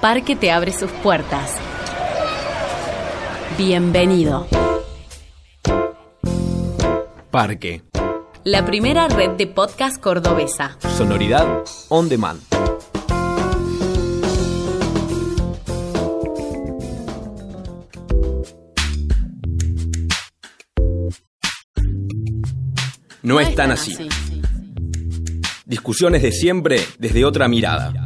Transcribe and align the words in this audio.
Parque 0.00 0.36
te 0.36 0.50
abre 0.50 0.72
sus 0.72 0.90
puertas. 0.90 1.54
Bienvenido. 3.56 4.46
Parque. 7.30 7.82
La 8.44 8.64
primera 8.66 9.08
red 9.08 9.30
de 9.30 9.46
podcast 9.46 10.00
cordobesa. 10.00 10.76
Sonoridad 10.96 11.64
on 11.88 12.08
demand. 12.10 12.40
No 23.22 23.40
están 23.40 23.72
así. 23.72 23.96
Discusiones 25.64 26.22
de 26.22 26.30
siempre 26.30 26.80
desde 26.98 27.24
otra 27.24 27.48
mirada. 27.48 28.05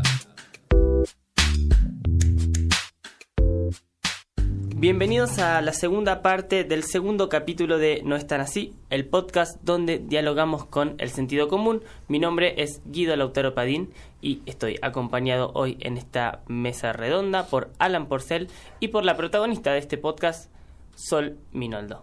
Bienvenidos 4.80 5.38
a 5.38 5.60
la 5.60 5.74
segunda 5.74 6.22
parte 6.22 6.64
del 6.64 6.84
segundo 6.84 7.28
capítulo 7.28 7.76
de 7.76 8.00
No 8.02 8.16
están 8.16 8.40
así, 8.40 8.72
el 8.88 9.04
podcast 9.04 9.60
donde 9.62 9.98
dialogamos 9.98 10.64
con 10.64 10.94
el 10.96 11.10
sentido 11.10 11.48
común. 11.48 11.82
Mi 12.08 12.18
nombre 12.18 12.54
es 12.56 12.80
Guido 12.86 13.14
Lautaro 13.14 13.52
Padín 13.52 13.92
y 14.22 14.40
estoy 14.46 14.78
acompañado 14.80 15.50
hoy 15.52 15.76
en 15.80 15.98
esta 15.98 16.40
mesa 16.46 16.94
redonda 16.94 17.44
por 17.44 17.68
Alan 17.78 18.06
Porcel 18.06 18.48
y 18.80 18.88
por 18.88 19.04
la 19.04 19.18
protagonista 19.18 19.70
de 19.70 19.80
este 19.80 19.98
podcast, 19.98 20.50
Sol 20.96 21.36
Minoldo. 21.52 22.02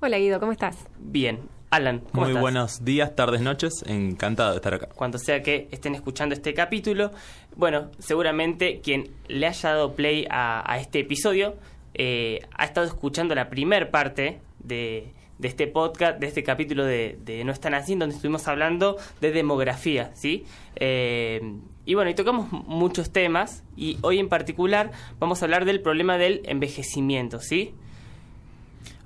Hola 0.00 0.16
Guido, 0.16 0.40
¿cómo 0.40 0.52
estás? 0.52 0.78
Bien, 0.98 1.40
Alan, 1.68 1.98
¿cómo 1.98 2.22
Muy 2.22 2.30
estás? 2.30 2.40
buenos 2.40 2.84
días, 2.86 3.14
tardes, 3.14 3.42
noches. 3.42 3.84
Encantado 3.86 4.52
de 4.52 4.56
estar 4.56 4.72
acá. 4.72 4.88
Cuando 4.94 5.18
sea 5.18 5.42
que 5.42 5.68
estén 5.70 5.94
escuchando 5.94 6.34
este 6.34 6.54
capítulo, 6.54 7.10
bueno, 7.54 7.90
seguramente 7.98 8.80
quien 8.80 9.10
le 9.28 9.46
haya 9.46 9.74
dado 9.74 9.92
play 9.92 10.26
a, 10.30 10.64
a 10.72 10.78
este 10.78 11.00
episodio 11.00 11.56
eh, 11.94 12.40
ha 12.52 12.64
estado 12.64 12.86
escuchando 12.86 13.34
la 13.34 13.48
primer 13.48 13.90
parte 13.90 14.40
de, 14.58 15.12
de 15.38 15.48
este 15.48 15.66
podcast, 15.66 16.18
de 16.18 16.26
este 16.26 16.42
capítulo 16.42 16.84
de, 16.84 17.42
No 17.44 17.52
están 17.52 17.74
así, 17.74 17.94
donde 17.94 18.14
estuvimos 18.14 18.46
hablando 18.48 18.96
de 19.20 19.32
demografía, 19.32 20.10
¿sí? 20.14 20.44
Eh, 20.76 21.40
y 21.84 21.94
bueno, 21.94 22.10
y 22.10 22.14
tocamos 22.14 22.50
muchos 22.50 23.12
temas 23.12 23.62
y 23.76 23.98
hoy 24.02 24.18
en 24.18 24.28
particular 24.28 24.90
vamos 25.18 25.42
a 25.42 25.46
hablar 25.46 25.64
del 25.64 25.80
problema 25.80 26.18
del 26.18 26.40
envejecimiento, 26.44 27.40
¿sí? 27.40 27.74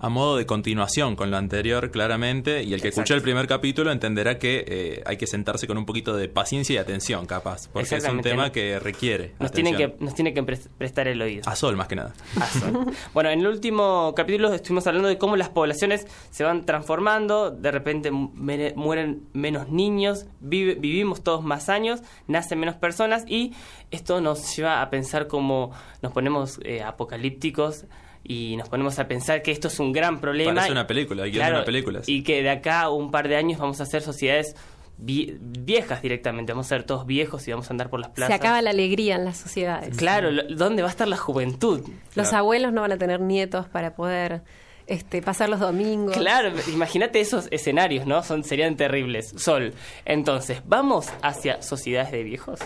A 0.01 0.09
modo 0.09 0.37
de 0.37 0.47
continuación 0.47 1.17
con 1.17 1.31
lo 1.33 1.37
anterior, 1.37 1.91
claramente, 1.91 2.63
y 2.63 2.73
el 2.73 2.81
que 2.81 2.89
Exacto. 2.89 3.01
escuchó 3.03 3.15
el 3.15 3.23
primer 3.23 3.49
capítulo 3.49 3.91
entenderá 3.91 4.39
que 4.39 4.65
eh, 4.69 5.03
hay 5.07 5.17
que 5.17 5.27
sentarse 5.27 5.67
con 5.67 5.77
un 5.77 5.87
poquito 5.87 6.17
de 6.17 6.29
paciencia 6.29 6.75
y 6.75 6.77
atención, 6.77 7.27
capaz, 7.27 7.69
porque 7.69 7.97
es 7.97 8.05
un 8.09 8.21
tema 8.21 8.53
que 8.53 8.79
requiere. 8.79 9.35
Nos 9.41 9.51
atención. 9.51 9.77
tienen 9.77 9.97
que, 9.99 10.05
nos 10.05 10.15
tienen 10.15 10.35
que 10.35 10.43
pres- 10.45 10.69
prestar 10.79 11.09
el 11.09 11.21
oído. 11.21 11.43
A 11.47 11.57
sol, 11.57 11.77
más 11.77 11.89
que 11.89 11.97
nada. 11.97 12.13
Azul. 12.41 12.93
Bueno, 13.13 13.31
en 13.31 13.41
el 13.41 13.47
último 13.49 14.13
capítulo 14.15 14.53
estuvimos 14.55 14.87
hablando 14.87 15.09
de 15.09 15.19
cómo 15.19 15.37
las 15.37 15.49
poblaciones 15.49 16.07
se 16.31 16.45
van 16.45 16.65
transformando, 16.65 17.51
de 17.51 17.71
repente 17.73 18.11
mueren 18.13 19.23
menos 19.33 19.69
niños, 19.69 20.27
vive- 20.41 20.77
vivimos 20.77 21.23
todos 21.25 21.43
más 21.43 21.69
años, 21.69 22.03
nacen 22.29 22.61
menos 22.61 22.77
personas 22.77 23.25
y 23.27 23.53
esto 23.91 24.21
nos 24.21 24.57
lleva 24.57 24.81
a 24.83 24.91
pensar 24.91 25.27
cómo 25.27 25.73
nos 26.03 26.13
ponemos 26.13 26.61
eh, 26.63 26.83
apocalípticos 26.83 27.85
y 28.29 28.57
nos 28.57 28.69
ponemos 28.69 28.99
a 29.01 29.09
pensar 29.09 29.43
que 29.43 29.51
esto 29.51 29.67
es 29.69 29.81
un 29.81 29.93
gran 29.93 30.21
problema. 30.21 30.55
Parece 30.55 30.71
una 30.73 30.87
película, 30.87 31.25
hay 31.25 31.31
guion 31.33 31.47
de 31.47 31.53
una 31.53 31.65
película, 31.65 32.03
sí. 32.05 32.19
Y 32.19 32.23
que 32.23 32.43
de 32.43 32.51
acá 32.51 32.83
a 32.83 32.91
un 32.91 33.11
par 33.11 33.27
de 33.27 33.37
años 33.37 33.59
vamos 33.59 33.81
a 33.81 33.85
hacer 33.85 34.03
sociedades 34.03 34.55
vie- 35.03 35.39
viejas 35.41 36.03
directamente, 36.03 36.53
vamos 36.53 36.67
a 36.67 36.69
ser 36.69 36.85
todos 36.85 37.07
viejos 37.07 37.49
y 37.49 37.53
vamos 37.53 37.69
a 37.71 37.73
andar 37.73 37.89
por 37.89 38.01
las 38.01 38.11
plazas. 38.11 38.29
Se 38.37 38.41
acaba 38.41 38.61
la 38.63 38.71
alegría 38.71 39.15
en 39.17 39.25
las 39.25 39.39
sociedades. 39.39 39.97
Claro, 39.97 40.29
¿dónde 40.51 40.83
va 40.83 40.89
a 40.89 40.91
estar 40.91 41.09
la 41.09 41.17
juventud? 41.17 41.81
Los 42.15 42.29
Claro. 42.29 42.37
abuelos 42.39 42.73
no 42.73 42.83
van 42.83 42.93
a 42.93 42.99
tener 42.99 43.21
nietos 43.21 43.67
para 43.67 43.95
poder 43.95 44.43
este, 44.87 45.21
pasar 45.23 45.49
los 45.49 45.61
domingos. 45.61 46.17
Claro, 46.17 46.51
imagínate 46.73 47.21
esos 47.21 47.49
escenarios, 47.51 48.07
¿no? 48.07 48.23
Son, 48.23 48.43
serían 48.45 48.77
terribles. 48.77 49.33
Sol. 49.37 49.73
Entonces, 50.05 50.63
¿vamos 50.67 51.09
hacia 51.23 51.61
sociedades 51.63 52.11
de 52.11 52.23
viejos? 52.25 52.59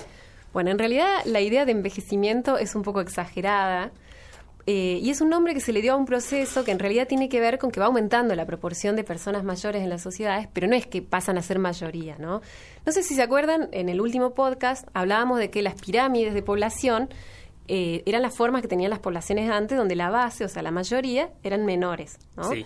Bueno, 0.52 0.70
en 0.70 0.78
realidad 0.78 1.18
la 1.24 1.40
idea 1.40 1.64
de 1.64 1.72
envejecimiento 1.72 2.58
es 2.58 2.74
un 2.74 2.82
poco 2.82 3.00
exagerada. 3.00 3.90
Eh, 4.66 5.00
y 5.02 5.10
es 5.10 5.20
un 5.20 5.28
nombre 5.28 5.54
que 5.54 5.60
se 5.60 5.72
le 5.72 5.82
dio 5.82 5.94
a 5.94 5.96
un 5.96 6.04
proceso 6.04 6.64
que 6.64 6.70
en 6.70 6.78
realidad 6.78 7.08
tiene 7.08 7.28
que 7.28 7.40
ver 7.40 7.58
con 7.58 7.70
que 7.70 7.80
va 7.80 7.86
aumentando 7.86 8.34
la 8.36 8.46
proporción 8.46 8.94
de 8.94 9.02
personas 9.02 9.42
mayores 9.42 9.82
en 9.82 9.88
las 9.88 10.02
sociedades, 10.02 10.48
pero 10.52 10.68
no 10.68 10.76
es 10.76 10.86
que 10.86 11.02
pasan 11.02 11.36
a 11.36 11.42
ser 11.42 11.58
mayoría, 11.58 12.16
¿no? 12.18 12.42
No 12.86 12.92
sé 12.92 13.02
si 13.02 13.14
se 13.14 13.22
acuerdan, 13.22 13.68
en 13.72 13.88
el 13.88 14.00
último 14.00 14.34
podcast 14.34 14.86
hablábamos 14.94 15.38
de 15.38 15.50
que 15.50 15.62
las 15.62 15.74
pirámides 15.74 16.32
de 16.32 16.42
población 16.42 17.08
eh, 17.66 18.02
eran 18.06 18.22
las 18.22 18.36
formas 18.36 18.62
que 18.62 18.68
tenían 18.68 18.90
las 18.90 19.00
poblaciones 19.00 19.50
antes, 19.50 19.76
donde 19.76 19.96
la 19.96 20.10
base, 20.10 20.44
o 20.44 20.48
sea, 20.48 20.62
la 20.62 20.70
mayoría, 20.70 21.30
eran 21.42 21.64
menores, 21.64 22.18
¿no? 22.36 22.50
Sí. 22.50 22.64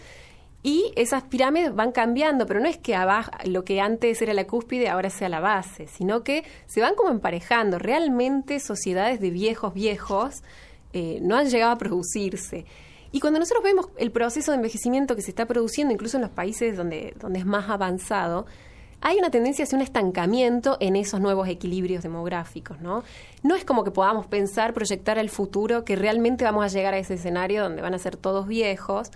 Y 0.62 0.92
esas 0.96 1.22
pirámides 1.22 1.74
van 1.74 1.92
cambiando, 1.92 2.44
pero 2.44 2.58
no 2.58 2.66
es 2.66 2.76
que 2.76 2.96
abajo, 2.96 3.30
lo 3.44 3.64
que 3.64 3.80
antes 3.80 4.20
era 4.20 4.34
la 4.34 4.48
cúspide 4.48 4.88
ahora 4.88 5.10
sea 5.10 5.28
la 5.28 5.38
base, 5.38 5.86
sino 5.86 6.24
que 6.24 6.44
se 6.66 6.80
van 6.80 6.96
como 6.96 7.10
emparejando. 7.10 7.78
Realmente 7.78 8.58
sociedades 8.58 9.20
de 9.20 9.30
viejos 9.30 9.74
viejos 9.74 10.42
eh, 10.98 11.18
no 11.20 11.36
han 11.36 11.46
llegado 11.50 11.72
a 11.72 11.76
producirse. 11.76 12.64
Y 13.12 13.20
cuando 13.20 13.38
nosotros 13.38 13.62
vemos 13.62 13.88
el 13.98 14.10
proceso 14.10 14.50
de 14.50 14.56
envejecimiento 14.56 15.14
que 15.14 15.20
se 15.20 15.30
está 15.30 15.44
produciendo, 15.44 15.92
incluso 15.92 16.16
en 16.16 16.22
los 16.22 16.30
países 16.30 16.74
donde, 16.74 17.12
donde 17.20 17.38
es 17.38 17.44
más 17.44 17.68
avanzado, 17.68 18.46
hay 19.02 19.18
una 19.18 19.28
tendencia 19.28 19.64
hacia 19.64 19.76
un 19.76 19.82
estancamiento 19.82 20.78
en 20.80 20.96
esos 20.96 21.20
nuevos 21.20 21.48
equilibrios 21.48 22.02
demográficos, 22.02 22.80
¿no? 22.80 23.04
No 23.42 23.56
es 23.56 23.66
como 23.66 23.84
que 23.84 23.90
podamos 23.90 24.26
pensar, 24.26 24.72
proyectar 24.72 25.18
al 25.18 25.28
futuro 25.28 25.84
que 25.84 25.96
realmente 25.96 26.44
vamos 26.44 26.64
a 26.64 26.68
llegar 26.68 26.94
a 26.94 26.98
ese 26.98 27.12
escenario 27.12 27.62
donde 27.62 27.82
van 27.82 27.92
a 27.92 27.98
ser 27.98 28.16
todos 28.16 28.48
viejos, 28.48 29.10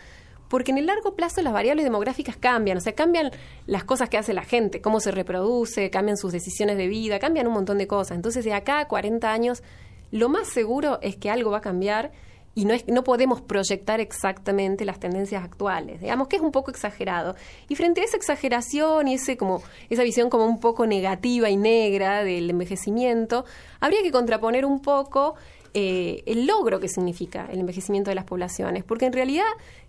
porque 0.48 0.72
en 0.72 0.76
el 0.76 0.84
largo 0.84 1.14
plazo 1.14 1.41
las 1.41 1.54
variables 1.54 1.84
demográficas 1.86 2.36
cambian, 2.36 2.76
o 2.76 2.80
sea, 2.82 2.94
cambian 2.94 3.30
las 3.66 3.84
cosas 3.84 4.10
que 4.10 4.18
hace 4.18 4.34
la 4.34 4.42
gente, 4.42 4.82
cómo 4.82 5.00
se 5.00 5.12
reproduce, 5.12 5.88
cambian 5.88 6.18
sus 6.18 6.30
decisiones 6.30 6.76
de 6.76 6.88
vida, 6.88 7.18
cambian 7.18 7.47
un 7.47 7.54
montón 7.54 7.78
de 7.78 7.86
cosas. 7.86 8.16
Entonces, 8.16 8.44
de 8.44 8.52
acá 8.52 8.80
a 8.80 8.86
40 8.86 9.32
años, 9.32 9.62
lo 10.10 10.28
más 10.28 10.48
seguro 10.48 10.98
es 11.03 11.16
que 11.16 11.31
algo 11.31 11.50
va 11.50 11.59
a 11.59 11.62
cambiar 11.62 12.12
y 12.54 12.65
no, 12.65 12.75
es, 12.75 12.87
no 12.88 13.04
podemos 13.04 13.41
proyectar 13.41 14.00
exactamente 14.00 14.84
las 14.84 14.98
tendencias 14.98 15.44
actuales. 15.44 16.00
Digamos 16.00 16.28
que 16.28 16.37
es 16.37 16.43
un 16.43 16.50
poco 16.50 16.71
exagerado. 16.71 17.37
Y 17.69 17.76
frente 17.76 18.00
a 18.00 18.04
esa 18.04 18.16
exageración 18.16 19.09
y 19.09 19.15
ese 19.15 19.37
como, 19.37 19.62
esa 19.88 20.03
visión 20.03 20.31
como 20.31 20.47
un 20.47 20.59
poco 20.59 20.87
negativa 20.87 21.48
y 21.48 21.56
negra 21.56 22.25
del 22.25 22.50
envejecimiento, 22.50 23.44
habría 23.78 24.03
que 24.03 24.10
contraponer 24.10 24.65
un 24.65 24.81
poco 24.81 25.37
eh, 25.75 26.22
el 26.27 26.47
logro 26.47 26.81
que 26.81 26.88
significa 26.88 27.47
el 27.53 27.60
envejecimiento 27.60 28.10
de 28.10 28.16
las 28.16 28.25
poblaciones, 28.25 28.82
porque 28.82 29.06
en 29.06 29.12
realidad 29.12 29.47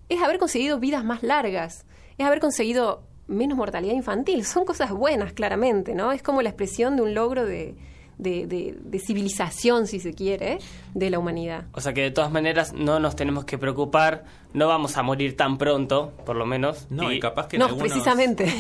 es 0.10 0.22
haber 0.22 0.38
conseguido 0.38 0.80
vidas 0.80 1.04
más 1.04 1.24
largas, 1.24 1.86
es 2.18 2.26
haber 2.26 2.40
conseguido 2.40 3.02
menos 3.28 3.58
mortalidad 3.58 3.96
infantil. 3.96 4.46
Son 4.46 4.66
cosas 4.66 4.92
buenas, 4.92 5.34
claramente, 5.34 5.96
¿no? 5.96 6.12
Es 6.12 6.22
como 6.22 6.42
la 6.44 6.50
expresión 6.50 6.96
de 6.96 7.02
un 7.02 7.16
logro 7.16 7.46
de, 7.46 7.76
de, 8.18 8.46
de- 8.48 8.78
de 8.80 9.00
civilización, 9.00 9.88
si 9.88 10.00
se 10.00 10.14
quiere, 10.14 10.60
de 10.94 11.10
la 11.10 11.20
humanidad. 11.20 11.66
O 11.74 11.82
sea 11.82 11.94
que 11.94 12.02
de 12.02 12.12
todas 12.12 12.32
maneras 12.32 12.74
no 12.74 13.00
nos 13.00 13.16
tenemos 13.16 13.46
que 13.46 13.58
preocupar, 13.58 14.26
no 14.54 14.68
vamos 14.68 14.98
a 14.98 15.04
morir 15.04 15.36
tan 15.38 15.58
pronto, 15.58 16.12
por 16.26 16.36
lo 16.36 16.46
menos. 16.46 16.88
No, 16.90 17.12
y 17.12 17.20
capaz 17.20 17.48
que 17.48 17.58
No, 17.58 17.66
algunos, 17.66 17.88
precisamente. 17.90 18.54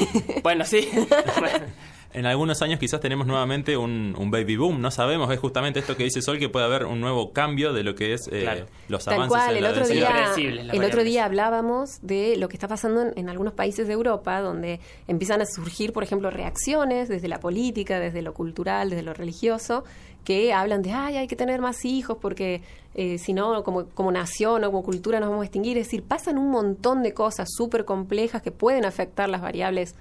Bueno, 0.43 0.65
sí. 0.65 0.87
en 2.13 2.25
algunos 2.25 2.61
años 2.61 2.79
quizás 2.79 2.99
tenemos 2.99 3.27
nuevamente 3.27 3.77
un, 3.77 4.15
un 4.17 4.31
baby 4.31 4.57
boom. 4.57 4.81
No 4.81 4.91
sabemos, 4.91 5.31
es 5.31 5.39
justamente 5.39 5.79
esto 5.79 5.95
que 5.95 6.03
dice 6.03 6.21
Sol, 6.21 6.39
que 6.39 6.49
puede 6.49 6.65
haber 6.65 6.85
un 6.85 6.99
nuevo 7.01 7.31
cambio 7.33 7.73
de 7.73 7.83
lo 7.83 7.95
que 7.95 8.13
es 8.13 8.27
eh, 8.31 8.41
Claro. 8.41 8.65
los 8.87 9.05
Tal 9.05 9.15
avances 9.15 9.29
cual, 9.29 9.49
en 9.51 9.57
el 9.57 9.63
la 9.63 9.69
otro 9.69 9.87
día, 9.87 10.33
el 10.73 10.83
otro 10.83 11.03
día 11.03 11.25
hablábamos 11.25 11.99
de 12.01 12.35
lo 12.37 12.49
que 12.49 12.55
está 12.55 12.67
pasando 12.67 13.01
en, 13.01 13.13
en 13.15 13.29
algunos 13.29 13.53
países 13.53 13.87
de 13.87 13.93
Europa, 13.93 14.41
donde 14.41 14.79
empiezan 15.07 15.41
a 15.41 15.45
surgir, 15.45 15.93
por 15.93 16.03
ejemplo, 16.03 16.29
reacciones 16.29 17.09
desde 17.09 17.27
la 17.27 17.39
política, 17.39 17.99
desde 17.99 18.21
lo 18.21 18.33
cultural, 18.33 18.89
desde 18.89 19.03
lo 19.03 19.13
religioso, 19.13 19.83
que 20.23 20.53
hablan 20.53 20.81
de, 20.81 20.91
ay, 20.91 21.17
hay 21.17 21.27
que 21.27 21.35
tener 21.35 21.61
más 21.61 21.83
hijos 21.85 22.17
porque 22.21 22.61
eh, 22.93 23.17
si 23.17 23.33
no, 23.33 23.63
como, 23.63 23.85
como 23.85 24.11
nación 24.11 24.63
o 24.63 24.67
como 24.71 24.83
cultura 24.83 25.19
nos 25.19 25.29
vamos 25.29 25.43
a 25.43 25.45
extinguir. 25.45 25.77
Es 25.77 25.87
decir, 25.87 26.03
pasan 26.03 26.37
un 26.37 26.51
montón 26.51 27.03
de 27.03 27.13
cosas 27.13 27.49
súper 27.55 27.85
complejas 27.85 28.41
que 28.41 28.51
pueden 28.51 28.85
afectar 28.85 29.29
las 29.29 29.41
variables 29.41 29.95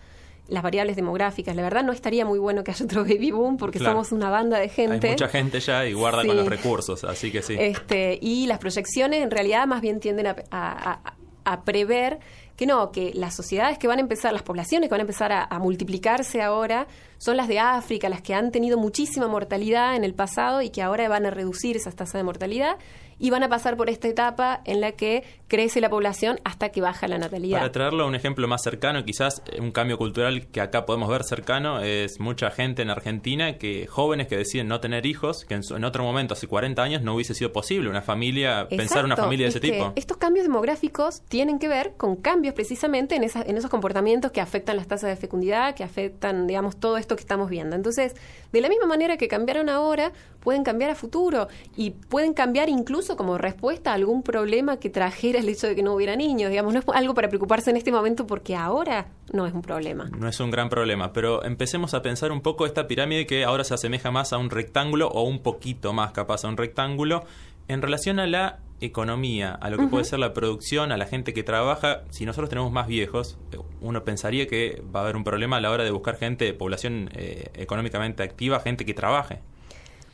las 0.51 0.63
variables 0.63 0.97
demográficas. 0.97 1.57
La 1.57 1.63
verdad 1.63 1.83
no 1.85 1.93
estaría 1.93 2.25
muy 2.27 2.39
bueno 2.39 2.63
que 2.65 2.73
haya 2.73 2.85
otro 2.85 3.03
baby 3.05 3.31
boom 3.31 3.57
porque 3.57 3.79
Claro. 3.79 3.95
somos 3.95 4.13
una 4.13 4.29
banda 4.31 4.59
de 4.59 4.69
gente. 4.69 5.07
Hay 5.07 5.13
mucha 5.15 5.29
gente 5.29 5.61
ya 5.61 5.87
y 5.87 5.93
guarda 5.95 6.27
con 6.27 6.37
los 6.37 6.47
recursos, 6.49 7.05
así 7.05 7.31
que 7.33 7.41
sí. 7.43 7.57
Este, 7.59 8.19
y 8.21 8.47
las 8.47 8.59
proyecciones 8.59 9.23
en 9.23 9.31
realidad 9.31 9.67
más 9.67 9.81
bien 9.81 10.01
tienden 10.01 10.27
a, 10.27 10.37
a- 10.51 10.91
a- 11.05 11.15
a 11.45 11.65
prever 11.65 12.19
que 12.57 12.67
no, 12.67 12.93
que 12.93 13.13
las 13.15 13.35
sociedades 13.35 13.79
que 13.79 13.87
van 13.89 13.97
a 13.99 14.03
empezar, 14.03 14.35
las 14.35 14.43
poblaciones 14.43 14.89
que 14.89 14.93
van 14.93 15.01
a 15.01 15.03
empezar 15.03 15.33
a, 15.33 15.45
a 15.45 15.59
multiplicarse 15.59 16.43
ahora 16.43 16.87
son 17.17 17.39
las 17.39 17.49
de 17.49 17.59
África, 17.59 18.11
las 18.11 18.21
que 18.21 18.35
han 18.35 18.51
tenido 18.53 18.77
muchísima 18.77 19.27
mortalidad 19.29 19.97
en 19.97 20.05
el 20.05 20.13
pasado 20.15 20.61
y 20.61 20.69
que 20.69 20.83
ahora 20.83 21.09
van 21.09 21.25
a 21.25 21.31
reducir 21.31 21.77
esas 21.77 21.95
tasas 21.97 22.15
de 22.15 22.23
mortalidad 22.23 22.77
y 23.19 23.31
van 23.31 23.43
a 23.43 23.49
pasar 23.49 23.77
por 23.79 23.89
esta 23.89 24.09
etapa 24.09 24.61
en 24.67 24.81
la 24.83 24.93
que 24.93 25.25
crece 25.51 25.81
la 25.81 25.91
población 25.91 26.39
hasta 26.45 26.69
que 26.71 26.81
baja 26.81 27.09
la 27.09 27.19
natalidad. 27.19 27.59
Para 27.59 27.73
traerlo 27.73 28.05
a 28.05 28.07
un 28.07 28.15
ejemplo 28.15 28.47
más 28.49 28.63
cercano, 28.63 29.05
quizás 29.05 29.43
eh, 29.53 29.61
un 29.61 29.73
cambio 29.73 29.99
cultural 29.99 30.47
que 30.47 30.61
acá 30.61 30.87
podemos 30.87 31.09
ver 31.11 31.25
cercano 31.25 31.81
es 31.81 32.21
mucha 32.21 32.51
gente 32.53 32.83
en 32.83 32.89
Argentina 32.91 33.59
que 33.59 33.87
jóvenes 33.89 34.29
que 34.29 34.37
deciden 34.37 34.69
no 34.69 34.81
tener 34.81 35.05
hijos, 35.07 35.45
que 35.45 35.55
en, 35.55 35.65
su- 35.65 35.75
en 35.75 35.83
otro 35.85 36.05
momento, 36.05 36.35
hace 36.35 36.47
40 36.47 36.81
años, 36.83 37.03
no 37.03 37.15
hubiese 37.17 37.35
sido 37.35 37.53
posible 37.53 37.91
una 37.91 38.01
familia, 38.01 38.69
pensar 38.69 39.05
una 39.05 39.17
familia 39.17 39.47
de 39.47 39.51
es 39.51 39.57
ese 39.57 39.61
tipo. 39.73 39.93
Estos 39.97 40.17
cambios 40.19 40.47
demográficos 40.47 41.23
tienen 41.29 41.59
que 41.59 41.67
ver 41.67 41.95
con 41.97 42.15
cambios 42.15 42.55
precisamente 42.55 43.17
en, 43.17 43.25
esas, 43.25 43.47
en 43.49 43.57
esos 43.57 43.71
comportamientos 43.71 44.31
que 44.31 44.41
afectan 44.41 44.77
las 44.77 44.87
tasas 44.87 45.11
de 45.11 45.17
fecundidad, 45.17 45.75
que 45.75 45.83
afectan, 45.83 46.47
digamos, 46.47 46.79
todo 46.79 46.97
esto 46.97 47.17
que 47.17 47.23
estamos 47.23 47.51
viendo. 47.51 47.75
Entonces, 47.75 48.15
de 48.53 48.61
la 48.61 48.69
misma 48.69 48.87
manera 48.87 49.17
que 49.17 49.27
cambiaron 49.27 49.69
ahora, 49.69 50.13
pueden 50.39 50.63
cambiar 50.63 50.91
a 50.91 50.95
futuro 50.95 51.49
y 51.77 51.91
pueden 51.91 52.35
cambiar 52.35 52.69
incluso 52.69 53.17
como 53.17 53.37
respuesta 53.37 53.91
a 53.91 53.95
algún 53.95 54.23
problema 54.23 54.79
que 54.79 54.89
trajera 54.91 55.40
el 55.41 55.49
hecho 55.49 55.67
de 55.67 55.75
que 55.75 55.83
no 55.83 55.95
hubiera 55.95 56.17
niños. 56.17 56.51
Digamos, 56.51 56.73
no 56.73 56.81
es 56.81 56.87
algo 56.93 57.15
para 57.15 57.29
preocuparse 57.29 57.71
en 57.71 57.77
este 57.77 57.93
momento 57.93 58.27
porque 58.27 58.57
ahora 58.57 59.09
no 59.33 59.47
es 59.47 59.55
un 59.55 59.63
problema. 59.63 60.09
No 60.17 60.29
es 60.29 60.41
un 60.41 60.51
gran 60.51 60.69
problema, 60.69 61.13
pero 61.13 61.45
empecemos 61.45 61.95
a 61.95 62.03
pensar 62.03 62.33
un 62.33 62.41
poco 62.41 62.67
esta 62.67 62.87
pirámide 62.87 63.27
que 63.27 63.45
ahora 63.45 63.65
se 63.65 63.75
asemeja 63.75 64.11
más 64.11 64.33
a 64.33 64.39
un 64.39 64.51
rectángulo 64.51 65.09
o 65.09 65.23
un 65.23 65.43
poquito 65.43 65.93
más 65.93 66.13
capaz 66.13 66.45
a 66.45 66.49
un 66.49 66.57
rectángulo 66.57 67.25
en 67.69 67.83
relación 67.83 68.19
a 68.19 68.27
la 68.27 68.61
economía, 68.81 69.53
a 69.53 69.71
lo 69.71 69.77
que 69.77 69.87
puede 69.87 70.05
ser 70.05 70.19
la 70.19 70.33
producción, 70.33 70.91
a 70.91 70.97
la 70.97 71.07
gente 71.07 71.35
que 71.35 71.43
trabaja. 71.43 72.03
Si 72.11 72.25
nosotros 72.25 72.49
tenemos 72.49 72.73
más 72.73 72.87
viejos, 72.87 73.39
uno 73.81 74.05
pensaría 74.05 74.47
que 74.47 74.83
va 74.95 75.01
a 75.01 75.03
haber 75.05 75.17
un 75.17 75.25
problema 75.25 75.59
a 75.59 75.61
la 75.61 75.71
hora 75.71 75.85
de 75.85 75.91
buscar 75.91 76.17
gente, 76.17 76.53
población 76.55 77.11
eh, 77.13 77.51
económicamente 77.55 78.23
activa, 78.23 78.61
gente 78.61 78.85
que 78.85 78.95
trabaje. 78.95 79.41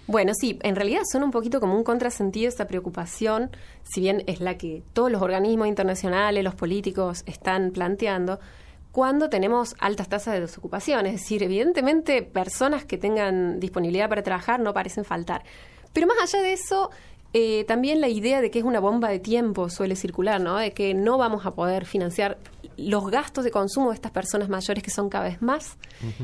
Bueno, 0.06 0.32
sí, 0.34 0.58
en 0.62 0.76
realidad 0.76 1.02
son 1.10 1.24
un 1.24 1.32
poquito 1.32 1.58
como 1.58 1.76
un 1.76 1.82
contrasentido 1.82 2.48
esta 2.48 2.68
preocupación, 2.68 3.50
si 3.82 4.00
bien 4.00 4.22
es 4.26 4.40
la 4.40 4.56
que 4.56 4.84
todos 4.92 5.10
los 5.10 5.20
organismos 5.20 5.66
internacionales, 5.66 6.44
los 6.44 6.54
políticos 6.54 7.24
están 7.26 7.72
planteando, 7.72 8.38
cuando 8.92 9.28
tenemos 9.28 9.74
altas 9.78 10.08
tasas 10.08 10.34
de 10.34 10.40
desocupación. 10.40 11.06
Es 11.06 11.20
decir, 11.20 11.42
evidentemente 11.42 12.22
personas 12.22 12.84
que 12.84 12.96
tengan 12.96 13.60
disponibilidad 13.60 14.08
para 14.08 14.22
trabajar 14.22 14.60
no 14.60 14.72
parecen 14.72 15.04
faltar. 15.04 15.42
Pero 15.92 16.06
más 16.06 16.16
allá 16.22 16.42
de 16.42 16.52
eso, 16.52 16.90
eh, 17.34 17.64
también 17.64 18.00
la 18.00 18.08
idea 18.08 18.40
de 18.40 18.50
que 18.50 18.60
es 18.60 18.64
una 18.64 18.80
bomba 18.80 19.08
de 19.08 19.18
tiempo 19.18 19.68
suele 19.68 19.96
circular, 19.96 20.40
¿no? 20.40 20.56
De 20.56 20.72
que 20.72 20.94
no 20.94 21.18
vamos 21.18 21.44
a 21.44 21.54
poder 21.54 21.84
financiar 21.84 22.38
los 22.76 23.10
gastos 23.10 23.44
de 23.44 23.50
consumo 23.50 23.90
de 23.90 23.94
estas 23.94 24.12
personas 24.12 24.48
mayores 24.48 24.82
que 24.82 24.90
son 24.90 25.08
cada 25.08 25.24
vez 25.24 25.40
más 25.42 25.78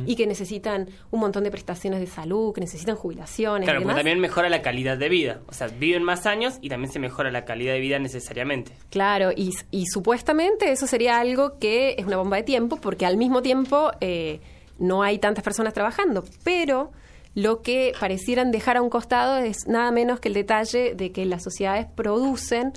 y 0.07 0.17
que 0.17 0.27
necesitan 0.27 0.89
un 1.11 1.21
montón 1.21 1.45
de 1.45 1.51
prestaciones 1.51 2.01
de 2.01 2.07
salud, 2.07 2.53
que 2.55 2.61
necesitan 2.61 2.97
jubilaciones. 2.97 3.69
Claro, 3.69 3.83
y 3.83 3.85
también 3.85 4.21
mejora 4.21 4.49
la 4.49 4.63
calidad 4.63 4.99
de 4.99 5.09
vida. 5.09 5.41
O 5.47 5.53
sea, 5.53 5.69
viven 5.69 6.03
más 6.03 6.27
años 6.27 6.59
y 6.61 6.69
también 6.69 6.93
se 6.93 6.99
mejora 6.99 7.31
la 7.31 7.45
calidad 7.45 7.73
de 7.73 7.81
vida 7.81 7.99
necesariamente. 7.99 8.73
Claro, 8.91 9.31
y, 9.35 9.55
y 9.71 9.87
supuestamente 9.87 10.71
eso 10.71 10.87
sería 10.87 11.19
algo 11.19 11.59
que 11.59 11.97
es 11.99 12.07
una 12.07 12.17
bomba 12.17 12.37
de 12.37 12.43
tiempo, 12.43 12.77
porque 12.77 13.07
al 13.07 13.17
mismo 13.17 13.43
tiempo 13.43 13.91
eh, 14.01 14.41
no 14.79 15.03
hay 15.03 15.19
tantas 15.19 15.45
personas 15.45 15.73
trabajando, 15.73 16.25
pero 16.45 16.93
lo 17.35 17.63
que 17.63 17.93
parecieran 17.99 18.51
dejar 18.51 18.77
a 18.77 18.83
un 18.83 18.91
costado 18.91 19.39
es 19.39 19.67
nada 19.67 19.91
menos 19.91 20.21
que 20.21 20.29
el 20.29 20.35
detalle 20.35 20.95
de 20.95 21.13
que 21.13 21.25
las 21.25 21.43
sociedades 21.43 21.87
producen 21.87 22.73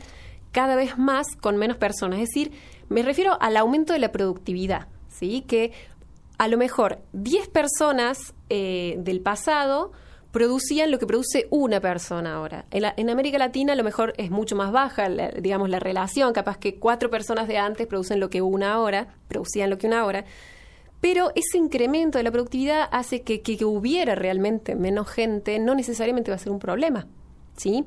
cada 0.52 0.76
vez 0.76 0.98
más 0.98 1.28
con 1.42 1.58
menos 1.58 1.76
personas. 1.76 2.20
Es 2.20 2.30
decir, 2.30 2.52
me 2.90 3.02
refiero 3.04 3.38
al 3.42 3.58
aumento 3.58 3.94
de 3.94 4.00
la 4.00 4.12
productividad, 4.12 4.88
¿sí? 5.10 5.44
Que 5.48 5.72
a 6.38 6.48
lo 6.48 6.58
mejor 6.58 7.00
10 7.14 7.48
personas 7.50 8.34
eh, 8.50 8.96
del 9.00 9.22
pasado 9.22 9.92
producían 10.32 10.92
lo 10.92 11.00
que 11.00 11.08
produce 11.08 11.48
una 11.50 11.80
persona 11.80 12.34
ahora. 12.36 12.66
En, 12.72 13.10
América 13.10 13.38
Latina 13.38 13.72
a 13.72 13.76
lo 13.78 13.86
mejor 13.86 14.14
es 14.18 14.32
mucho 14.32 14.56
más 14.58 14.72
baja, 14.74 15.08
la- 15.08 15.30
digamos, 15.30 15.70
la 15.70 15.80
relación, 15.80 16.34
capaz 16.34 16.58
que 16.58 16.76
cuatro 16.76 17.10
personas 17.10 17.48
de 17.48 17.58
antes 17.58 17.88
producen 17.88 18.20
lo 18.20 18.30
que 18.30 18.42
una 18.42 18.74
ahora, 18.74 19.16
producían 19.30 19.70
lo 19.70 19.78
que 19.78 19.88
una 19.88 20.02
ahora, 20.02 20.26
pero 21.00 21.32
ese 21.36 21.58
incremento 21.58 22.18
de 22.18 22.26
la 22.26 22.32
productividad 22.32 22.90
hace 22.92 23.22
que, 23.22 23.42
que- 23.42 23.56
que 23.58 23.64
hubiera 23.64 24.14
realmente 24.16 24.76
menos 24.76 25.08
gente, 25.08 25.58
no 25.60 25.74
necesariamente 25.74 26.32
va 26.32 26.36
a 26.36 26.40
ser 26.40 26.52
un 26.52 26.60
problema, 26.60 27.08
¿sí? 27.56 27.86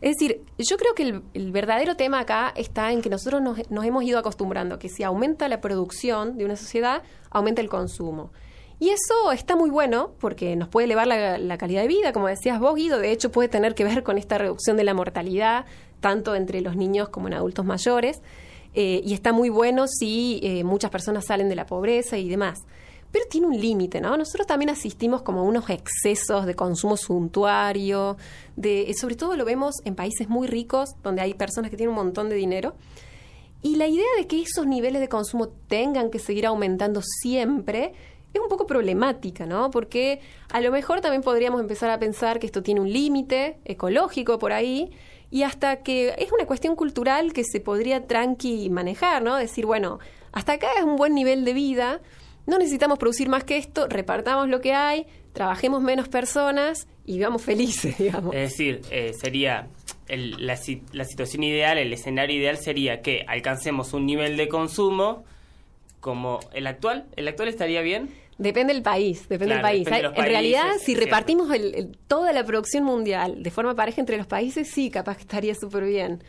Es 0.00 0.16
decir, 0.16 0.42
yo 0.58 0.76
creo 0.76 0.94
que 0.94 1.20
el, 1.34 1.52
verdadero 1.52 1.94
tema 1.94 2.20
acá 2.20 2.52
está 2.56 2.90
en 2.92 3.02
que 3.02 3.10
nosotros 3.10 3.42
nos, 3.42 3.70
nos 3.70 3.84
hemos 3.84 4.02
ido 4.04 4.18
acostumbrando 4.18 4.78
que 4.78 4.88
si 4.88 5.02
aumenta 5.02 5.48
la 5.48 5.60
producción 5.60 6.38
de 6.38 6.46
una 6.46 6.56
sociedad, 6.56 7.02
aumenta 7.30 7.60
el 7.60 7.68
consumo. 7.68 8.32
Y 8.78 8.88
eso 8.88 9.30
está 9.30 9.56
muy 9.56 9.68
bueno 9.68 10.12
porque 10.18 10.56
nos 10.56 10.68
puede 10.68 10.86
elevar 10.86 11.06
la, 11.06 11.36
la 11.36 11.58
calidad 11.58 11.82
de 11.82 11.88
vida, 11.88 12.12
como 12.14 12.28
decías 12.28 12.58
vos, 12.58 12.74
Guido. 12.76 12.98
De 12.98 13.12
hecho, 13.12 13.30
puede 13.30 13.50
tener 13.50 13.74
que 13.74 13.84
ver 13.84 14.02
con 14.02 14.16
esta 14.16 14.38
reducción 14.38 14.78
de 14.78 14.84
la 14.84 14.94
mortalidad, 14.94 15.66
tanto 16.00 16.34
entre 16.34 16.62
los 16.62 16.76
niños 16.76 17.10
como 17.10 17.28
en 17.28 17.34
adultos 17.34 17.66
mayores. 17.66 18.22
Eh, 18.72 19.02
y 19.04 19.14
está 19.14 19.32
muy 19.32 19.48
bueno 19.48 19.86
si 19.86 20.40
eh, 20.42 20.64
muchas 20.64 20.90
personas 20.90 21.26
salen 21.26 21.48
de 21.48 21.56
la 21.56 21.66
pobreza 21.66 22.18
y 22.18 22.28
demás. 22.28 22.64
Pero 23.12 23.24
tiene 23.28 23.48
un 23.48 23.60
límite, 23.60 24.00
¿no? 24.00 24.16
Nosotros 24.16 24.46
también 24.46 24.70
asistimos 24.70 25.22
como 25.22 25.40
a 25.40 25.42
unos 25.42 25.68
excesos 25.68 26.46
de 26.46 26.54
consumo 26.54 26.96
suntuario, 26.96 28.16
de, 28.56 28.90
eh, 28.90 28.94
sobre 28.94 29.16
todo 29.16 29.36
lo 29.36 29.44
vemos 29.44 29.76
en 29.84 29.94
países 29.96 30.28
muy 30.28 30.46
ricos, 30.46 30.90
donde 31.02 31.22
hay 31.22 31.34
personas 31.34 31.70
que 31.70 31.76
tienen 31.76 31.90
un 31.90 32.04
montón 32.04 32.28
de 32.28 32.36
dinero. 32.36 32.74
Y 33.62 33.76
la 33.76 33.88
idea 33.88 34.06
de 34.16 34.26
que 34.26 34.40
esos 34.40 34.66
niveles 34.66 35.00
de 35.00 35.08
consumo 35.08 35.48
tengan 35.68 36.10
que 36.10 36.18
seguir 36.18 36.46
aumentando 36.46 37.02
siempre 37.02 37.92
es 38.32 38.40
un 38.40 38.48
poco 38.48 38.66
problemática, 38.66 39.44
¿no? 39.44 39.70
Porque 39.70 40.20
a 40.50 40.60
lo 40.60 40.70
mejor 40.70 41.00
también 41.00 41.22
podríamos 41.22 41.60
empezar 41.60 41.90
a 41.90 41.98
pensar 41.98 42.38
que 42.38 42.46
esto 42.46 42.62
tiene 42.62 42.80
un 42.80 42.92
límite 42.92 43.58
ecológico 43.64 44.38
por 44.38 44.52
ahí 44.52 44.90
y 45.30 45.42
hasta 45.42 45.82
que 45.82 46.14
es 46.16 46.32
una 46.32 46.46
cuestión 46.46 46.76
cultural 46.76 47.32
que 47.32 47.44
se 47.44 47.60
podría 47.60 48.06
tranqui 48.06 48.70
manejar, 48.70 49.22
¿no? 49.22 49.36
Decir, 49.36 49.66
bueno, 49.66 49.98
hasta 50.32 50.52
acá 50.52 50.68
es 50.78 50.84
un 50.84 50.96
buen 50.96 51.14
nivel 51.14 51.44
de 51.44 51.52
vida, 51.52 52.00
no 52.46 52.58
necesitamos 52.58 52.98
producir 52.98 53.28
más 53.28 53.44
que 53.44 53.56
esto, 53.56 53.86
repartamos 53.88 54.48
lo 54.48 54.60
que 54.60 54.72
hay, 54.72 55.06
trabajemos 55.32 55.82
menos 55.82 56.08
personas 56.08 56.88
y 57.06 57.14
vivamos 57.18 57.42
felices, 57.42 57.96
digamos. 57.98 58.34
Es 58.34 58.50
decir, 58.50 58.80
eh, 58.90 59.12
sería 59.18 59.68
el- 60.08 60.46
la, 60.46 60.58
la 60.92 61.04
situación 61.04 61.42
ideal, 61.44 61.78
el 61.78 61.92
escenario 61.92 62.36
ideal 62.36 62.56
sería 62.58 63.00
que 63.02 63.24
alcancemos 63.28 63.92
un 63.92 64.06
nivel 64.06 64.36
de 64.36 64.48
consumo 64.48 65.24
como 66.00 66.40
el 66.52 66.66
actual. 66.66 67.06
¿El 67.16 67.28
actual 67.28 67.48
estaría 67.48 67.82
bien? 67.82 68.08
Depende 68.38 68.72
del 68.72 68.82
país, 68.82 69.28
depende 69.28 69.54
Claro, 69.54 69.66
del 69.68 69.76
país. 69.76 69.84
depende 69.84 70.08
de 70.08 70.18
en 70.20 70.24
realidad, 70.26 70.70
si 70.82 70.94
repartimos 70.94 71.52
el- 71.52 71.74
el- 71.74 71.98
toda 72.08 72.32
la 72.32 72.42
producción 72.44 72.84
mundial 72.84 73.42
de 73.42 73.50
forma 73.50 73.74
pareja 73.74 74.00
entre 74.00 74.16
los 74.16 74.26
países, 74.26 74.70
sí, 74.70 74.90
capaz 74.90 75.16
que 75.16 75.22
estaría 75.22 75.54
súper 75.54 75.84
bien. 75.84 76.22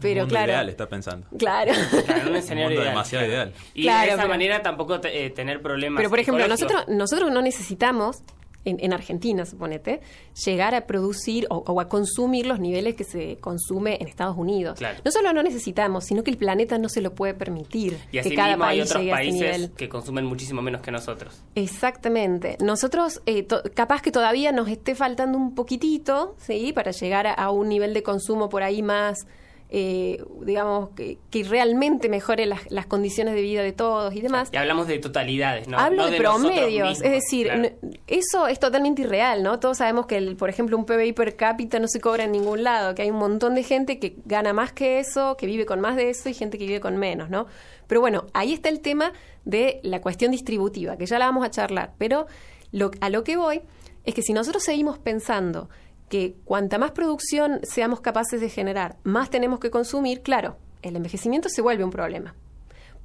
Pero 0.00 0.20
Mundo 0.22 0.32
claro. 0.32 0.52
ideal 0.52 0.68
está 0.68 0.88
pensando. 0.88 1.26
Claro. 1.38 1.72
Claro, 2.06 2.30
un 2.30 2.36
escenario 2.36 2.68
mundo 2.68 2.80
ideal. 2.82 2.94
demasiado 2.94 3.26
ideal. 3.26 3.52
Y 3.74 3.82
Claro, 3.82 4.00
de 4.00 4.08
esa 4.08 4.16
pero- 4.16 4.28
manera 4.28 4.62
tampoco 4.62 5.00
te- 5.00 5.26
eh, 5.26 5.30
tener 5.30 5.60
problemas. 5.60 5.98
Pero, 5.98 6.10
por 6.10 6.18
ejemplo, 6.20 6.46
nosotros, 6.48 6.84
nosotros 6.88 7.30
no 7.30 7.42
necesitamos, 7.42 8.22
en, 8.66 8.76
en 8.80 8.92
Argentina, 8.92 9.46
suponete, 9.46 10.02
llegar 10.44 10.74
a 10.74 10.86
producir 10.86 11.46
o, 11.48 11.64
o 11.66 11.80
a 11.80 11.88
consumir 11.88 12.44
los 12.44 12.60
niveles 12.60 12.94
que 12.94 13.04
se 13.04 13.38
consume 13.38 13.96
en 14.02 14.06
Estados 14.06 14.36
Unidos. 14.36 14.76
Claro. 14.78 14.98
No 15.02 15.10
solo 15.10 15.32
no 15.32 15.42
necesitamos, 15.42 16.04
sino 16.04 16.22
que 16.22 16.30
el 16.30 16.36
planeta 16.36 16.76
no 16.76 16.90
se 16.90 17.00
lo 17.00 17.14
puede 17.14 17.32
permitir. 17.32 17.96
Y 18.12 18.18
así 18.18 18.28
que 18.30 18.36
cada 18.36 18.48
mismo 18.50 18.64
hay 18.64 18.78
país 18.80 18.90
otros 18.90 19.06
países 19.08 19.40
nivel. 19.40 19.70
que 19.72 19.88
consumen 19.88 20.26
muchísimo 20.26 20.60
menos 20.60 20.82
que 20.82 20.90
nosotros. 20.90 21.40
Exactamente. 21.54 22.58
Nosotros, 22.60 23.22
eh, 23.24 23.42
to- 23.44 23.62
capaz 23.74 24.02
que 24.02 24.12
todavía 24.12 24.52
nos 24.52 24.68
esté 24.68 24.94
faltando 24.94 25.38
un 25.38 25.54
poquitito, 25.54 26.36
¿sí? 26.38 26.72
Para 26.74 26.90
llegar 26.90 27.26
a, 27.26 27.32
a 27.32 27.50
un 27.50 27.68
nivel 27.70 27.94
de 27.94 28.02
consumo 28.02 28.50
por 28.50 28.62
ahí 28.62 28.82
más, 28.82 29.26
eh, 29.72 30.24
digamos, 30.40 30.90
que, 30.90 31.18
que 31.30 31.44
realmente 31.44 32.08
mejore 32.08 32.44
las, 32.44 32.68
las 32.72 32.86
condiciones 32.86 33.34
de 33.34 33.40
vida 33.40 33.62
de 33.62 33.70
todos 33.70 34.12
y 34.16 34.20
demás. 34.20 34.48
Y 34.52 34.56
hablamos 34.56 34.88
de 34.88 34.98
totalidades, 34.98 35.68
¿no? 35.68 35.78
Hablo 35.78 36.04
No 36.04 36.10
de, 36.10 36.18
promedios, 36.18 36.88
mismos, 36.88 37.02
es 37.02 37.12
decir, 37.12 37.46
claro. 37.46 37.70
eso 38.08 38.48
es 38.48 38.58
totalmente 38.58 39.02
irreal, 39.02 39.44
¿no? 39.44 39.60
Todos 39.60 39.78
sabemos 39.78 40.06
que, 40.06 40.16
el, 40.16 40.36
por 40.36 40.50
ejemplo, 40.50 40.76
un 40.76 40.86
PBI 40.86 41.12
per 41.12 41.36
cápita 41.36 41.78
no 41.78 41.86
se 41.86 42.00
cobra 42.00 42.24
en 42.24 42.32
ningún 42.32 42.64
lado, 42.64 42.96
que 42.96 43.02
hay 43.02 43.10
un 43.10 43.18
montón 43.18 43.54
de 43.54 43.62
gente 43.62 44.00
que 44.00 44.16
gana 44.24 44.52
más 44.52 44.72
que 44.72 44.98
eso, 44.98 45.36
que 45.36 45.46
vive 45.46 45.66
con 45.66 45.80
más 45.80 45.94
de 45.94 46.10
eso 46.10 46.28
y 46.28 46.34
gente 46.34 46.58
que 46.58 46.66
vive 46.66 46.80
con 46.80 46.96
menos, 46.96 47.30
¿no? 47.30 47.46
Pero 47.86 48.00
bueno, 48.00 48.26
ahí 48.34 48.52
está 48.52 48.70
el 48.70 48.80
tema 48.80 49.12
de 49.44 49.78
la 49.84 50.00
cuestión 50.00 50.32
distributiva, 50.32 50.96
que 50.96 51.06
ya 51.06 51.18
la 51.20 51.26
vamos 51.26 51.46
a 51.46 51.50
charlar, 51.50 51.92
pero 51.96 52.26
lo, 52.72 52.90
a 53.00 53.08
lo 53.08 53.22
que 53.22 53.36
voy 53.36 53.62
es 54.04 54.14
que 54.14 54.22
si 54.22 54.32
nosotros 54.32 54.64
seguimos 54.64 54.98
pensando 54.98 55.68
que 56.10 56.36
cuanta 56.44 56.76
más 56.76 56.90
producción 56.90 57.60
seamos 57.62 58.02
capaces 58.02 58.42
de 58.42 58.50
generar, 58.50 58.98
más 59.04 59.30
tenemos 59.30 59.60
que 59.60 59.70
consumir, 59.70 60.20
claro, 60.20 60.58
el 60.82 60.96
envejecimiento 60.96 61.48
se 61.48 61.62
vuelve 61.62 61.84
un 61.84 61.90
problema 61.90 62.34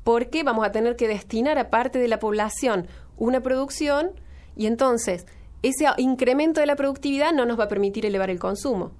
porque 0.05 0.43
vamos 0.43 0.63
a 0.65 0.71
tener 0.71 0.95
que 0.95 1.07
destinar 1.07 1.57
a 1.57 1.71
parte 1.71 1.97
de 1.97 2.07
la 2.07 2.19
población 2.19 2.87
una 3.17 3.41
producción 3.41 4.11
y 4.55 4.67
entonces 4.67 5.25
ese 5.63 5.87
incremento 5.97 6.61
de 6.61 6.67
la 6.67 6.75
productividad 6.75 7.33
no 7.33 7.45
nos 7.47 7.59
va 7.59 7.63
a 7.63 7.67
permitir 7.67 8.05
elevar 8.05 8.29
el 8.29 8.37
consumo. 8.37 8.91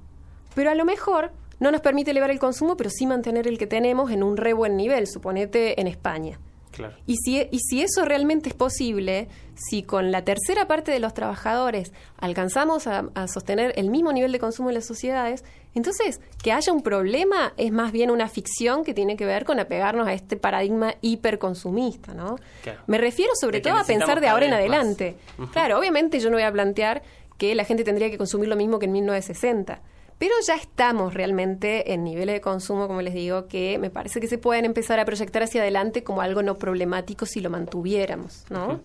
Pero 0.55 0.71
a 0.71 0.75
lo 0.75 0.83
mejor 0.83 1.31
no 1.59 1.71
nos 1.71 1.81
permite 1.81 2.09
elevar 2.09 2.31
el 2.31 2.39
consumo, 2.39 2.75
pero 2.75 2.89
sí 2.89 3.05
mantener 3.05 3.47
el 3.47 3.59
que 3.59 3.67
tenemos 3.67 4.09
en 4.09 4.23
un 4.23 4.35
re 4.35 4.53
buen 4.53 4.75
nivel, 4.75 5.05
suponete 5.05 5.79
en 5.79 5.85
España. 5.85 6.39
Claro. 6.75 6.95
Y 7.07 7.15
si, 7.17 7.47
y 7.51 7.59
si 7.59 7.81
eso 7.81 8.03
realmente 8.03 8.49
es 8.49 8.55
posible, 8.55 9.29
si 9.55 9.81
con 9.81 10.11
la 10.11 10.25
tercera 10.25 10.67
parte 10.67 10.91
de 10.91 10.99
los 10.99 11.13
trabajadores 11.13 11.93
alcanzamos 12.17 12.85
a, 12.85 13.05
a, 13.15 13.29
sostener 13.29 13.71
el 13.77 13.89
mismo 13.89 14.11
nivel 14.11 14.33
de 14.33 14.39
consumo 14.39 14.69
en 14.69 14.75
las 14.75 14.85
sociedades, 14.85 15.45
entonces 15.73 16.19
que 16.43 16.51
haya 16.51 16.73
un 16.73 16.83
problema 16.83 17.53
es 17.55 17.71
más 17.71 17.93
bien 17.93 18.11
una 18.11 18.27
ficción 18.27 18.83
que 18.83 18.93
tiene 18.93 19.15
que 19.15 19.25
ver 19.25 19.45
con 19.45 19.59
apegarnos 19.59 20.05
a 20.05 20.13
este 20.13 20.35
paradigma 20.35 20.95
hiperconsumista, 20.99 22.13
¿no? 22.13 22.37
Claro. 22.61 22.81
Me 22.87 22.97
refiero 22.97 23.31
sobre 23.39 23.61
todo 23.61 23.77
a 23.77 23.85
pensar 23.85 24.19
de 24.19 24.27
ahora 24.27 24.45
en 24.45 24.53
adelante. 24.53 25.15
Claro, 25.53 25.79
obviamente 25.79 26.19
yo 26.19 26.29
no 26.29 26.35
voy 26.35 26.43
a 26.43 26.51
plantear 26.51 27.03
que 27.37 27.55
la 27.55 27.63
gente 27.63 27.85
tendría 27.85 28.09
que 28.09 28.17
consumir 28.17 28.49
lo 28.49 28.57
mismo 28.57 28.79
que 28.79 28.85
en 28.85 28.91
1960. 28.91 29.81
Pero 30.17 30.33
ya 30.47 30.55
estamos 30.55 31.13
realmente 31.13 31.93
en 31.93 32.03
niveles 32.03 32.35
de 32.35 32.41
consumo, 32.41 32.87
como 32.87 33.01
les 33.01 33.13
digo, 33.13 33.47
que 33.47 33.77
me 33.79 33.89
parece 33.89 34.21
que 34.21 34.27
se 34.27 34.37
pueden 34.37 34.63
empezar 34.63 34.99
a 34.99 35.05
proyectar 35.05 35.43
hacia 35.43 35.61
adelante 35.61 36.03
como 36.03 36.21
algo 36.21 36.41
no 36.41 36.55
problemático 36.55 37.25
si 37.25 37.41
lo 37.41 37.49
mantuviéramos, 37.49 38.45
¿no? 38.49 38.79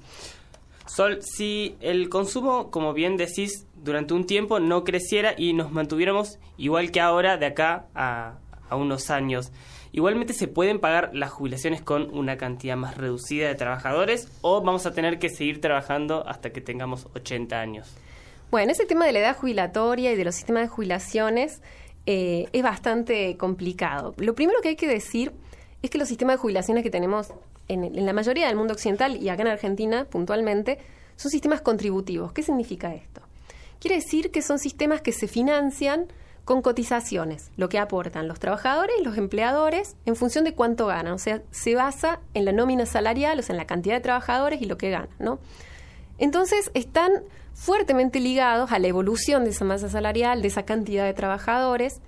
Sol, 0.87 1.21
si 1.23 1.77
el 1.81 2.09
consumo, 2.09 2.73
como 2.73 2.93
bien 2.93 3.17
decís, 3.17 3.65
durante 3.77 4.13
un 4.13 4.27
tiempo 4.27 4.59
no 4.59 4.83
creciera 4.83 5.35
y 5.37 5.53
nos 5.53 5.71
mantuviéramos 5.71 6.41
igual 6.59 6.91
que 6.91 7.01
ahora 7.01 7.37
de 7.37 7.47
acá 7.47 7.87
a, 7.95 8.39
unos 8.73 9.11
años, 9.11 9.53
igualmente 9.93 10.33
se 10.33 10.49
pueden 10.49 10.81
pagar 10.81 11.11
las 11.13 11.31
jubilaciones 11.31 11.81
con 11.81 12.13
una 12.17 12.37
cantidad 12.37 12.77
más 12.77 12.97
reducida 12.97 13.47
de 13.47 13.55
trabajadores 13.55 14.29
o 14.43 14.63
vamos 14.63 14.85
a 14.87 14.93
tener 14.93 15.21
que 15.21 15.29
seguir 15.29 15.61
trabajando 15.61 16.27
hasta 16.27 16.51
que 16.51 16.61
tengamos 16.61 17.07
80 17.15 17.61
años. 17.61 17.95
Bueno, 18.51 18.73
ese 18.73 18.85
tema 18.85 19.07
de 19.07 19.13
la 19.13 19.21
edad 19.21 19.37
jubilatoria 19.37 20.13
y 20.13 20.17
de 20.17 20.25
los 20.25 20.35
sistemas 20.35 20.65
de 20.65 20.69
jubilaciones 20.69 21.63
eh, 22.07 22.49
es 22.53 22.63
bastante 22.65 23.37
complicado. 23.37 24.13
Lo 24.17 24.35
primero 24.35 24.61
que 24.61 24.71
hay 24.71 24.77
que 24.77 24.89
decir 24.89 25.33
es 25.83 25.91
que 25.91 25.99
los 25.99 26.09
sistemas 26.09 26.35
de 26.35 26.39
jubilaciones 26.39 26.83
que 26.83 26.91
tenemos 26.91 27.33
en, 27.69 27.85
en 27.85 28.07
la 28.07 28.13
mayoría 28.13 28.49
del 28.49 28.57
mundo 28.57 28.75
occidental 28.75 29.17
y 29.23 29.29
acá 29.29 29.43
en 29.43 29.49
Argentina 29.49 30.05
puntualmente 30.11 30.79
son 31.15 31.31
sistemas 31.31 31.61
contributivos. 31.61 32.33
¿Qué 32.33 32.43
significa 32.43 32.93
esto? 32.93 33.21
Quiere 33.79 33.97
decir 33.97 34.33
que 34.33 34.43
son 34.43 34.59
sistemas 34.59 35.01
que 35.01 35.13
se 35.13 35.29
financian 35.29 36.09
con 36.45 36.61
cotizaciones, 36.61 37.53
lo 37.57 37.69
que 37.69 37.79
aportan 37.79 38.27
los 38.27 38.41
trabajadores 38.41 38.97
y 39.01 39.05
los 39.05 39.17
empleadores 39.17 39.95
en 40.07 40.17
función 40.17 40.43
de 40.43 40.55
cuánto 40.55 40.87
ganan. 40.87 41.13
O 41.13 41.19
sea, 41.19 41.41
se 41.53 41.77
basa 41.77 42.19
en 42.35 42.45
la 42.45 42.51
nómina 42.51 42.85
salarial, 42.85 43.39
o 43.39 43.43
sea, 43.43 43.53
en 43.53 43.59
la 43.59 43.67
cantidad 43.69 43.95
de 43.95 44.01
trabajadores 44.01 44.61
y 44.61 44.65
lo 44.65 44.77
que 44.77 44.91
ganan, 44.91 45.11
¿no? 45.21 45.39
Entonces, 46.21 46.71
están 46.75 47.11
fuertemente 47.55 48.21
ligados 48.21 48.71
a 48.73 48.79
la 48.79 48.87
evolución 48.87 49.45
de 49.45 49.51
esa 49.51 49.65
masa 49.65 49.89
salarial, 49.89 50.43
de 50.43 50.49
esa 50.49 50.65
cantidad 50.65 51.05
de 51.07 51.15
trabajadores, 51.15 52.01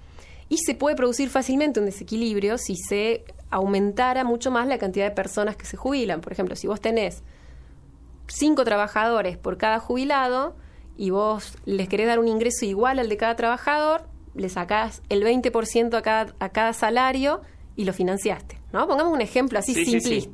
y 0.51 0.59
se 0.59 0.75
puede 0.75 0.95
producir 0.95 1.31
fácilmente 1.31 1.81
un 1.81 1.87
desequilibrio 1.87 2.59
si 2.59 2.77
se 2.77 3.25
aumentara 3.51 4.23
mucho 4.23 4.51
más 4.51 4.69
la 4.69 4.77
cantidad 4.77 5.07
de 5.07 5.15
personas 5.15 5.57
que 5.57 5.65
se 5.65 5.79
jubilan. 5.79 6.21
Por 6.21 6.33
ejemplo, 6.33 6.57
si 6.57 6.67
vos 6.67 6.81
tenés 6.81 7.23
cinco 8.27 8.65
trabajadores 8.65 9.39
por 9.39 9.57
cada 9.57 9.79
jubilado 9.81 10.55
y 10.99 11.09
vos 11.09 11.57
les 11.65 11.89
querés 11.89 12.07
dar 12.07 12.19
un 12.19 12.29
ingreso 12.29 12.67
igual 12.67 12.99
al 12.99 13.09
de 13.09 13.17
cada 13.17 13.35
trabajador, 13.35 14.03
le 14.35 14.51
sacás 14.51 15.01
el 15.09 15.25
20% 15.25 15.95
a 15.95 16.03
cada, 16.03 16.35
a 16.39 16.49
cada 16.51 16.75
salario 16.75 17.41
y 17.77 17.87
lo 17.87 17.95
financiaste. 17.95 18.59
¿no? 18.73 18.87
Pongamos 18.87 19.13
un 19.13 19.23
ejemplo 19.23 19.59
así 19.59 19.73
Sí, 19.73 19.87
sí, 19.87 20.01
sí. 20.01 20.31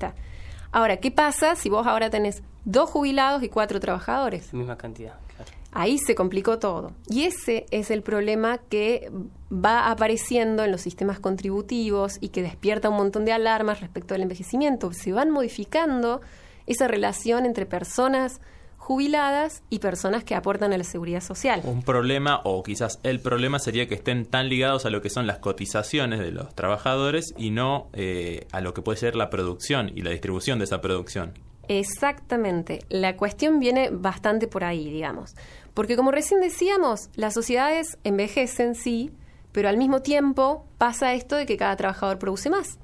Ahora, 0.73 0.99
¿qué 0.99 1.11
pasa 1.11 1.57
si 1.57 1.69
vos 1.69 1.87
ahora 1.87 2.11
tenés 2.11 2.43
dos 2.65 2.91
jubilados 2.91 3.43
y 3.43 3.49
cuatro 3.49 3.81
trabajadores? 3.81 4.53
La 4.53 4.59
misma 4.59 4.77
cantidad, 4.77 5.15
claro. 5.35 5.51
Ahí 5.73 5.99
se 5.99 6.15
complicó 6.15 6.59
todo. 6.59 6.93
Y 7.09 7.25
ese 7.25 7.67
es 7.71 7.91
el 7.91 8.03
problema 8.03 8.59
que 8.59 9.11
va 9.53 9.91
apareciendo 9.91 10.65
en 10.65 10.71
los 10.71 10.81
sistemas 10.81 11.21
contributivos 11.21 12.19
y 12.21 12.29
que 12.29 12.43
despierta 12.43 12.89
un 12.89 12.97
montón 12.97 13.25
de 13.25 13.33
alarmas 13.33 13.81
respecto 13.81 14.15
al 14.15 14.23
envejecimiento. 14.23 14.93
Se 14.93 15.13
van 15.13 15.31
modificando 15.31 16.21
esa 16.67 16.89
relación 16.89 17.47
entre 17.47 17.67
personas 17.67 18.41
jubiladas 18.89 19.63
y 19.69 19.81
personas 19.81 20.25
que 20.25 20.35
aportan 20.35 20.73
a 20.73 20.79
la 20.79 20.83
seguridad 20.83 21.21
social. 21.21 21.61
Un 21.65 21.83
problema, 21.83 22.41
o 22.45 22.63
quizás 22.63 23.01
el 23.03 23.21
problema, 23.21 23.59
sería 23.59 23.87
que 23.87 23.95
estén 23.95 24.25
tan 24.25 24.49
ligados 24.49 24.87
a 24.87 24.91
lo 24.91 25.03
que 25.03 25.11
son 25.11 25.27
las 25.27 25.41
cotizaciones 25.41 26.21
de 26.21 26.31
los 26.31 26.55
trabajadores 26.55 27.35
y 27.37 27.51
no 27.51 27.91
eh, 27.93 28.47
a 28.51 28.63
lo 28.63 28.73
que 28.73 28.81
puede 28.81 28.97
ser 28.97 29.15
la 29.15 29.29
producción 29.29 29.93
y 29.95 30.01
la 30.01 30.11
distribución 30.11 30.59
de 30.59 30.65
esa 30.65 30.81
producción. 30.81 31.35
Exactamente. 31.69 32.79
La 32.89 33.19
cuestión 33.19 33.61
viene 33.61 33.91
bastante 33.91 34.47
por 34.47 34.65
ahí, 34.65 34.91
digamos. 34.91 35.35
Porque 35.75 35.95
como 35.95 36.11
recién 36.11 36.41
decíamos, 36.41 37.11
las 37.15 37.35
sociedades 37.35 37.99
envejecen, 38.05 38.75
sí, 38.75 39.11
pero 39.53 39.69
al 39.69 39.77
mismo 39.77 40.01
tiempo 40.01 40.65
pasa 40.79 41.13
esto 41.13 41.37
de 41.37 41.45
que 41.45 41.59
cada 41.59 41.77
trabajador 41.77 42.19
produce 42.19 42.49
más. 42.49 42.79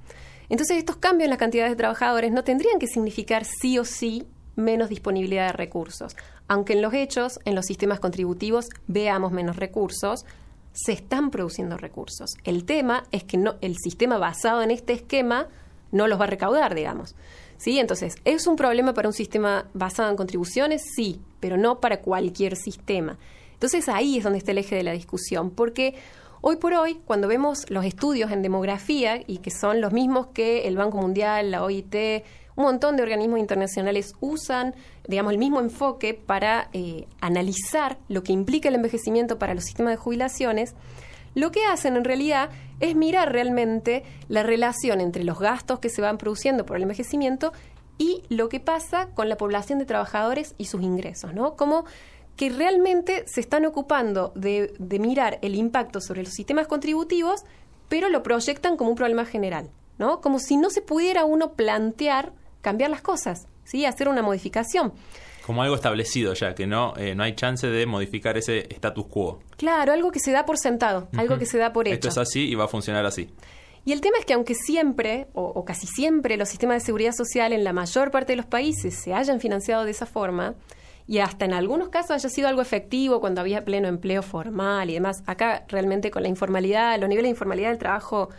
Entonces 0.50 0.76
estos 0.76 0.96
cambios 0.96 1.24
en 1.24 1.30
las 1.30 1.38
cantidades 1.38 1.72
de 1.72 1.76
trabajadores 1.76 2.30
no 2.30 2.44
tendrían 2.44 2.78
que 2.78 2.88
significar 2.88 3.46
sí 3.46 3.78
o 3.78 3.86
sí 3.86 4.26
menos 4.56 4.88
disponibilidad 4.88 5.46
de 5.48 5.52
recursos. 5.52 6.16
Aunque 6.48 6.74
en 6.74 6.82
los 6.82 6.94
hechos, 6.94 7.40
en 7.44 7.54
los 7.54 7.66
sistemas 7.66 8.00
contributivos, 8.00 8.66
veamos 8.86 9.32
menos 9.32 9.56
recursos, 9.56 10.24
se 10.72 10.92
están 10.92 11.30
produciendo 11.30 11.76
recursos. 11.76 12.34
El 12.44 12.64
tema 12.64 13.04
es 13.12 13.24
que 13.24 13.36
no, 13.36 13.54
el 13.60 13.76
sistema 13.78 14.18
basado 14.18 14.62
en 14.62 14.70
este 14.70 14.92
esquema 14.92 15.48
no 15.92 16.08
los 16.08 16.18
va 16.20 16.24
a 16.24 16.28
recaudar, 16.28 16.74
digamos. 16.74 17.14
¿Sí? 17.56 17.78
Entonces, 17.78 18.16
¿es 18.24 18.46
un 18.46 18.56
problema 18.56 18.92
para 18.94 19.08
un 19.08 19.14
sistema 19.14 19.68
basado 19.72 20.10
en 20.10 20.16
contribuciones? 20.16 20.82
Sí, 20.96 21.20
pero 21.40 21.56
no 21.56 21.80
para 21.80 22.00
cualquier 22.00 22.56
sistema. 22.56 23.16
Entonces, 23.52 23.88
ahí 23.88 24.18
es 24.18 24.24
donde 24.24 24.38
está 24.38 24.50
el 24.50 24.58
eje 24.58 24.74
de 24.74 24.82
la 24.82 24.92
discusión, 24.92 25.50
porque 25.50 25.94
hoy 26.40 26.56
por 26.56 26.74
hoy, 26.74 27.00
cuando 27.04 27.28
vemos 27.28 27.70
los 27.70 27.84
estudios 27.84 28.32
en 28.32 28.42
demografía, 28.42 29.22
y 29.26 29.38
que 29.38 29.50
son 29.52 29.80
los 29.80 29.92
mismos 29.92 30.26
que 30.34 30.66
el 30.66 30.76
Banco 30.76 30.98
Mundial, 30.98 31.52
la 31.52 31.62
OIT, 31.62 32.24
un 32.56 32.64
montón 32.64 32.96
de 32.96 33.02
organismos 33.02 33.38
internacionales 33.38 34.14
usan, 34.20 34.74
digamos, 35.06 35.32
el 35.32 35.38
mismo 35.38 35.60
enfoque 35.60 36.14
para 36.14 36.68
eh, 36.72 37.06
analizar 37.20 37.98
lo 38.08 38.22
que 38.22 38.32
implica 38.32 38.68
el 38.68 38.76
envejecimiento 38.76 39.38
para 39.38 39.54
los 39.54 39.64
sistemas 39.64 39.92
de 39.92 39.96
jubilaciones, 39.96 40.74
lo 41.34 41.50
que 41.50 41.64
hacen 41.64 41.96
en 41.96 42.04
realidad 42.04 42.50
es 42.80 42.94
mirar 42.94 43.32
realmente 43.32 44.04
la 44.28 44.42
relación 44.42 45.00
entre 45.00 45.24
los 45.24 45.38
gastos 45.38 45.80
que 45.80 45.88
se 45.88 46.00
van 46.00 46.18
produciendo 46.18 46.64
por 46.64 46.76
el 46.76 46.84
envejecimiento 46.84 47.52
y 47.98 48.22
lo 48.28 48.48
que 48.48 48.60
pasa 48.60 49.08
con 49.14 49.28
la 49.28 49.36
población 49.36 49.78
de 49.78 49.84
trabajadores 49.84 50.54
y 50.58 50.66
sus 50.66 50.82
ingresos, 50.82 51.34
¿no? 51.34 51.56
Como 51.56 51.84
que 52.36 52.50
realmente 52.50 53.24
se 53.26 53.40
están 53.40 53.64
ocupando 53.64 54.32
de, 54.34 54.74
de 54.78 54.98
mirar 54.98 55.38
el 55.42 55.54
impacto 55.54 56.00
sobre 56.00 56.22
los 56.22 56.32
sistemas 56.32 56.66
contributivos, 56.66 57.44
pero 57.88 58.08
lo 58.08 58.22
proyectan 58.22 58.76
como 58.76 58.90
un 58.90 58.96
problema 58.96 59.24
general, 59.24 59.70
¿no? 59.98 60.20
Como 60.20 60.38
si 60.38 60.56
no 60.56 60.70
se 60.70 60.82
pudiera 60.82 61.24
uno 61.24 61.52
plantear 61.52 62.32
cambiar 62.64 62.90
las 62.90 63.02
cosas, 63.02 63.46
¿sí? 63.62 63.84
Hacer 63.84 64.08
una 64.08 64.22
modificación. 64.22 64.92
Como 65.46 65.62
algo 65.62 65.76
establecido 65.76 66.32
ya, 66.32 66.54
que 66.54 66.66
no, 66.66 66.94
eh, 66.96 67.14
no 67.14 67.22
hay 67.22 67.36
chance 67.36 67.66
de 67.68 67.86
modificar 67.86 68.36
ese 68.38 68.66
status 68.74 69.06
quo. 69.06 69.40
Claro, 69.56 69.92
algo 69.92 70.10
que 70.10 70.18
se 70.18 70.32
da 70.32 70.46
por 70.46 70.58
sentado, 70.58 71.08
algo 71.16 71.38
que 71.38 71.46
se 71.46 71.58
da 71.58 71.72
por 71.72 71.86
hecho. 71.86 71.94
Esto 71.94 72.08
es 72.08 72.18
así 72.18 72.48
y 72.48 72.54
va 72.54 72.64
a 72.64 72.68
funcionar 72.68 73.04
así. 73.04 73.30
Y 73.84 73.92
el 73.92 74.00
tema 74.00 74.16
es 74.18 74.24
que 74.24 74.32
aunque 74.32 74.54
siempre, 74.54 75.28
o, 75.34 75.44
o, 75.44 75.64
casi 75.66 75.86
siempre, 75.86 76.38
los 76.38 76.48
sistemas 76.48 76.82
de 76.82 76.86
seguridad 76.86 77.12
social 77.12 77.52
en 77.52 77.62
la 77.62 77.74
mayor 77.74 78.10
parte 78.10 78.32
de 78.32 78.36
los 78.36 78.46
países 78.46 78.98
se 79.04 79.12
hayan 79.12 79.38
financiado 79.38 79.84
de 79.84 79.90
esa 79.90 80.06
forma, 80.06 80.54
y 81.06 81.18
hasta 81.18 81.44
en 81.44 81.52
algunos 81.52 81.90
casos 81.90 82.12
haya 82.12 82.28
sido 82.30 82.48
algo 82.48 82.62
efectivo 82.62 83.20
cuando 83.20 83.42
había 83.42 83.64
pleno 83.64 83.88
empleo 83.88 84.22
formal 84.22 84.88
y 84.88 84.94
demás, 84.94 85.22
acá 85.26 85.64
realmente 85.68 86.10
con 86.10 86.22
la 86.22 86.28
informalidad, 86.28 86.98
los 86.98 87.08
niveles 87.10 87.26
de 87.26 87.30
informalidad 87.30 87.68
del 87.68 87.78
trabajo 87.78 88.30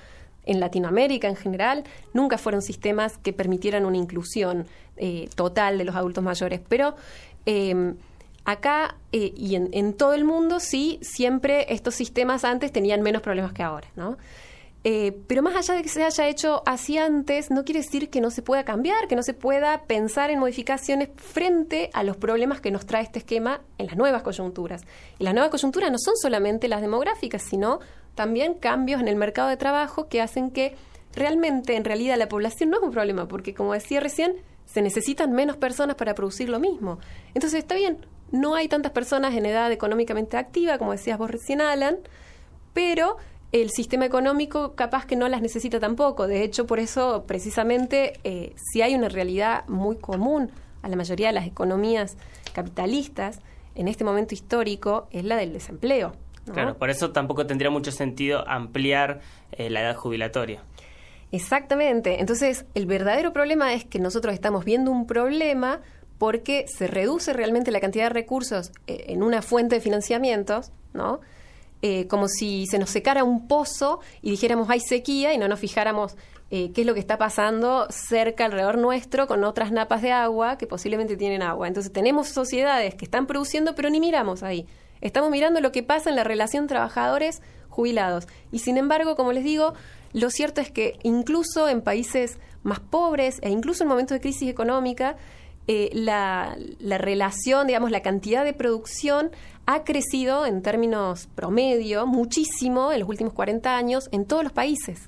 en 0.45 0.59
Latinoamérica 0.59 1.27
en 1.27 1.35
general, 1.35 1.83
nunca 2.13 2.37
fueron 2.37 2.61
sistemas 2.61 3.17
que 3.17 3.33
permitieran 3.33 3.85
una 3.85 3.97
inclusión 3.97 4.65
eh, 4.97 5.29
total 5.35 5.77
de 5.77 5.85
los 5.85 5.95
adultos 5.95 6.23
mayores. 6.23 6.61
Pero 6.67 6.95
eh, 7.45 7.93
acá 8.45 8.95
eh, 9.11 9.33
y 9.35 9.55
en, 9.55 9.69
en, 9.71 9.93
todo 9.93 10.13
el 10.13 10.23
mundo 10.23 10.59
sí, 10.59 10.99
siempre 11.01 11.73
estos 11.73 11.95
sistemas 11.95 12.43
antes 12.43 12.71
tenían 12.71 13.01
menos 13.01 13.21
problemas 13.21 13.53
que 13.53 13.63
ahora, 13.63 13.87
¿no? 13.95 14.17
Eh, 14.87 15.17
pero 15.25 15.41
más 15.41 15.55
allá 15.55 15.73
de 15.73 15.81
que 15.81 15.89
se 15.89 16.03
haya 16.03 16.27
hecho 16.27 16.61
así 16.67 16.99
antes, 16.99 17.49
no 17.49 17.65
quiere 17.65 17.81
decir 17.81 18.11
que 18.11 18.21
no 18.21 18.29
se 18.29 18.43
pueda 18.43 18.63
cambiar, 18.65 19.07
que 19.07 19.15
no 19.15 19.23
se 19.23 19.33
pueda 19.33 19.85
pensar 19.85 20.29
en 20.29 20.37
modificaciones 20.37 21.09
frente 21.15 21.89
a 21.93 22.03
los 22.03 22.17
problemas 22.17 22.61
que 22.61 22.69
nos 22.69 22.85
trae 22.85 23.01
este 23.01 23.17
esquema 23.17 23.61
en 23.79 23.87
las 23.87 23.97
nuevas 23.97 24.21
coyunturas. 24.21 24.83
Y 25.17 25.23
las 25.23 25.33
nuevas 25.33 25.49
coyunturas 25.49 25.91
no 25.91 25.97
son 25.97 26.15
solamente 26.17 26.67
las 26.67 26.81
demográficas, 26.81 27.41
sino 27.41 27.79
también 28.15 28.55
cambios 28.55 29.01
en 29.01 29.07
el 29.07 29.15
mercado 29.15 29.49
de 29.49 29.57
trabajo 29.57 30.07
que 30.07 30.21
hacen 30.21 30.49
que 30.49 30.75
realmente, 31.13 31.75
en 31.75 31.85
realidad, 31.85 32.17
la 32.17 32.27
población 32.27 32.69
no 32.69 32.77
es 32.77 32.83
un 32.83 32.91
problema, 32.91 33.27
porque 33.27 33.53
como 33.53 33.73
decía 33.73 33.99
recién, 33.99 34.35
se 34.65 34.81
necesitan 34.81 35.31
menos 35.31 35.57
personas 35.57 35.95
para 35.95 36.15
producir 36.15 36.49
lo 36.49 36.59
mismo. 36.59 36.99
Entonces, 37.33 37.59
está 37.59 37.75
bien, 37.75 38.05
no 38.31 38.55
hay 38.55 38.67
tantas 38.67 38.91
personas 38.91 39.35
en 39.35 39.45
edad 39.45 39.71
económicamente 39.71 40.37
activa, 40.37 40.77
como 40.77 40.91
decías 40.91 41.17
vos 41.17 41.29
recién, 41.29 41.61
Alan, 41.61 41.99
pero 42.73 43.17
el 43.51 43.69
sistema 43.69 44.05
económico 44.05 44.75
capaz 44.75 45.05
que 45.05 45.15
no 45.15 45.29
las 45.29 45.41
necesita 45.41 45.79
tampoco. 45.79 46.27
De 46.27 46.43
hecho, 46.43 46.65
por 46.65 46.79
eso, 46.79 47.23
precisamente, 47.25 48.19
eh, 48.23 48.53
si 48.57 48.81
hay 48.81 48.95
una 48.95 49.07
realidad 49.07 49.65
muy 49.67 49.97
común 49.97 50.51
a 50.81 50.89
la 50.89 50.95
mayoría 50.95 51.27
de 51.27 51.33
las 51.33 51.47
economías 51.47 52.17
capitalistas 52.53 53.39
en 53.75 53.87
este 53.87 54.03
momento 54.03 54.33
histórico, 54.33 55.07
es 55.11 55.23
la 55.23 55.35
del 55.37 55.53
desempleo. 55.53 56.13
¿No? 56.45 56.53
Claro, 56.53 56.77
por 56.77 56.89
eso 56.89 57.11
tampoco 57.11 57.45
tendría 57.45 57.69
mucho 57.69 57.91
sentido 57.91 58.47
ampliar 58.47 59.21
eh, 59.51 59.69
la 59.69 59.81
edad 59.81 59.95
jubilatoria. 59.95 60.63
Exactamente. 61.31 62.19
Entonces, 62.21 62.65
el 62.75 62.85
verdadero 62.85 63.33
problema 63.33 63.73
es 63.73 63.83
que 63.83 63.99
nosotros 63.99 64.33
estamos 64.33 64.63
viendo 64.63 64.91
un 64.91 65.05
problema 65.07 65.81
porque 66.17 66.65
se 66.67 66.87
reduce 66.87 67.33
realmente 67.33 67.71
la 67.71 67.79
cantidad 67.79 68.05
de 68.05 68.09
recursos 68.09 68.71
eh, 68.87 69.05
en 69.07 69.23
una 69.23 69.41
fuente 69.41 69.75
de 69.75 69.81
financiamientos, 69.81 70.71
¿no? 70.93 71.19
Eh, 71.81 72.07
como 72.07 72.27
si 72.27 72.65
se 72.67 72.79
nos 72.79 72.89
secara 72.89 73.23
un 73.23 73.47
pozo 73.47 73.99
y 74.21 74.31
dijéramos 74.31 74.69
hay 74.69 74.79
sequía 74.79 75.33
y 75.33 75.37
no 75.37 75.47
nos 75.47 75.59
fijáramos 75.59 76.15
eh, 76.49 76.71
qué 76.73 76.81
es 76.81 76.87
lo 76.87 76.93
que 76.93 76.99
está 76.99 77.17
pasando 77.17 77.87
cerca 77.89 78.45
alrededor 78.45 78.77
nuestro 78.77 79.27
con 79.27 79.43
otras 79.43 79.71
napas 79.71 80.01
de 80.01 80.11
agua 80.11 80.57
que 80.57 80.67
posiblemente 80.67 81.17
tienen 81.17 81.41
agua. 81.41 81.67
Entonces 81.67 81.91
tenemos 81.91 82.29
sociedades 82.29 82.95
que 82.95 83.05
están 83.05 83.27
produciendo 83.27 83.75
pero 83.75 83.89
ni 83.89 83.99
miramos 83.99 84.41
ahí. 84.41 84.65
Estamos 85.01 85.29
mirando 85.29 85.59
lo 85.61 85.71
que 85.71 85.83
pasa 85.83 86.09
en 86.09 86.15
la 86.15 86.23
relación 86.23 86.67
trabajadores-jubilados. 86.67 88.27
Y 88.51 88.59
sin 88.59 88.77
embargo, 88.77 89.15
como 89.15 89.33
les 89.33 89.43
digo, 89.43 89.73
lo 90.13 90.29
cierto 90.29 90.61
es 90.61 90.71
que 90.71 90.97
incluso 91.03 91.67
en 91.67 91.81
países 91.81 92.39
más 92.63 92.79
pobres 92.79 93.39
e 93.41 93.49
incluso 93.49 93.83
en 93.83 93.89
momentos 93.89 94.15
de 94.15 94.21
crisis 94.21 94.49
económica, 94.49 95.17
eh, 95.67 95.89
la, 95.93 96.55
la 96.79 96.97
relación, 96.97 97.67
digamos, 97.67 97.91
la 97.91 98.01
cantidad 98.01 98.43
de 98.43 98.53
producción 98.53 99.31
ha 99.65 99.83
crecido 99.83 100.45
en 100.45 100.61
términos 100.61 101.27
promedio 101.35 102.05
muchísimo 102.05 102.91
en 102.91 102.99
los 102.99 103.09
últimos 103.09 103.33
40 103.33 103.75
años 103.75 104.09
en 104.11 104.25
todos 104.25 104.43
los 104.43 104.53
países. 104.53 105.01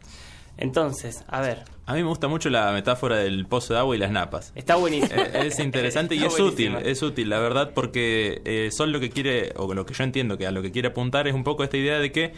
Entonces, 0.57 1.23
a 1.27 1.41
ver, 1.41 1.63
A 1.85 1.93
mí 1.93 2.01
me 2.01 2.09
gusta 2.09 2.27
mucho 2.27 2.49
la 2.49 2.71
metáfora 2.71 3.17
del 3.17 3.45
pozo 3.45 3.73
de 3.73 3.79
agua 3.79 3.95
y 3.95 3.99
las 3.99 4.11
napas. 4.11 4.51
está 4.55 4.75
buenísimo. 4.75 5.21
Eh, 5.21 5.47
es 5.47 5.59
interesante 5.63 6.15
y 6.15 6.23
es 6.23 6.39
útil, 6.39 6.75
es 6.83 7.01
útil, 7.01 7.29
la 7.29 7.39
verdad, 7.39 7.71
porque 7.73 8.41
eh, 8.43 8.69
Sol 8.71 8.91
lo 8.91 8.99
que 8.99 9.09
quiere, 9.09 9.53
o 9.55 9.73
lo 9.73 9.85
que 9.85 9.93
yo 9.93 10.03
entiendo 10.03 10.37
que 10.37 10.47
a 10.47 10.51
lo 10.51 10.61
que 10.61 10.71
quiere 10.71 10.89
apuntar 10.89 11.27
es 11.27 11.33
un 11.33 11.43
poco 11.43 11.63
esta 11.63 11.77
idea 11.77 11.99
de 11.99 12.11
que 12.11 12.33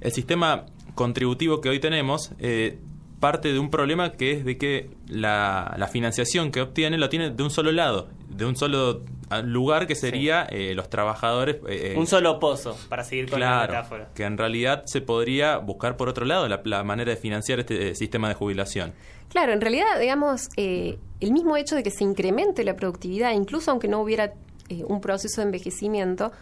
el 0.00 0.12
sistema 0.12 0.66
contributivo 0.94 1.60
que 1.60 1.68
hoy 1.68 1.80
tenemos 1.80 2.32
eh, 2.38 2.78
parte 3.22 3.52
de 3.52 3.58
un 3.60 3.70
problema 3.70 4.10
que 4.12 4.32
es 4.32 4.44
de 4.44 4.58
que 4.58 4.90
la, 5.06 5.74
la 5.78 5.86
financiación 5.86 6.50
que 6.50 6.60
obtiene 6.60 6.98
lo 6.98 7.08
tiene 7.08 7.30
de 7.30 7.42
un 7.42 7.50
solo 7.50 7.70
lado, 7.70 8.08
de 8.28 8.44
un 8.44 8.56
solo 8.56 9.02
ah, 9.30 9.40
lugar 9.42 9.86
que 9.86 9.94
sería 9.94 10.42
eh, 10.50 10.74
los 10.74 10.90
trabajadores. 10.90 11.56
eh, 11.68 11.94
Un 11.96 12.08
solo 12.08 12.40
pozo, 12.40 12.76
para 12.88 13.04
seguir 13.04 13.30
con 13.30 13.38
la 13.38 13.60
metáfora. 13.68 14.10
que 14.14 14.24
en 14.24 14.36
realidad 14.36 14.82
se 14.86 15.00
podría 15.00 15.58
buscar 15.58 15.96
por 15.96 16.08
otro 16.08 16.26
lado 16.26 16.48
la, 16.48 16.60
la 16.64 16.82
manera 16.82 17.10
de 17.12 17.16
financiar 17.16 17.60
este 17.60 17.90
eh, 17.90 17.94
sistema 17.94 18.28
de 18.28 18.34
jubilación. 18.34 18.92
Claro, 19.28 19.52
en 19.52 19.60
realidad, 19.60 20.00
digamos, 20.00 20.48
eh, 20.56 20.98
el 21.20 21.32
mismo 21.32 21.56
hecho 21.56 21.76
de 21.76 21.82
que 21.84 21.90
se 21.92 22.02
incremente 22.04 22.64
la 22.64 22.74
productividad, 22.74 23.32
incluso 23.32 23.70
aunque 23.70 23.86
no 23.88 24.00
hubiera 24.00 24.32
eh, 24.68 24.82
un 24.86 25.00
proceso 25.00 25.40
de 25.40 25.46
envejecimiento, 25.46 26.32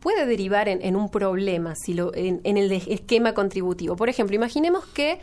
puede 0.00 0.26
derivar 0.26 0.68
en, 0.68 0.82
en 0.82 0.96
un 0.96 1.08
problema 1.10 1.74
si 1.76 1.94
lo, 1.94 2.12
en, 2.14 2.40
en 2.44 2.56
el 2.58 2.68
de- 2.68 2.82
esquema 2.88 3.32
contributivo. 3.34 3.96
Por 3.96 4.08
ejemplo, 4.10 4.34
imaginemos 4.36 4.84
que 4.86 5.20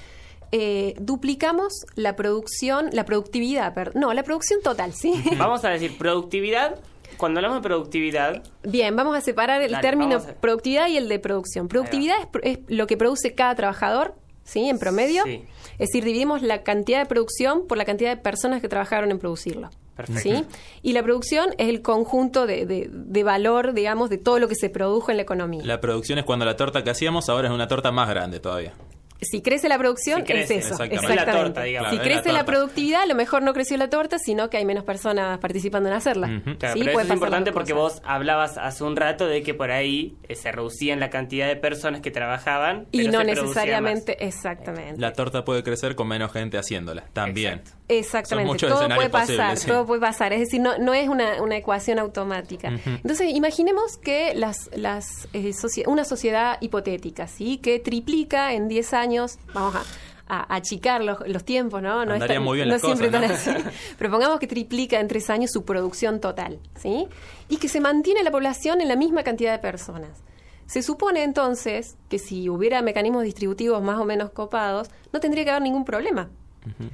eh, 0.51 0.95
duplicamos 0.99 1.73
la 1.95 2.15
producción, 2.15 2.89
la 2.93 3.05
productividad, 3.05 3.93
no, 3.93 4.13
la 4.13 4.23
producción 4.23 4.61
total, 4.61 4.93
¿sí? 4.93 5.13
Vamos 5.37 5.63
a 5.65 5.69
decir 5.69 5.97
productividad. 5.97 6.79
Cuando 7.17 7.39
hablamos 7.39 7.57
de 7.59 7.61
productividad, 7.67 8.41
Bien, 8.63 8.95
vamos 8.95 9.15
a 9.15 9.21
separar 9.21 9.61
el 9.61 9.71
Dale, 9.71 9.81
término 9.81 10.19
productividad 10.39 10.87
y 10.87 10.97
el 10.97 11.07
de 11.07 11.19
producción. 11.19 11.67
Productividad 11.67 12.19
es, 12.19 12.25
pro- 12.27 12.41
es 12.43 12.59
lo 12.67 12.87
que 12.87 12.97
produce 12.97 13.35
cada 13.35 13.53
trabajador, 13.53 14.15
¿sí? 14.43 14.67
En 14.69 14.79
promedio. 14.79 15.23
Sí. 15.25 15.43
Es 15.73 15.89
decir, 15.89 16.03
dividimos 16.03 16.41
la 16.41 16.63
cantidad 16.63 16.99
de 16.99 17.05
producción 17.05 17.67
por 17.67 17.77
la 17.77 17.85
cantidad 17.85 18.09
de 18.15 18.17
personas 18.21 18.59
que 18.61 18.69
trabajaron 18.69 19.11
en 19.11 19.19
producirlo. 19.19 19.69
Perfecto. 19.95 20.21
¿sí? 20.21 20.45
Y 20.81 20.93
la 20.93 21.03
producción 21.03 21.49
es 21.59 21.67
el 21.69 21.81
conjunto 21.83 22.47
de, 22.47 22.65
de- 22.65 22.89
de 22.91 23.23
valor, 23.23 23.73
digamos, 23.73 24.09
de 24.09 24.17
todo 24.17 24.39
lo 24.39 24.47
que 24.47 24.55
se 24.55 24.69
produjo 24.69 25.11
en 25.11 25.17
la 25.17 25.23
economía. 25.23 25.61
La 25.63 25.79
producción 25.81 26.17
es 26.17 26.25
cuando 26.25 26.45
la 26.45 26.55
torta 26.55 26.83
que 26.83 26.89
hacíamos 26.89 27.29
ahora 27.29 27.49
es 27.49 27.53
una 27.53 27.67
torta 27.67 27.91
más 27.91 28.09
grande 28.09 28.39
todavía. 28.39 28.73
Si 29.21 29.41
crece 29.43 29.69
la 29.69 29.77
producción, 29.77 30.21
Si 30.21 30.25
crece, 30.25 30.55
es 30.55 30.65
eso. 30.65 30.83
exactamente. 30.83 31.13
Es 31.21 31.25
la 31.27 31.31
torta, 31.31 31.63
digamos. 31.63 31.91
Si 31.91 31.97
Claro, 31.97 32.11
crece 32.11 32.31
la 32.33 32.43
productividad, 32.43 33.03
a 33.03 33.05
lo 33.05 33.13
mejor 33.15 33.43
no 33.43 33.53
creció 33.53 33.77
la 33.77 33.87
torta, 33.89 34.17
sino 34.17 34.49
que 34.49 34.57
hay 34.57 34.65
menos 34.65 34.83
personas 34.83 35.37
participando 35.37 35.89
en 35.89 35.95
hacerla. 35.95 36.27
Ujú. 36.27 36.57
Claro, 36.57 36.73
Sí, 36.73 36.79
pero 36.79 36.93
puede 36.93 37.05
eso 37.05 37.13
es 37.13 37.17
importante 37.17 37.51
porque 37.51 37.73
cosas. 37.73 38.01
vos 38.01 38.09
hablabas 38.09 38.57
hace 38.57 38.83
un 38.83 38.95
rato 38.95 39.27
de 39.27 39.43
que 39.43 39.53
por 39.53 39.69
ahí 39.69 40.15
eh, 40.27 40.35
se 40.35 40.51
reducían 40.51 40.99
la 40.99 41.09
cantidad 41.11 41.47
de 41.47 41.55
personas 41.55 42.01
que 42.01 42.09
trabajaban 42.09 42.87
Y 42.91 42.99
pero 43.05 43.11
no 43.11 43.19
se 43.19 43.25
necesariamente, 43.25 44.25
exactamente. 44.25 44.99
La 44.99 45.13
torta 45.13 45.45
puede 45.45 45.61
crecer 45.63 45.95
con 45.95 46.07
menos 46.07 46.31
gente 46.31 46.57
haciéndola, 46.57 47.03
también. 47.13 47.59
Exacto. 47.59 47.77
Exactamente, 47.99 48.67
todo 48.67 48.87
puede 48.95 49.09
pasar, 49.09 49.57
sí. 49.57 49.67
todo 49.67 49.85
puede 49.85 50.01
pasar, 50.01 50.33
es 50.33 50.39
decir, 50.39 50.61
no, 50.61 50.77
no 50.77 50.93
es 50.93 51.09
una, 51.09 51.41
una 51.41 51.57
ecuación 51.57 51.99
automática. 51.99 52.69
Entonces, 52.85 53.29
imaginemos 53.33 53.97
que 53.97 54.33
las, 54.35 54.69
las, 54.75 55.27
eh, 55.33 55.51
socie- 55.53 55.87
una 55.87 56.05
sociedad 56.05 56.57
hipotética, 56.61 57.27
¿sí? 57.27 57.57
Que 57.57 57.79
triplica 57.79 58.53
en 58.53 58.67
10 58.67 58.93
años, 58.93 59.39
vamos 59.53 59.75
a, 59.75 59.83
a- 60.27 60.55
achicar 60.55 61.03
los, 61.03 61.19
los 61.27 61.43
tiempos, 61.43 61.81
¿no? 61.81 62.05
No, 62.05 62.11
es 62.15 62.21
Andarían 62.21 62.37
tan- 62.37 62.43
muy 62.43 62.55
bien 62.57 62.67
no 62.69 62.75
las 62.75 62.81
siempre 62.81 63.11
cosas, 63.11 63.43
tan 63.43 63.53
¿no? 63.55 63.59
así. 63.59 63.69
Pero 63.97 64.11
pongamos 64.11 64.39
que 64.39 64.47
triplica 64.47 64.99
en 64.99 65.07
3 65.07 65.29
años 65.29 65.51
su 65.51 65.65
producción 65.65 66.19
total, 66.21 66.59
¿sí? 66.79 67.07
Y 67.49 67.57
que 67.57 67.67
se 67.67 67.81
mantiene 67.81 68.23
la 68.23 68.31
población 68.31 68.79
en 68.81 68.87
la 68.87 68.95
misma 68.95 69.23
cantidad 69.23 69.51
de 69.51 69.59
personas. 69.59 70.23
Se 70.67 70.81
supone 70.81 71.23
entonces 71.23 71.97
que 72.07 72.17
si 72.17 72.47
hubiera 72.47 72.81
mecanismos 72.81 73.23
distributivos 73.23 73.81
más 73.83 73.99
o 73.99 74.05
menos 74.05 74.29
copados, 74.31 74.89
no 75.11 75.19
tendría 75.19 75.43
que 75.43 75.49
haber 75.49 75.63
ningún 75.63 75.83
problema. 75.83 76.29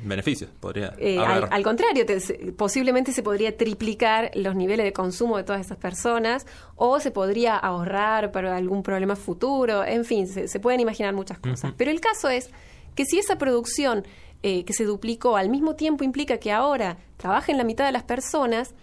Beneficios, 0.04 0.50
podría 0.60 0.94
Eh, 0.98 1.20
al, 1.20 1.48
al 1.52 1.64
contrario, 1.64 2.06
te- 2.06 2.54
posiblemente 2.54 3.12
se 3.12 3.22
podría 3.22 3.56
triplicar 3.58 4.32
los 4.34 4.56
niveles 4.56 4.86
de 4.86 4.94
consumo 4.94 5.36
de 5.38 5.44
todas 5.44 5.60
esas 5.66 5.78
personas 5.78 6.46
o 6.76 7.00
se 7.02 7.12
podría 7.12 7.58
ahorrar 7.58 8.32
para 8.32 8.56
algún 8.56 8.82
problema 8.82 9.16
futuro, 9.18 9.84
en 9.84 10.06
fin, 10.06 10.28
se, 10.28 10.48
se 10.48 10.60
pueden 10.60 10.80
imaginar 10.80 11.14
muchas 11.14 11.40
cosas. 11.40 11.74
Pero 11.78 11.92
el 11.92 12.00
caso 12.00 12.30
es 12.30 12.50
que 12.96 13.04
si 13.06 13.20
esa 13.20 13.38
producción 13.38 14.06
eh, 14.44 14.64
que 14.64 14.74
se 14.74 14.86
duplicó 14.86 15.36
al 15.36 15.50
mismo 15.50 15.76
tiempo 15.76 16.04
implica 16.04 16.38
que 16.38 16.52
ahora 16.52 16.98
trabajen 17.18 17.58
la 17.58 17.64
mitad 17.64 17.86
de 17.86 17.92
las 17.92 18.04
personas, 18.04 18.74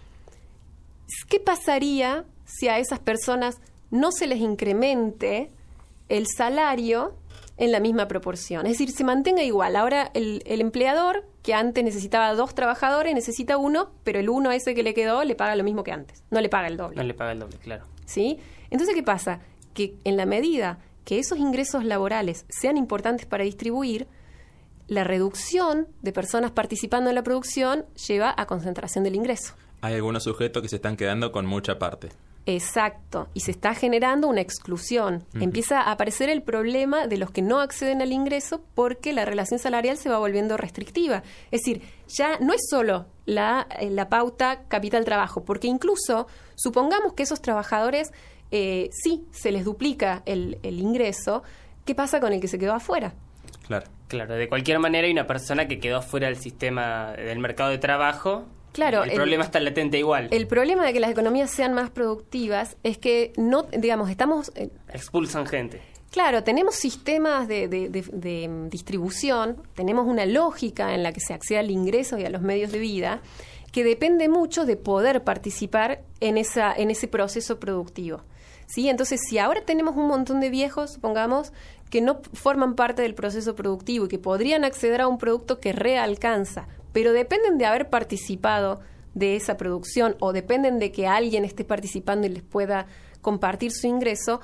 ¿qué 1.29 1.39
pasaría 1.39 2.25
si 2.45 2.67
a 2.67 2.77
esas 2.79 2.99
personas 2.99 3.57
no 3.89 4.11
se 4.11 4.27
les 4.27 4.39
incremente 4.39 5.49
el 6.09 6.25
salario 6.27 7.15
en 7.57 7.71
la 7.71 7.79
misma 7.79 8.07
proporción? 8.07 8.65
Es 8.65 8.73
decir, 8.73 8.91
se 8.91 9.03
mantenga 9.03 9.43
igual. 9.43 9.75
Ahora 9.75 10.11
el, 10.13 10.43
el 10.45 10.61
empleador, 10.61 11.25
que 11.41 11.53
antes 11.53 11.83
necesitaba 11.83 12.33
dos 12.33 12.55
trabajadores, 12.55 13.13
necesita 13.13 13.57
uno, 13.57 13.91
pero 14.03 14.19
el 14.19 14.29
uno 14.29 14.51
ese 14.51 14.75
que 14.75 14.83
le 14.83 14.93
quedó 14.93 15.23
le 15.23 15.35
paga 15.35 15.55
lo 15.55 15.63
mismo 15.63 15.83
que 15.83 15.91
antes. 15.91 16.23
No 16.31 16.41
le 16.41 16.49
paga 16.49 16.67
el 16.67 16.77
doble. 16.77 16.97
No 16.97 17.03
le 17.03 17.13
paga 17.13 17.31
el 17.31 17.39
doble, 17.39 17.57
claro. 17.57 17.85
¿sí? 18.05 18.39
Entonces, 18.69 18.95
¿qué 18.95 19.03
pasa? 19.03 19.39
Que 19.73 19.95
en 20.03 20.17
la 20.17 20.25
medida 20.25 20.79
que 21.05 21.19
esos 21.19 21.37
ingresos 21.37 21.85
laborales 21.85 22.45
sean 22.49 22.77
importantes 22.77 23.25
para 23.25 23.43
distribuir, 23.43 24.07
la 24.87 25.03
reducción 25.03 25.87
de 26.01 26.11
personas 26.11 26.51
participando 26.51 27.09
en 27.09 27.15
la 27.15 27.23
producción 27.23 27.85
lleva 28.07 28.33
a 28.35 28.45
concentración 28.45 29.03
del 29.03 29.15
ingreso. 29.15 29.53
Hay 29.81 29.95
algunos 29.95 30.23
sujetos 30.23 30.61
que 30.61 30.69
se 30.69 30.77
están 30.77 30.97
quedando 30.97 31.31
con 31.31 31.45
mucha 31.45 31.79
parte. 31.79 32.09
Exacto, 32.47 33.27
y 33.33 33.39
se 33.39 33.51
está 33.51 33.73
generando 33.73 34.27
una 34.27 34.41
exclusión. 34.41 35.25
Empieza 35.33 35.81
a 35.81 35.91
aparecer 35.91 36.29
el 36.29 36.43
problema 36.43 37.07
de 37.07 37.17
los 37.17 37.31
que 37.31 37.41
no 37.41 37.59
acceden 37.59 38.03
al 38.03 38.11
ingreso 38.11 38.63
porque 38.75 39.13
la 39.13 39.25
relación 39.25 39.59
salarial 39.59 39.97
se 39.97 40.09
va 40.09 40.19
volviendo 40.19 40.55
restrictiva. 40.55 41.23
Es 41.49 41.61
decir, 41.61 41.81
ya 42.07 42.37
no 42.39 42.53
es 42.53 42.61
solo 42.69 43.07
la, 43.25 43.67
eh, 43.79 43.89
la 43.89 44.09
pauta 44.09 44.63
capital-trabajo, 44.67 45.43
porque 45.43 45.67
incluso 45.67 46.27
supongamos 46.53 47.13
que 47.13 47.23
esos 47.23 47.41
trabajadores 47.41 48.11
eh, 48.51 48.89
sí 48.91 49.25
se 49.31 49.51
les 49.51 49.65
duplica 49.65 50.21
el, 50.27 50.59
el 50.61 50.79
ingreso, 50.79 51.41
¿qué 51.83 51.95
pasa 51.95 52.19
con 52.19 52.31
el 52.31 52.41
que 52.41 52.47
se 52.47 52.59
quedó 52.59 52.73
afuera? 52.73 53.15
Claro. 53.65 53.87
Claro, 54.07 54.35
de 54.35 54.47
cualquier 54.47 54.77
manera 54.77 55.07
hay 55.07 55.11
una 55.11 55.25
persona 55.25 55.67
que 55.67 55.79
quedó 55.79 56.03
fuera 56.03 56.27
del 56.27 56.37
sistema 56.37 57.13
del 57.13 57.39
mercado 57.39 57.71
de 57.71 57.79
trabajo. 57.79 58.45
Claro, 58.75 59.03
el, 59.03 59.11
el- 59.11 59.15
problema 59.15 59.43
está 59.45 59.59
latente 59.61 59.97
igual. 59.97 60.27
El 60.31 60.47
problema 60.47 60.85
de 60.85 60.91
que 60.91 60.99
las 60.99 61.09
economías 61.09 61.49
sean 61.49 61.73
más 61.73 61.89
productivas 61.89 62.75
es 62.83 62.97
que 62.97 63.31
no, 63.37 63.63
digamos, 63.63 64.09
estamos 64.09 64.51
eh, 64.55 64.69
Expulsan 64.93 65.45
gente. 65.47 65.81
Claro, 66.11 66.43
tenemos 66.43 66.75
sistemas 66.75 67.47
de, 67.47 67.69
de- 67.69 67.87
de- 67.89 68.01
de, 68.11 68.67
distribución, 68.69 69.57
tenemos 69.75 70.05
una 70.07 70.25
lógica 70.25 70.93
en 70.93 71.03
la 71.03 71.13
que 71.13 71.21
se 71.21 71.33
accede 71.33 71.59
al 71.59 71.71
ingreso 71.71 72.17
y 72.17 72.25
a 72.25 72.29
los 72.29 72.41
medios 72.41 72.71
de 72.73 72.79
vida 72.79 73.21
que 73.71 73.83
depende 73.85 74.27
mucho 74.29 74.65
de 74.65 74.75
poder 74.77 75.23
participar 75.23 76.01
en, 76.19 76.37
esa, 76.37 76.73
en 76.73 76.91
ese 76.91 77.07
proceso 77.07 77.59
productivo. 77.59 78.23
¿Sí? 78.67 78.89
Entonces, 78.89 79.19
si 79.29 79.37
ahora 79.37 79.61
tenemos 79.61 79.95
un 79.95 80.07
montón 80.07 80.39
de 80.41 80.49
viejos, 80.49 80.91
supongamos, 80.93 81.53
que 81.89 82.01
no 82.01 82.19
forman 82.33 82.75
parte 82.75 83.03
del 83.03 83.13
proceso 83.13 83.55
productivo 83.55 84.05
y 84.05 84.07
que 84.07 84.17
podrían 84.17 84.63
acceder 84.65 85.01
a 85.01 85.07
un 85.07 85.17
producto 85.17 85.59
que 85.59 85.71
realcanza, 85.73 86.67
pero 86.95 87.11
dependen 87.11 87.57
de 87.57 87.65
haber 87.65 87.89
participado 87.89 88.79
de 89.13 89.35
esa 89.35 89.57
producción 89.57 90.15
o 90.21 90.31
dependen 90.31 90.79
de 90.79 90.93
que 90.93 91.07
alguien 91.07 91.43
esté 91.43 91.65
participando 91.65 92.25
y 92.25 92.29
les 92.29 92.41
pueda 92.41 92.87
compartir 93.21 93.73
su 93.73 93.87
ingreso, 93.87 94.39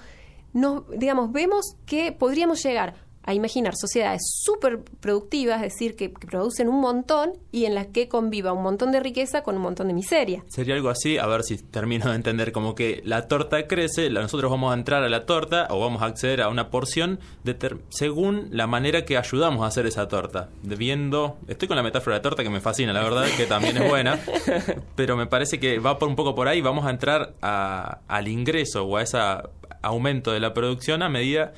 nos, 0.52 0.84
digamos, 0.90 1.32
vemos 1.32 1.78
que 1.86 2.12
podríamos 2.12 2.62
llegar 2.62 2.96
a 3.23 3.34
imaginar 3.34 3.75
sociedades 3.75 4.21
súper 4.43 4.79
productivas, 4.99 5.57
es 5.63 5.73
decir, 5.73 5.95
que, 5.95 6.12
que 6.12 6.27
producen 6.27 6.67
un 6.69 6.79
montón 6.81 7.34
y 7.51 7.65
en 7.65 7.75
las 7.75 7.88
que 7.88 8.07
conviva 8.07 8.53
un 8.53 8.63
montón 8.63 8.91
de 8.91 8.99
riqueza 8.99 9.43
con 9.43 9.55
un 9.55 9.62
montón 9.62 9.88
de 9.88 9.93
miseria. 9.93 10.43
Sería 10.49 10.75
algo 10.75 10.89
así, 10.89 11.17
a 11.17 11.27
ver 11.27 11.43
si 11.43 11.57
termino 11.57 12.10
de 12.10 12.15
entender, 12.15 12.51
como 12.51 12.75
que 12.75 13.01
la 13.05 13.27
torta 13.27 13.67
crece, 13.67 14.10
la- 14.10 14.21
nosotros 14.21 14.49
vamos 14.49 14.71
a 14.71 14.77
entrar 14.77 15.03
a 15.03 15.10
la 15.10 15.25
torta 15.25 15.67
o 15.69 15.79
vamos 15.79 16.01
a 16.01 16.05
acceder 16.05 16.41
a 16.41 16.49
una 16.49 16.69
porción 16.69 17.19
deter- 17.45 17.79
según 17.89 18.47
la 18.51 18.67
manera 18.67 19.05
que 19.05 19.17
ayudamos 19.17 19.63
a 19.63 19.67
hacer 19.67 19.86
esa 19.86 20.07
torta. 20.07 20.49
De 20.63 20.75
viendo, 20.75 21.38
estoy 21.47 21.67
con 21.67 21.77
la 21.77 21.84
metáfora 21.84 22.15
de 22.15 22.19
la 22.19 22.23
torta 22.23 22.43
que 22.43 22.49
me 22.49 22.62
fascina, 22.62 22.91
la 22.93 23.03
verdad, 23.03 23.25
que 23.38 23.45
también 23.45 23.77
es 23.77 23.88
buena, 23.89 24.19
pero 24.95 25.15
me 25.17 25.27
parece 25.27 25.60
que 25.60 25.79
va 25.79 25.99
por 25.99 26.07
un 26.10 26.15
poco 26.15 26.34
por 26.36 26.47
ahí, 26.47 26.62
vamos 26.62 26.86
a 26.86 26.89
entrar 26.89 27.34
a- 27.41 27.99
al 28.07 28.27
ingreso 28.27 28.84
o 28.86 28.97
a 28.97 29.03
ese 29.03 29.17
aumento 29.81 30.31
de 30.31 30.39
la 30.39 30.53
producción 30.53 31.01
a 31.03 31.10
medida... 31.10 31.53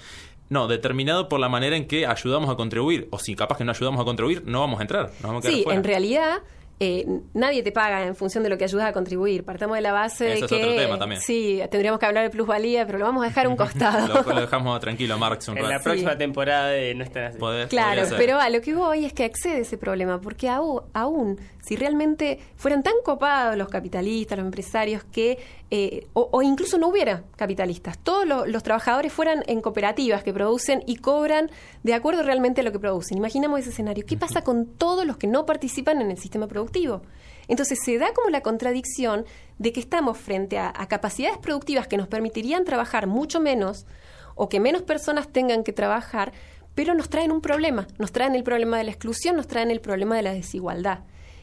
No, 0.49 0.67
determinado 0.67 1.29
por 1.29 1.39
la 1.39 1.49
manera 1.49 1.75
en 1.75 1.87
que 1.87 2.05
ayudamos 2.05 2.49
a 2.49 2.55
contribuir. 2.55 3.07
O 3.11 3.19
si 3.19 3.35
capaz 3.35 3.57
que 3.57 3.63
no 3.63 3.71
ayudamos 3.71 4.01
a 4.01 4.03
contribuir, 4.05 4.43
no 4.45 4.59
vamos 4.59 4.79
a 4.79 4.83
entrar. 4.83 5.05
Nos 5.07 5.21
vamos 5.23 5.37
a 5.39 5.41
quedar 5.47 5.55
Sí, 5.57 5.63
fuera. 5.63 5.77
en 5.77 5.83
realidad 5.83 6.37
eh, 6.79 7.05
nadie 7.33 7.63
te 7.63 7.71
paga 7.71 8.05
en 8.05 8.13
función 8.15 8.43
de 8.43 8.49
lo 8.49 8.57
que 8.57 8.65
ayudas 8.65 8.87
a 8.87 8.93
contribuir. 8.93 9.45
Partamos 9.45 9.77
de 9.77 9.81
la 9.81 9.93
base 9.93 10.25
de 10.25 10.33
Ese 10.33 10.45
es 10.45 10.49
que 10.51 10.55
otro 10.57 10.75
tema 10.75 10.99
también. 10.99 11.21
sí, 11.21 11.61
tendríamos 11.71 11.99
que 11.99 12.05
hablar 12.07 12.23
de 12.23 12.29
plusvalía, 12.29 12.85
pero 12.85 12.97
lo 12.99 13.05
vamos 13.05 13.23
a 13.23 13.27
dejar 13.27 13.45
a 13.45 13.49
un 13.49 13.55
costado. 13.57 14.07
Lo, 14.07 14.21
lo 14.33 14.41
dejamos 14.41 14.79
tranquilo, 14.81 15.17
Marx, 15.17 15.47
un 15.47 15.57
En 15.59 15.69
la 15.69 15.79
próxima 15.79 16.17
temporada 16.17 16.67
de 16.69 16.93
No 16.93 17.03
están 17.03 17.23
así. 17.25 17.37
Podés- 17.39 17.67
Claro, 17.69 18.03
pero 18.17 18.39
a 18.39 18.49
lo 18.49 18.59
que 18.61 18.73
voy 18.75 19.05
es 19.05 19.13
que 19.13 19.23
accede 19.23 19.59
ese 19.61 19.77
problema, 19.77 20.19
porque 20.19 20.49
aún, 20.49 20.81
aún 20.93 21.39
si 21.61 21.77
realmente 21.77 22.39
fueran 22.57 22.83
tan 22.83 22.95
copados 23.05 23.55
los 23.55 23.69
capitalistas, 23.69 24.37
los 24.37 24.45
empresarios, 24.45 25.03
que 25.05 25.37
eh, 25.75 26.05
o, 26.13 26.29
o 26.31 26.41
incluso 26.43 26.77
no 26.77 26.89
hubiera 26.89 27.23
capitalistas, 27.35 27.97
todos 27.97 28.27
lo- 28.27 28.45
los 28.45 28.61
trabajadores 28.61 29.11
fueran 29.11 29.43
en 29.47 29.59
cooperativas 29.59 30.23
que 30.23 30.31
producen 30.31 30.83
y 30.85 30.97
cobran 30.97 31.49
de 31.81 31.95
acuerdo 31.95 32.21
realmente 32.21 32.61
a 32.61 32.63
lo 32.63 32.71
que 32.71 32.77
producen. 32.77 33.17
Imaginamos 33.17 33.61
ese 33.61 33.71
escenario. 33.71 34.05
¿Qué 34.05 34.15
pasa 34.15 34.43
con 34.43 34.67
todos 34.67 35.03
los 35.03 35.17
que 35.17 35.25
no 35.25 35.47
participan 35.47 35.99
en 35.99 36.11
el 36.11 36.17
sistema 36.19 36.45
productivo? 36.47 37.01
Entonces 37.47 37.79
se 37.83 37.97
da 37.97 38.13
como 38.13 38.29
la 38.29 38.41
contradicción 38.41 39.25
de 39.57 39.73
que 39.73 39.79
estamos 39.79 40.19
frente 40.19 40.59
a, 40.59 40.71
a 40.75 40.87
capacidades 40.87 41.39
productivas 41.39 41.87
que 41.87 41.97
nos 41.97 42.07
permitirían 42.07 42.65
trabajar 42.65 43.07
mucho 43.07 43.39
menos 43.39 43.87
o 44.35 44.49
que 44.49 44.59
menos 44.59 44.83
personas 44.83 45.27
tengan 45.27 45.63
que 45.63 45.73
trabajar, 45.73 46.33
pero 46.75 46.93
nos 46.93 47.09
traen 47.09 47.31
un 47.31 47.41
problema. 47.41 47.87
Nos 47.97 48.11
traen 48.11 48.35
el 48.35 48.43
problema 48.43 48.77
de 48.77 48.83
la 48.83 48.91
exclusión, 48.91 49.35
nos 49.35 49.47
traen 49.47 49.71
el 49.71 49.81
problema 49.81 50.15
de 50.15 50.21
la 50.21 50.33
desigualdad. 50.33 50.99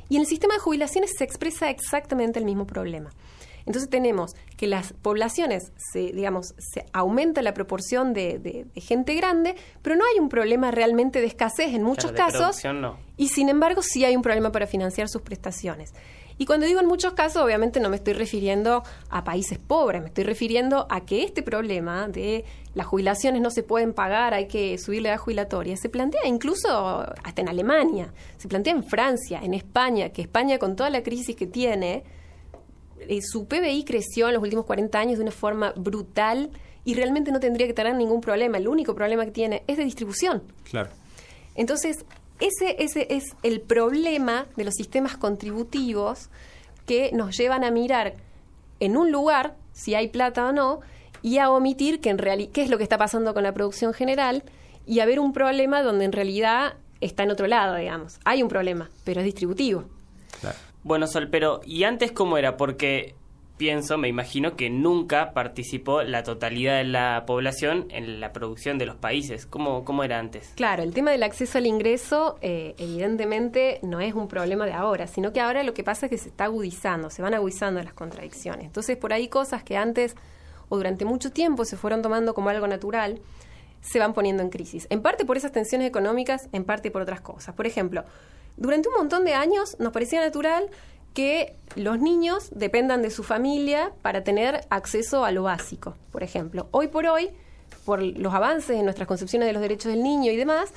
Y 0.08 0.16
en 0.16 0.22
el 0.22 0.26
sistema 0.28 0.54
de 0.54 0.60
jubilaciones 0.60 1.10
se 1.18 1.24
expresa 1.24 1.68
exactamente 1.70 2.38
el 2.38 2.44
mismo 2.44 2.66
problema. 2.66 3.10
Entonces 3.70 3.88
tenemos 3.88 4.34
que 4.56 4.66
las 4.66 4.92
poblaciones, 4.92 5.72
se, 5.92 6.12
digamos, 6.12 6.54
se 6.58 6.84
aumenta 6.92 7.40
la 7.42 7.54
proporción 7.54 8.12
de, 8.12 8.38
de- 8.38 8.66
de 8.74 8.80
gente 8.80 9.14
grande, 9.14 9.54
pero 9.82 9.96
no 9.96 10.04
hay 10.12 10.18
un 10.20 10.28
problema 10.28 10.70
realmente 10.70 11.20
de 11.20 11.26
escasez 11.26 11.72
en 11.74 11.82
muchos 11.82 12.10
casos. 12.16 12.56
no. 12.80 12.98
Y 13.16 13.28
sin 13.28 13.48
embargo, 13.48 13.82
sí 13.82 14.04
hay 14.04 14.16
un 14.16 14.22
problema 14.22 14.50
para 14.52 14.66
financiar 14.66 15.08
sus 15.08 15.22
prestaciones. 15.22 15.92
Y 16.38 16.46
cuando 16.46 16.64
digo 16.64 16.80
en 16.80 16.86
muchos 16.86 17.12
casos, 17.12 17.42
obviamente 17.42 17.80
no 17.80 17.90
me 17.90 17.96
estoy 17.96 18.14
refiriendo 18.14 18.82
a 19.10 19.24
países 19.24 19.58
pobres, 19.58 20.00
me 20.00 20.08
estoy 20.08 20.24
refiriendo 20.24 20.86
a 20.88 21.02
que 21.04 21.22
este 21.22 21.42
problema 21.42 22.08
de 22.08 22.46
las 22.72 22.86
jubilaciones 22.86 23.42
no 23.42 23.50
se 23.50 23.62
pueden 23.62 23.92
pagar, 23.92 24.32
hay 24.32 24.46
que 24.48 24.78
subir 24.78 25.02
la 25.02 25.10
edad 25.10 25.18
jubilatoria, 25.18 25.76
se 25.76 25.90
plantea 25.90 26.26
incluso 26.26 27.00
hasta 27.24 27.42
en 27.42 27.50
Alemania, 27.50 28.14
se 28.38 28.48
plantea 28.48 28.72
en 28.72 28.84
Francia, 28.84 29.38
en 29.42 29.52
España, 29.52 30.08
que 30.10 30.22
España 30.22 30.58
con 30.58 30.76
toda 30.76 30.88
la 30.88 31.02
crisis 31.02 31.36
que 31.36 31.46
tiene, 31.46 32.04
eh, 33.08 33.20
su 33.22 33.46
PBI 33.46 33.84
creció 33.84 34.28
en 34.28 34.34
los 34.34 34.42
últimos 34.42 34.64
40 34.66 34.98
años 34.98 35.18
de 35.18 35.22
una 35.22 35.32
forma 35.32 35.72
brutal 35.76 36.50
y 36.84 36.94
realmente 36.94 37.32
no 37.32 37.40
tendría 37.40 37.66
que 37.66 37.74
tener 37.74 37.94
ningún 37.94 38.20
problema. 38.20 38.58
El 38.58 38.68
único 38.68 38.94
problema 38.94 39.24
que 39.24 39.30
tiene 39.30 39.62
es 39.66 39.76
de 39.76 39.84
distribución. 39.84 40.42
Claro. 40.64 40.90
Entonces, 41.54 42.04
ese, 42.40 42.76
ese 42.82 43.06
es 43.10 43.24
el 43.42 43.60
problema 43.60 44.46
de 44.56 44.64
los 44.64 44.74
sistemas 44.74 45.16
contributivos 45.16 46.30
que 46.86 47.10
nos 47.12 47.36
llevan 47.36 47.64
a 47.64 47.70
mirar 47.70 48.14
en 48.80 48.96
un 48.96 49.12
lugar 49.12 49.56
si 49.72 49.94
hay 49.94 50.08
plata 50.08 50.46
o 50.46 50.52
no 50.52 50.80
y 51.22 51.38
a 51.38 51.50
omitir 51.50 52.00
que 52.00 52.10
en 52.10 52.18
realidad 52.18 52.50
qué 52.52 52.62
es 52.62 52.70
lo 52.70 52.78
que 52.78 52.82
está 52.82 52.98
pasando 52.98 53.34
con 53.34 53.42
la 53.42 53.52
producción 53.52 53.92
general 53.92 54.42
y 54.86 55.00
a 55.00 55.06
ver 55.06 55.20
un 55.20 55.32
problema 55.32 55.82
donde 55.82 56.06
en 56.06 56.12
realidad 56.12 56.74
está 57.00 57.22
en 57.22 57.30
otro 57.30 57.46
lado, 57.46 57.76
digamos. 57.76 58.18
Hay 58.24 58.42
un 58.42 58.48
problema, 58.48 58.90
pero 59.04 59.20
es 59.20 59.26
distributivo. 59.26 59.84
claro. 60.40 60.56
Bueno, 60.82 61.06
Sol, 61.06 61.28
pero 61.30 61.60
¿y 61.64 61.84
antes 61.84 62.12
cómo 62.12 62.38
era? 62.38 62.56
Porque 62.56 63.14
pienso, 63.60 63.98
me 63.98 64.08
imagino 64.08 64.56
que 64.56 64.70
nunca 64.70 65.34
participó 65.34 66.02
la 66.02 66.22
totalidad 66.22 66.78
de 66.78 66.84
la 66.84 67.24
población 67.26 67.88
en 67.90 68.18
la 68.18 68.32
producción 68.32 68.78
de 68.78 68.86
los 68.86 68.96
países. 68.96 69.44
¿Cómo, 69.44 69.84
cómo 69.84 70.02
era 70.02 70.18
antes? 70.18 70.54
Claro, 70.56 70.82
el 70.82 70.94
tema 70.94 71.10
del 71.10 71.22
acceso 71.22 71.58
al 71.58 71.66
ingreso 71.66 72.38
eh, 72.40 72.74
evidentemente 72.78 73.78
no 73.82 74.00
es 74.00 74.14
un 74.14 74.28
problema 74.28 74.64
de 74.64 74.72
ahora, 74.72 75.06
sino 75.06 75.34
que 75.34 75.42
ahora 75.42 75.62
lo 75.62 75.74
que 75.74 75.84
pasa 75.84 76.06
es 76.06 76.10
que 76.10 76.16
se 76.16 76.30
está 76.30 76.44
agudizando, 76.44 77.10
se 77.10 77.20
van 77.20 77.34
agudizando 77.34 77.82
las 77.82 77.92
contradicciones. 77.92 78.64
Entonces, 78.64 78.96
por 78.96 79.12
ahí 79.12 79.28
cosas 79.28 79.62
que 79.62 79.76
antes 79.76 80.16
o 80.70 80.78
durante 80.78 81.04
mucho 81.04 81.30
tiempo 81.30 81.66
se 81.66 81.76
fueron 81.76 82.00
tomando 82.00 82.32
como 82.32 82.48
algo 82.48 82.66
natural, 82.66 83.20
se 83.82 83.98
van 83.98 84.14
poniendo 84.14 84.42
en 84.42 84.48
crisis. 84.48 84.86
En 84.88 85.02
parte 85.02 85.26
por 85.26 85.36
esas 85.36 85.52
tensiones 85.52 85.86
económicas, 85.86 86.48
en 86.52 86.64
parte 86.64 86.90
por 86.90 87.02
otras 87.02 87.20
cosas. 87.20 87.54
Por 87.54 87.66
ejemplo, 87.66 88.04
durante 88.60 88.88
un 88.90 88.94
montón 88.94 89.24
de 89.24 89.34
años 89.34 89.74
nos 89.80 89.92
parecía 89.92 90.20
natural 90.20 90.68
que 91.14 91.56
los 91.76 91.98
niños 91.98 92.50
dependan 92.52 93.02
de 93.02 93.10
su 93.10 93.24
familia 93.24 93.90
para 94.02 94.22
tener 94.22 94.60
acceso 94.70 95.24
a 95.24 95.32
lo 95.32 95.42
básico, 95.44 95.94
por 96.12 96.22
ejemplo. 96.22 96.68
Hoy 96.70 96.88
por 96.88 97.06
hoy, 97.06 97.30
por 97.84 98.02
los 98.02 98.34
avances 98.34 98.76
en 98.76 98.84
nuestras 98.84 99.08
concepciones 99.08 99.46
de 99.46 99.54
los 99.54 99.62
derechos 99.62 99.90
del 99.90 100.02
niño 100.02 100.30
y 100.30 100.36
demás, 100.36 100.72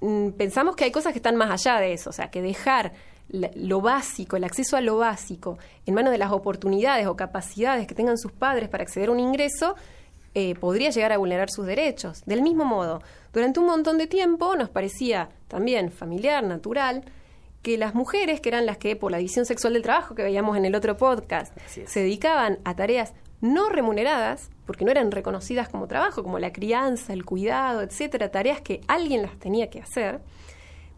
mm, 0.00 0.30
pensamos 0.30 0.74
que 0.74 0.84
hay 0.84 0.90
cosas 0.90 1.12
que 1.12 1.18
están 1.18 1.36
más 1.36 1.50
allá 1.50 1.80
de 1.80 1.92
eso, 1.92 2.10
o 2.10 2.12
sea, 2.12 2.30
que 2.30 2.42
dejar 2.42 2.92
lo 3.28 3.80
básico, 3.80 4.36
el 4.36 4.42
acceso 4.42 4.76
a 4.76 4.80
lo 4.80 4.96
básico, 4.96 5.56
en 5.86 5.94
manos 5.94 6.10
de 6.10 6.18
las 6.18 6.32
oportunidades 6.32 7.06
o 7.06 7.16
capacidades 7.16 7.86
que 7.86 7.94
tengan 7.94 8.18
sus 8.18 8.32
padres 8.32 8.68
para 8.68 8.82
acceder 8.82 9.08
a 9.08 9.12
un 9.12 9.20
ingreso, 9.20 9.76
eh, 10.34 10.56
podría 10.56 10.90
llegar 10.90 11.12
a 11.12 11.18
vulnerar 11.18 11.48
sus 11.48 11.64
derechos. 11.64 12.22
Del 12.26 12.42
mismo 12.42 12.64
modo, 12.64 13.02
durante 13.32 13.60
un 13.60 13.66
montón 13.66 13.98
de 13.98 14.08
tiempo 14.08 14.56
nos 14.56 14.68
parecía 14.68 15.28
también 15.46 15.92
familiar, 15.92 16.42
natural, 16.42 17.04
que 17.62 17.76
las 17.76 17.94
mujeres, 17.94 18.40
que 18.40 18.48
eran 18.48 18.66
las 18.66 18.78
que 18.78 18.96
por 18.96 19.10
la 19.10 19.18
división 19.18 19.46
sexual 19.46 19.74
del 19.74 19.82
trabajo 19.82 20.14
que 20.14 20.22
veíamos 20.22 20.56
en 20.56 20.64
el 20.64 20.74
otro 20.74 20.96
podcast, 20.96 21.56
se 21.66 22.00
dedicaban 22.00 22.58
a 22.64 22.74
tareas 22.74 23.12
no 23.40 23.68
remuneradas, 23.68 24.50
porque 24.66 24.84
no 24.84 24.90
eran 24.90 25.10
reconocidas 25.10 25.68
como 25.68 25.86
trabajo, 25.86 26.22
como 26.22 26.38
la 26.38 26.52
crianza, 26.52 27.12
el 27.12 27.24
cuidado, 27.24 27.82
etcétera, 27.82 28.30
tareas 28.30 28.60
que 28.60 28.80
alguien 28.86 29.22
las 29.22 29.38
tenía 29.38 29.70
que 29.70 29.80
hacer, 29.80 30.20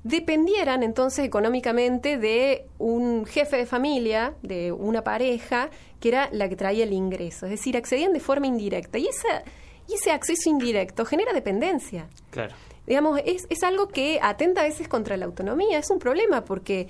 dependieran 0.04 0.82
entonces 0.82 1.24
económicamente 1.24 2.18
de 2.18 2.66
un 2.78 3.24
jefe 3.26 3.56
de 3.56 3.66
familia, 3.66 4.34
de 4.42 4.72
una 4.72 5.04
pareja, 5.04 5.70
que 6.00 6.08
era 6.08 6.28
la 6.32 6.48
que 6.48 6.56
traía 6.56 6.84
el 6.84 6.92
ingreso. 6.92 7.46
Es 7.46 7.50
decir, 7.50 7.76
accedían 7.76 8.12
de 8.12 8.20
forma 8.20 8.48
indirecta. 8.48 8.98
Y, 8.98 9.06
esa, 9.06 9.44
y 9.88 9.94
ese 9.94 10.10
acceso 10.10 10.50
indirecto 10.50 11.04
genera 11.04 11.32
dependencia. 11.32 12.08
Claro. 12.30 12.54
Digamos, 12.86 13.20
es, 13.24 13.46
es 13.48 13.62
algo 13.62 13.88
que 13.88 14.18
atenta 14.22 14.62
a 14.62 14.64
veces 14.64 14.88
contra 14.88 15.16
la 15.16 15.26
autonomía. 15.26 15.78
Es 15.78 15.90
un 15.90 15.98
problema 15.98 16.44
porque 16.44 16.88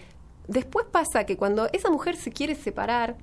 después 0.48 0.87
pasa 0.90 1.24
que 1.24 1.37
cuando 1.37 1.68
esa 1.72 1.90
mujer 1.90 2.16
se 2.16 2.33
quiere 2.33 2.55
separar, 2.55 3.16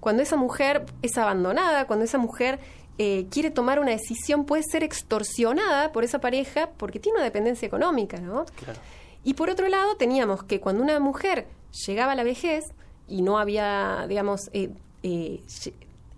cuando 0.00 0.22
esa 0.22 0.36
mujer 0.36 0.86
es 1.02 1.18
abandonada, 1.18 1.86
cuando 1.86 2.04
esa 2.04 2.18
mujer 2.18 2.58
eh, 2.98 3.26
quiere 3.30 3.50
tomar 3.50 3.78
una 3.78 3.90
decisión, 3.90 4.44
puede 4.44 4.62
ser 4.62 4.82
extorsionada 4.82 5.92
por 5.92 6.04
esa 6.04 6.20
pareja 6.20 6.70
porque 6.76 6.98
tiene 6.98 7.18
una 7.18 7.24
dependencia 7.24 7.66
económica, 7.66 8.18
¿no? 8.18 8.44
Claro. 8.64 8.80
Y 9.24 9.34
por 9.34 9.50
otro 9.50 9.68
lado, 9.68 9.96
teníamos 9.96 10.42
que 10.44 10.60
cuando 10.60 10.82
una 10.82 10.98
mujer 11.00 11.46
llegaba 11.86 12.12
a 12.12 12.14
la 12.14 12.24
vejez 12.24 12.64
y 13.06 13.22
no 13.22 13.38
había, 13.38 14.06
digamos, 14.08 14.50
eh, 14.52 14.70
eh, 15.02 15.40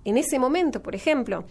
en 0.04 0.16
ese 0.16 0.38
momento, 0.38 0.82
por 0.82 0.94
ejemplo, 0.94 1.44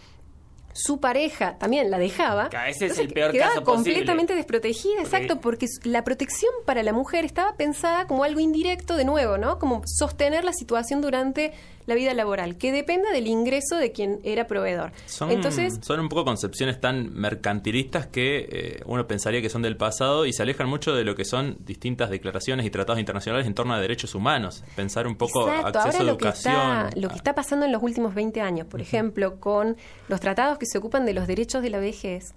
su 0.72 1.00
pareja 1.00 1.58
también 1.58 1.90
la 1.90 1.98
dejaba. 1.98 2.46
Ese 2.46 2.68
es 2.68 2.82
entonces 2.82 2.98
el 2.98 3.12
peor 3.12 3.32
quedaba 3.32 3.50
caso 3.50 3.64
posible. 3.64 3.92
completamente 3.94 4.34
desprotegida, 4.34 5.00
exacto, 5.00 5.40
porque 5.40 5.66
la 5.84 6.04
protección 6.04 6.52
para 6.64 6.82
la 6.82 6.92
mujer 6.92 7.24
estaba 7.24 7.56
pensada 7.56 8.06
como 8.06 8.24
algo 8.24 8.40
indirecto 8.40 8.96
de 8.96 9.04
nuevo, 9.04 9.38
¿no? 9.38 9.58
Como 9.58 9.82
sostener 9.86 10.44
la 10.44 10.52
situación 10.52 11.00
durante 11.00 11.52
la 11.86 11.94
vida 11.94 12.14
laboral, 12.14 12.56
que 12.56 12.72
dependa 12.72 13.10
del 13.10 13.26
ingreso 13.26 13.76
de 13.76 13.92
quien 13.92 14.20
era 14.22 14.46
proveedor. 14.46 14.92
Son, 15.06 15.30
Entonces, 15.30 15.78
son 15.82 16.00
un 16.00 16.08
poco 16.08 16.24
concepciones 16.24 16.80
tan 16.80 17.12
mercantilistas 17.14 18.06
que 18.06 18.48
eh, 18.50 18.82
uno 18.86 19.06
pensaría 19.06 19.42
que 19.42 19.48
son 19.48 19.62
del 19.62 19.76
pasado 19.76 20.26
y 20.26 20.32
se 20.32 20.42
alejan 20.42 20.68
mucho 20.68 20.94
de 20.94 21.04
lo 21.04 21.14
que 21.14 21.24
son 21.24 21.56
distintas 21.60 22.10
declaraciones 22.10 22.66
y 22.66 22.70
tratados 22.70 23.00
internacionales 23.00 23.46
en 23.46 23.54
torno 23.54 23.74
a 23.74 23.80
derechos 23.80 24.14
humanos. 24.14 24.62
Pensar 24.76 25.06
un 25.06 25.16
poco 25.16 25.48
Exacto, 25.48 25.78
acceso 25.78 25.98
ahora 25.98 25.98
a 25.98 26.02
lo 26.12 26.18
que, 26.18 26.24
educación. 26.24 26.54
está, 26.54 27.00
lo 27.00 27.08
que 27.08 27.16
está 27.16 27.34
pasando 27.34 27.66
en 27.66 27.72
los 27.72 27.82
últimos 27.82 28.14
20 28.14 28.40
años, 28.40 28.66
por 28.66 28.80
ejemplo, 28.80 29.40
con 29.40 29.76
los 30.08 30.20
tratados 30.20 30.58
que 30.58 30.66
se 30.66 30.78
ocupan 30.78 31.06
de 31.06 31.14
los 31.14 31.26
derechos 31.26 31.62
de 31.62 31.70
la 31.70 31.78
vejez, 31.78 32.34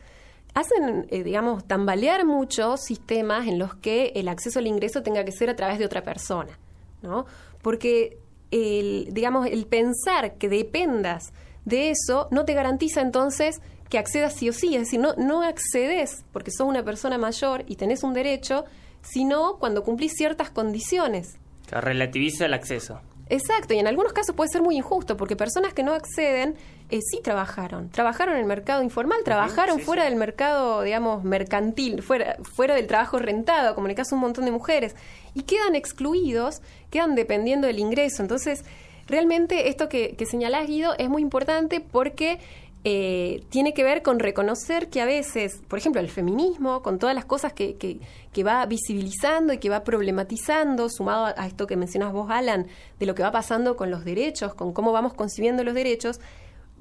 hacen, 0.54 1.08
eh, 1.10 1.24
digamos, 1.24 1.66
tambalear 1.66 2.26
muchos 2.26 2.82
sistemas 2.82 3.48
en 3.48 3.58
los 3.60 3.76
que 3.76 4.12
el 4.16 4.28
acceso 4.28 4.60
al 4.60 4.68
ingreso 4.68 5.02
tenga 5.02 5.24
que 5.26 5.32
ser 5.32 5.50
a 5.50 5.56
través 5.56 5.80
de 5.80 5.86
otra 5.86 6.04
persona, 6.04 6.60
¿no? 7.02 7.26
Porque, 7.62 8.18
el, 8.54 9.10
digamos, 9.12 9.48
el 9.48 9.66
pensar 9.66 10.36
que 10.36 10.48
dependas 10.48 11.34
de 11.66 11.89
eso 11.89 12.28
no 12.30 12.46
te 12.46 12.54
garantiza 12.54 13.02
entonces 13.02 13.62
que 13.89 13.98
accedas 13.98 14.34
sí 14.34 14.50
o 14.50 14.54
sí. 14.54 14.76
Es 14.76 14.82
decir, 14.82 15.00
no, 15.00 15.16
no 15.16 15.42
accedes 15.42 16.24
porque 16.32 16.52
sos 16.52 16.68
una 16.68 16.84
persona 16.84 17.18
mayor 17.18 17.63
y 17.68 17.78
tenés 17.78 18.04
un 18.04 18.13
derecho, 18.13 18.66
sino 19.02 19.58
cuando 19.58 19.84
cumplís 19.84 20.13
ciertas 20.13 20.52
condiciones. 20.52 21.38
Relativiza 21.72 22.46
el 22.46 22.54
acceso. 22.54 23.02
Exacto, 23.34 23.74
y 23.74 23.80
en 23.80 23.88
algunos 23.88 24.13
casos 24.13 24.36
puede 24.36 24.52
ser 24.52 24.62
muy 24.62 24.78
injusto, 24.78 25.17
porque 25.17 25.36
personas 25.36 25.74
que 25.74 25.82
no 25.82 25.93
acceden 25.93 26.54
eh, 26.91 27.00
sí 27.02 27.19
trabajaron. 27.24 27.89
Trabajaron 27.89 28.36
en 28.36 28.41
el 28.41 28.46
mercado 28.46 28.84
informal, 28.84 29.17
trabajaron 29.26 29.80
sí, 29.80 29.84
fuera 29.84 30.04
sí. 30.04 30.10
del 30.10 30.19
mercado, 30.19 30.84
digamos, 30.84 31.24
mercantil, 31.24 32.04
fuera, 32.04 32.38
fuera 32.43 32.76
del 32.76 32.86
trabajo 32.86 33.17
rentado, 33.17 33.74
como 33.74 33.88
en 33.88 33.91
el 33.91 33.98
caso 33.98 34.12
de 34.12 34.15
un 34.17 34.22
montón 34.22 34.46
de 34.46 34.52
mujeres, 34.52 34.96
y 35.34 35.43
quedan 35.43 35.74
excluidos, 35.74 36.62
quedan 36.91 37.15
dependiendo 37.15 37.65
del 37.65 37.80
ingreso. 37.80 38.22
Entonces, 38.22 38.65
realmente 39.08 39.67
esto 39.67 39.89
que, 39.89 40.15
que 40.15 40.28
señalás, 40.28 40.67
Guido, 40.67 40.93
es 41.00 41.10
muy 41.10 41.24
importante 41.24 41.80
porque 41.80 42.38
eh, 42.86 43.43
tiene 43.50 43.74
que 43.74 43.84
ver 43.84 44.02
con 44.02 44.19
reconocer 44.19 44.89
que 44.89 45.02
a 45.02 45.06
veces, 45.06 45.62
por 45.67 45.80
ejemplo, 45.80 46.02
el 46.02 46.10
feminismo, 46.10 46.82
con 46.82 47.00
todas 47.00 47.15
las 47.15 47.24
cosas 47.24 47.54
que, 47.54 47.78
que, 47.78 48.00
que 48.34 48.43
va 48.43 48.65
visibilizando 48.65 49.54
y 49.54 49.58
que 49.58 49.69
va 49.69 49.84
problematizando, 49.84 50.89
sumado 50.89 51.26
a, 51.26 51.34
a 51.38 51.48
esto 51.48 51.65
que 51.65 51.78
mencionas 51.78 52.12
vos, 52.12 52.30
Alan, 52.30 52.67
de 53.00 53.06
lo 53.06 53.15
que 53.15 53.24
va 53.24 53.32
pasando 53.32 53.78
con 53.78 53.89
los 53.89 54.04
derechos, 54.04 54.54
con 54.54 54.74
cómo 54.74 54.91
vamos 54.91 55.13
concibiendo 55.13 55.63
los 55.63 55.74
derechos, 55.74 56.19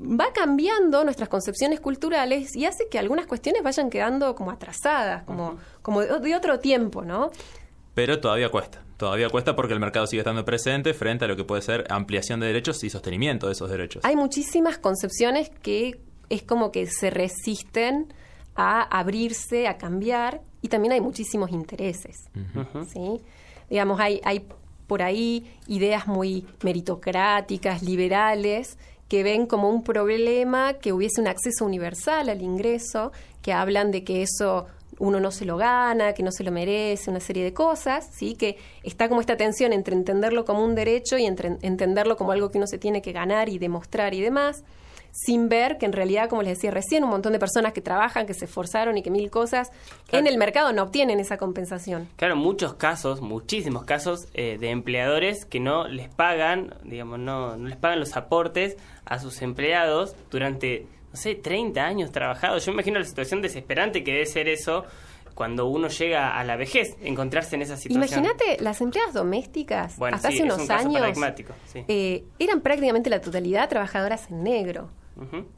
va 0.01 0.33
cambiando 0.33 1.05
nuestras 1.05 1.29
concepciones 1.29 1.79
culturales 1.79 2.57
y 2.57 2.67
hace 2.67 2.89
que 2.89 2.99
algunas 2.99 3.27
cuestiones 3.27 3.63
vayan 3.63 3.89
quedando 3.89 4.35
como 4.35 4.51
atrasadas, 4.51 5.23
como, 5.23 5.59
como 5.83 6.01
de, 6.01 6.19
de 6.19 6.35
otro 6.35 6.59
tiempo, 6.59 7.03
¿no? 7.03 7.31
Pero 7.95 8.21
todavía 8.21 8.49
cuesta. 8.49 8.83
Todavía 8.97 9.29
cuesta 9.29 9.57
porque 9.57 9.75
el 9.75 9.81
mercado 9.81 10.07
sigue 10.07 10.21
estando 10.21 10.45
presente 10.45 10.95
frente 10.95 11.25
a 11.25 11.29
lo 11.29 11.37
que 11.37 11.45
puede 11.45 11.63
ser 11.63 11.87
ampliación 11.91 12.41
de 12.41 12.47
derechos 12.47 12.83
y 12.85 12.91
sostenimiento 12.91 13.47
de 13.47 13.53
esos 13.53 13.69
derechos. 13.69 14.05
Hay 14.05 14.17
muchísimas 14.17 14.79
concepciones 14.79 15.51
que 15.51 16.01
es 16.29 16.43
como 16.43 16.71
que 16.71 16.87
se 16.87 17.11
resisten 17.11 18.13
a 18.55 18.83
abrirse, 18.83 19.67
a 19.67 19.77
cambiar, 19.77 20.41
y 20.61 20.69
también 20.69 20.93
hay 20.93 21.01
muchísimos 21.01 21.51
intereses. 21.51 22.17
¿sí? 22.93 23.21
Digamos, 23.69 23.99
hay, 23.99 24.21
hay 24.25 24.47
por 24.87 25.03
ahí 25.03 25.51
ideas 25.67 26.07
muy 26.07 26.47
meritocráticas, 26.63 27.83
liberales, 27.83 28.79
que 29.09 29.23
ven 29.23 29.47
como 29.47 29.69
un 29.69 29.83
problema 29.83 30.75
que 30.75 30.93
hubiese 30.93 31.21
un 31.21 31.27
acceso 31.27 31.65
universal 31.65 32.29
al 32.29 32.41
ingreso, 32.41 33.13
que 33.43 33.53
hablan 33.53 33.91
de 33.91 34.05
que 34.05 34.23
eso 34.23 34.67
uno 35.03 35.19
no 35.19 35.33
se 35.33 35.45
lo 35.45 35.57
gana, 35.57 36.13
que 36.15 36.23
no 36.23 36.31
se 36.31 36.45
lo 36.45 36.53
merece, 36.53 37.11
una 37.11 37.19
serie 37.19 37.43
de 37.43 37.53
cosas, 37.53 38.09
¿sí? 38.13 38.35
que 38.37 38.57
está 38.85 39.09
como 39.09 39.21
esta 39.21 39.37
tensión 39.37 39.73
entre 39.73 39.97
entenderlo 39.97 40.45
como 40.45 40.65
un 40.65 40.77
derecho 40.77 41.19
y 41.19 41.25
entre 41.27 41.57
entenderlo 41.63 42.17
como 42.17 42.31
algo 42.31 42.51
que 42.51 42.59
uno 42.59 42.69
se 42.69 42.79
tiene 42.79 43.03
que 43.03 43.11
ganar 43.11 43.49
y 43.49 43.59
demostrar 43.59 44.15
y 44.15 44.21
demás, 44.21 44.63
sin 45.11 45.49
ver 45.49 45.77
que 45.77 45.87
en 45.87 45.93
realidad, 45.93 46.29
como 46.29 46.43
les 46.43 46.57
decía 46.57 46.71
recién, 46.71 47.03
un 47.03 47.11
montón 47.11 47.33
de 47.33 47.41
personas 47.41 47.73
que 47.73 47.81
trabajan, 47.81 48.27
que 48.27 48.33
se 48.33 48.45
esforzaron 48.45 48.97
y 48.97 49.03
que 49.03 49.11
mil 49.11 49.29
cosas 49.29 49.71
Claro. 50.07 50.25
en 50.25 50.33
el 50.33 50.39
mercado 50.39 50.73
no 50.73 50.85
obtienen 50.85 51.19
esa 51.19 51.37
compensación. 51.37 52.09
Claro, 52.17 52.37
muchos 52.37 52.75
casos, 52.75 53.21
muchísimos 53.21 53.85
casos 53.85 54.29
eh, 54.35 54.57
de 54.61 54.71
empleadores 54.71 55.45
que 55.45 55.59
no 55.59 55.89
les 55.89 56.09
pagan, 56.09 56.75
digamos, 56.85 57.19
no, 57.19 57.57
no 57.57 57.69
les 57.69 57.77
pagan 57.77 57.99
los 57.99 58.17
aportes 58.17 58.77
a 59.05 59.19
sus 59.19 59.43
empleados 59.43 60.15
durante, 60.31 60.87
no 61.13 61.17
sé, 61.17 61.35
30 61.35 61.81
años 61.85 62.11
trabajados. 62.11 62.65
Yo 62.65 62.73
me 62.73 62.77
imagino 62.77 62.99
la 62.99 63.05
situación 63.05 63.43
desesperante 63.43 64.03
que 64.03 64.13
debe 64.13 64.27
ser 64.27 64.49
eso 64.49 64.85
cuando 65.35 65.67
uno 65.67 65.89
llega 65.89 66.39
a 66.39 66.45
la 66.45 66.57
vejez, 66.57 66.97
encontrarse 67.01 67.57
en 67.57 67.63
esa 67.63 67.77
situación. 67.77 68.25
Imagínate, 68.25 68.63
las 68.63 68.81
empleadas 68.81 69.15
domésticas, 69.15 69.97
Bueno, 69.97 70.17
hasta 70.17 70.29
sí, 70.31 70.35
hace 70.35 70.45
unos 70.45 70.71
años, 70.71 71.19
sí. 71.67 71.85
eh, 71.89 72.25
eran 72.39 72.61
prácticamente 72.61 73.11
la 73.11 73.21
totalidad 73.21 73.69
trabajadoras 73.69 74.31
en 74.31 74.43
negro. 74.43 74.91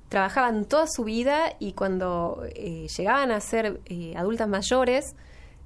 Trabajaban 0.08 0.66
toda 0.66 0.86
su 0.86 1.04
vida 1.04 1.54
y 1.58 1.72
cuando 1.72 2.44
eh, 2.54 2.86
llegaban 2.94 3.30
a 3.30 3.40
ser 3.40 3.80
eh, 3.86 4.12
adultas 4.16 4.48
mayores, 4.48 5.16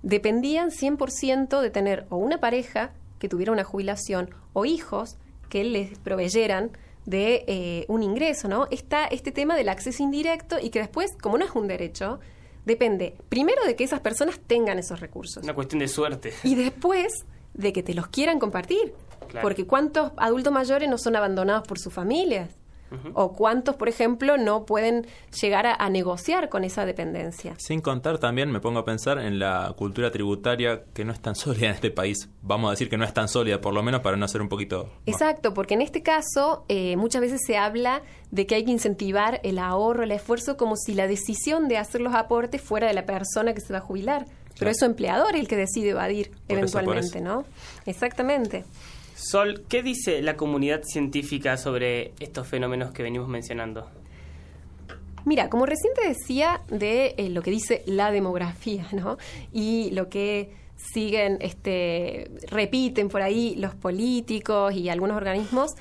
dependían 0.02 0.70
100% 0.70 1.60
de 1.60 1.70
tener 1.70 2.06
o 2.10 2.16
una 2.16 2.38
pareja 2.38 2.92
que 3.18 3.28
tuviera 3.28 3.50
una 3.50 3.64
jubilación 3.64 4.30
o 4.52 4.66
hijos 4.66 5.16
que 5.48 5.64
les 5.64 5.98
proveyeran 5.98 6.70
de 7.08 7.44
eh, 7.46 7.84
un 7.88 8.02
ingreso, 8.02 8.48
¿no? 8.48 8.66
Está 8.70 9.06
este 9.06 9.32
tema 9.32 9.56
del 9.56 9.70
acceso 9.70 10.02
indirecto 10.02 10.58
y 10.60 10.68
que 10.68 10.80
después, 10.80 11.12
como 11.22 11.38
no 11.38 11.44
es 11.46 11.50
un 11.52 11.66
derecho, 11.66 12.20
depende 12.66 13.16
primero 13.30 13.64
de 13.64 13.76
que 13.76 13.84
esas 13.84 14.00
personas 14.00 14.38
tengan 14.46 14.78
esos 14.78 15.00
recursos 15.00 15.42
Una 15.42 15.54
cuestión 15.54 15.78
de 15.78 15.88
suerte. 15.88 16.34
y 16.44 16.54
después 16.54 17.24
de 17.54 17.72
que 17.72 17.82
te 17.82 17.94
los 17.94 18.08
quieran 18.08 18.38
compartir. 18.38 18.92
Claro. 19.28 19.42
Porque 19.42 19.66
cuántos 19.66 20.12
adultos 20.18 20.52
mayores 20.52 20.88
no 20.88 20.98
son 20.98 21.16
abandonados 21.16 21.66
por 21.66 21.78
sus 21.78 21.92
familias. 21.92 22.50
O 23.14 23.32
cuántos, 23.32 23.76
por 23.76 23.88
ejemplo, 23.88 24.36
no 24.38 24.64
pueden 24.64 25.06
llegar 25.40 25.66
a, 25.66 25.74
a 25.74 25.90
negociar 25.90 26.48
con 26.48 26.64
esa 26.64 26.86
dependencia. 26.86 27.54
Sin 27.58 27.80
contar 27.80 28.18
también, 28.18 28.50
me 28.50 28.60
pongo 28.60 28.78
a 28.80 28.84
pensar 28.84 29.18
en 29.18 29.38
la 29.38 29.74
cultura 29.76 30.10
tributaria 30.10 30.84
que 30.94 31.04
no 31.04 31.12
es 31.12 31.20
tan 31.20 31.34
sólida 31.36 31.66
en 31.66 31.74
este 31.74 31.90
país. 31.90 32.28
Vamos 32.42 32.68
a 32.68 32.70
decir 32.72 32.88
que 32.88 32.96
no 32.96 33.04
es 33.04 33.12
tan 33.12 33.28
sólida, 33.28 33.60
por 33.60 33.74
lo 33.74 33.82
menos 33.82 34.00
para 34.00 34.16
no 34.16 34.26
ser 34.28 34.40
un 34.42 34.48
poquito... 34.48 34.88
Exacto, 35.06 35.54
porque 35.54 35.74
en 35.74 35.82
este 35.82 36.02
caso 36.02 36.64
eh, 36.68 36.96
muchas 36.96 37.20
veces 37.20 37.40
se 37.46 37.56
habla 37.58 38.02
de 38.30 38.46
que 38.46 38.54
hay 38.54 38.64
que 38.64 38.70
incentivar 38.70 39.40
el 39.42 39.58
ahorro, 39.58 40.02
el 40.04 40.12
esfuerzo, 40.12 40.56
como 40.56 40.76
si 40.76 40.94
la 40.94 41.06
decisión 41.06 41.68
de 41.68 41.78
hacer 41.78 42.00
los 42.00 42.14
aportes 42.14 42.60
fuera 42.62 42.86
de 42.86 42.94
la 42.94 43.06
persona 43.06 43.54
que 43.54 43.60
se 43.60 43.72
va 43.72 43.78
a 43.80 43.82
jubilar. 43.82 44.24
Pero 44.24 44.56
Claro. 44.58 44.70
es 44.72 44.78
su 44.78 44.84
empleador 44.86 45.36
el 45.36 45.46
que 45.46 45.56
decide 45.56 45.90
evadir 45.90 46.30
Por 46.30 46.36
eso, 46.36 46.46
por 46.48 46.58
eventualmente, 46.58 47.18
eso. 47.18 47.24
¿no? 47.24 47.44
Exactamente. 47.86 48.64
Sol, 49.20 49.64
¿qué 49.68 49.82
dice 49.82 50.22
la 50.22 50.36
comunidad 50.36 50.82
científica 50.84 51.56
sobre 51.56 52.12
estos 52.20 52.46
fenómenos 52.46 52.92
que 52.92 53.02
venimos 53.02 53.26
mencionando? 53.26 53.90
Mira, 55.24 55.50
como 55.50 55.66
recién 55.66 55.92
te 55.94 56.06
decía 56.06 56.62
de 56.68 57.16
eh, 57.18 57.28
lo 57.28 57.42
que 57.42 57.50
dice 57.50 57.82
la 57.84 58.12
demografía, 58.12 58.86
¿no? 58.92 59.18
Y 59.52 59.90
lo 59.90 60.08
que 60.08 60.52
siguen, 60.76 61.38
este, 61.40 62.30
repiten 62.48 63.08
por 63.08 63.20
ahí 63.22 63.56
los 63.56 63.74
políticos 63.74 64.72
y 64.74 64.88
algunos 64.88 65.16
organismos, 65.16 65.72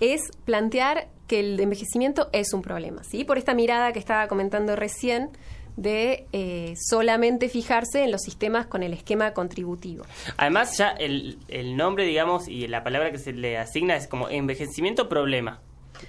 es 0.00 0.20
plantear 0.44 1.08
que 1.26 1.40
el 1.40 1.58
envejecimiento 1.58 2.28
es 2.32 2.52
un 2.52 2.60
problema, 2.60 3.04
¿sí? 3.04 3.24
Por 3.24 3.38
esta 3.38 3.54
mirada 3.54 3.94
que 3.94 3.98
estaba 4.00 4.28
comentando 4.28 4.76
recién 4.76 5.30
de 5.76 6.26
eh, 6.32 6.74
solamente 6.76 7.48
fijarse 7.48 8.04
en 8.04 8.12
los 8.12 8.22
sistemas 8.22 8.66
con 8.66 8.82
el 8.82 8.92
esquema 8.92 9.32
contributivo. 9.32 10.04
Además, 10.36 10.76
ya 10.78 10.90
el, 10.90 11.38
el 11.48 11.76
nombre, 11.76 12.04
digamos, 12.04 12.48
y 12.48 12.66
la 12.68 12.84
palabra 12.84 13.10
que 13.10 13.18
se 13.18 13.32
le 13.32 13.58
asigna 13.58 13.96
es 13.96 14.06
como 14.06 14.28
envejecimiento 14.28 15.08
problema. 15.08 15.60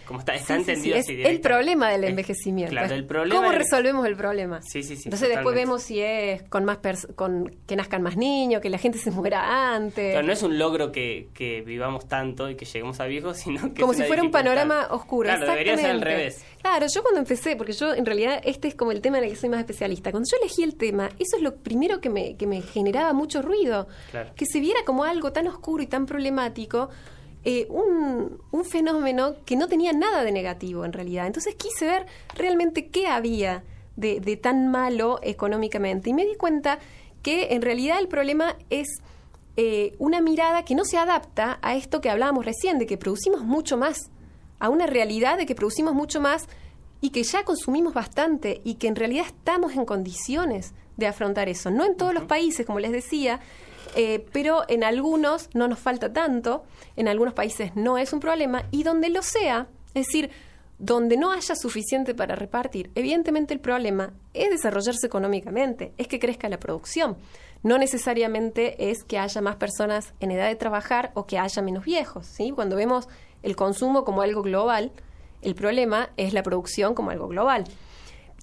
Como 0.05 0.19
está, 0.19 0.33
está 0.35 0.55
Sí, 0.57 0.59
sí, 0.59 0.65
sí, 0.65 0.71
entendido 0.71 0.95
es 0.97 1.05
así. 1.05 1.21
el 1.23 1.41
problema 1.41 1.89
del 1.91 2.03
Es- 2.05 2.09
envejecimiento. 2.11 2.71
Claro, 2.71 2.85
Es 2.87 2.91
el 2.93 3.05
problema. 3.05 3.35
¿Cómo 3.35 3.49
del- 3.51 3.59
resolvemos 3.59 4.05
el 4.05 4.15
problema? 4.15 4.61
Sí, 4.61 4.83
sí, 4.83 4.95
sí, 4.95 5.03
Entonces 5.05 5.29
después 5.29 5.55
vemos 5.55 5.81
si 5.83 5.99
es 6.01 6.43
con 6.43 6.65
más 6.65 6.79
pers- 6.81 7.13
con 7.15 7.55
que 7.67 7.75
nazcan 7.75 8.01
más 8.01 8.17
niños, 8.17 8.61
que 8.61 8.69
la 8.69 8.77
gente 8.77 8.97
se 8.99 9.11
muera 9.11 9.73
antes. 9.75 10.11
Claro, 10.11 10.27
no 10.27 10.33
es 10.33 10.43
un 10.43 10.57
logro 10.59 10.91
que, 10.91 11.29
que 11.33 11.61
vivamos 11.61 12.07
tanto 12.07 12.49
y 12.49 12.55
que 12.55 12.65
lleguemos 12.65 12.99
a 12.99 13.05
viejos, 13.05 13.37
sino 13.37 13.73
que 13.73 13.81
como 13.81 13.93
es 13.93 13.99
si 13.99 14.03
fuera 14.05 14.21
un 14.23 14.31
panorama 14.31 14.87
oscuro. 14.91 15.29
Claro, 15.29 15.45
debería 15.45 15.77
ser 15.77 15.91
al 15.91 16.01
revés. 16.01 16.43
Claro, 16.61 16.85
yo 16.93 17.01
cuando 17.03 17.19
empecé, 17.19 17.55
porque 17.55 17.73
yo 17.73 17.93
en 17.93 18.05
realidad 18.05 18.41
este 18.43 18.67
es 18.69 18.75
como 18.75 18.91
el 18.91 19.01
tema 19.01 19.17
en 19.17 19.25
el 19.25 19.29
que 19.31 19.35
soy 19.35 19.49
más 19.49 19.59
especialista, 19.59 20.11
cuando 20.11 20.27
yo 20.31 20.37
elegí 20.41 20.63
el 20.63 20.75
tema, 20.75 21.09
eso 21.19 21.35
es 21.37 21.41
lo 21.41 21.55
primero 21.57 21.99
que 22.01 22.09
me, 22.09 22.35
que 22.37 22.47
me 22.47 22.61
generaba 22.61 23.13
mucho 23.13 23.41
ruido. 23.41 23.87
Claro. 24.11 24.31
Que 24.35 24.45
se 24.45 24.59
viera 24.59 24.79
como 24.85 25.03
algo 25.03 25.31
tan 25.33 25.47
oscuro 25.47 25.83
y 25.83 25.87
tan 25.87 26.05
problemático, 26.05 26.89
eh, 27.45 27.67
un, 27.69 28.39
un 28.51 28.65
fenómeno 28.65 29.35
que 29.45 29.55
no 29.55 29.67
tenía 29.67 29.93
nada 29.93 30.23
de 30.23 30.31
negativo 30.31 30.85
en 30.85 30.93
realidad. 30.93 31.27
Entonces 31.27 31.55
quise 31.55 31.85
ver 31.85 32.05
realmente 32.35 32.87
qué 32.87 33.07
había 33.07 33.63
de, 33.95 34.19
de 34.19 34.37
tan 34.37 34.69
malo 34.71 35.19
económicamente 35.21 36.09
y 36.09 36.13
me 36.13 36.25
di 36.25 36.35
cuenta 36.35 36.79
que 37.21 37.53
en 37.53 37.61
realidad 37.61 37.99
el 37.99 38.07
problema 38.07 38.57
es 38.69 38.87
eh, 39.55 39.95
una 39.99 40.19
mirada 40.19 40.65
que 40.65 40.73
no 40.73 40.83
se 40.83 40.97
adapta 40.97 41.59
a 41.61 41.75
esto 41.75 42.01
que 42.01 42.09
hablábamos 42.09 42.45
recién, 42.45 42.79
de 42.79 42.87
que 42.87 42.97
producimos 42.97 43.43
mucho 43.43 43.77
más, 43.77 44.09
a 44.59 44.69
una 44.69 44.87
realidad 44.87 45.37
de 45.37 45.45
que 45.45 45.53
producimos 45.53 45.93
mucho 45.93 46.19
más 46.21 46.47
y 47.01 47.11
que 47.11 47.23
ya 47.23 47.43
consumimos 47.43 47.93
bastante 47.93 48.61
y 48.63 48.75
que 48.75 48.87
en 48.87 48.95
realidad 48.95 49.25
estamos 49.27 49.73
en 49.73 49.85
condiciones 49.85 50.73
de 50.97 51.07
afrontar 51.07 51.49
eso. 51.49 51.69
No 51.69 51.85
en 51.85 51.97
todos 51.97 52.13
los 52.13 52.23
países, 52.23 52.65
como 52.65 52.79
les 52.79 52.91
decía, 52.91 53.41
eh, 53.95 54.25
pero 54.31 54.63
en 54.67 54.83
algunos 54.83 55.49
no 55.53 55.67
nos 55.67 55.79
falta 55.79 56.11
tanto, 56.11 56.63
en 56.95 57.07
algunos 57.07 57.33
países 57.33 57.75
no 57.75 57.97
es 57.97 58.13
un 58.13 58.19
problema 58.19 58.63
y 58.71 58.83
donde 58.83 59.09
lo 59.09 59.21
sea, 59.21 59.67
es 59.93 60.05
decir, 60.05 60.31
donde 60.79 61.17
no 61.17 61.31
haya 61.31 61.55
suficiente 61.55 62.13
para 62.13 62.35
repartir, 62.35 62.91
evidentemente 62.95 63.53
el 63.53 63.59
problema 63.59 64.13
es 64.33 64.49
desarrollarse 64.49 65.05
económicamente, 65.05 65.93
es 65.97 66.07
que 66.07 66.19
crezca 66.19 66.49
la 66.49 66.59
producción. 66.59 67.17
No 67.61 67.77
necesariamente 67.77 68.91
es 68.91 69.05
que 69.05 69.17
haya 69.17 69.39
más 69.39 69.55
personas 69.55 70.13
en 70.19 70.31
edad 70.31 70.47
de 70.49 70.55
trabajar 70.55 71.11
o 71.13 71.25
que 71.25 71.39
haya 71.39 71.61
menos 71.61 71.85
viejos. 71.85 72.27
¿sí? 72.27 72.51
Cuando 72.51 72.75
vemos 72.75 73.07
el 73.41 73.55
consumo 73.55 74.03
como 74.03 74.21
algo 74.21 74.41
global, 74.41 74.91
el 75.41 75.55
problema 75.55 76.09
es 76.17 76.33
la 76.33 76.43
producción 76.43 76.93
como 76.93 77.11
algo 77.11 77.29
global. 77.29 77.63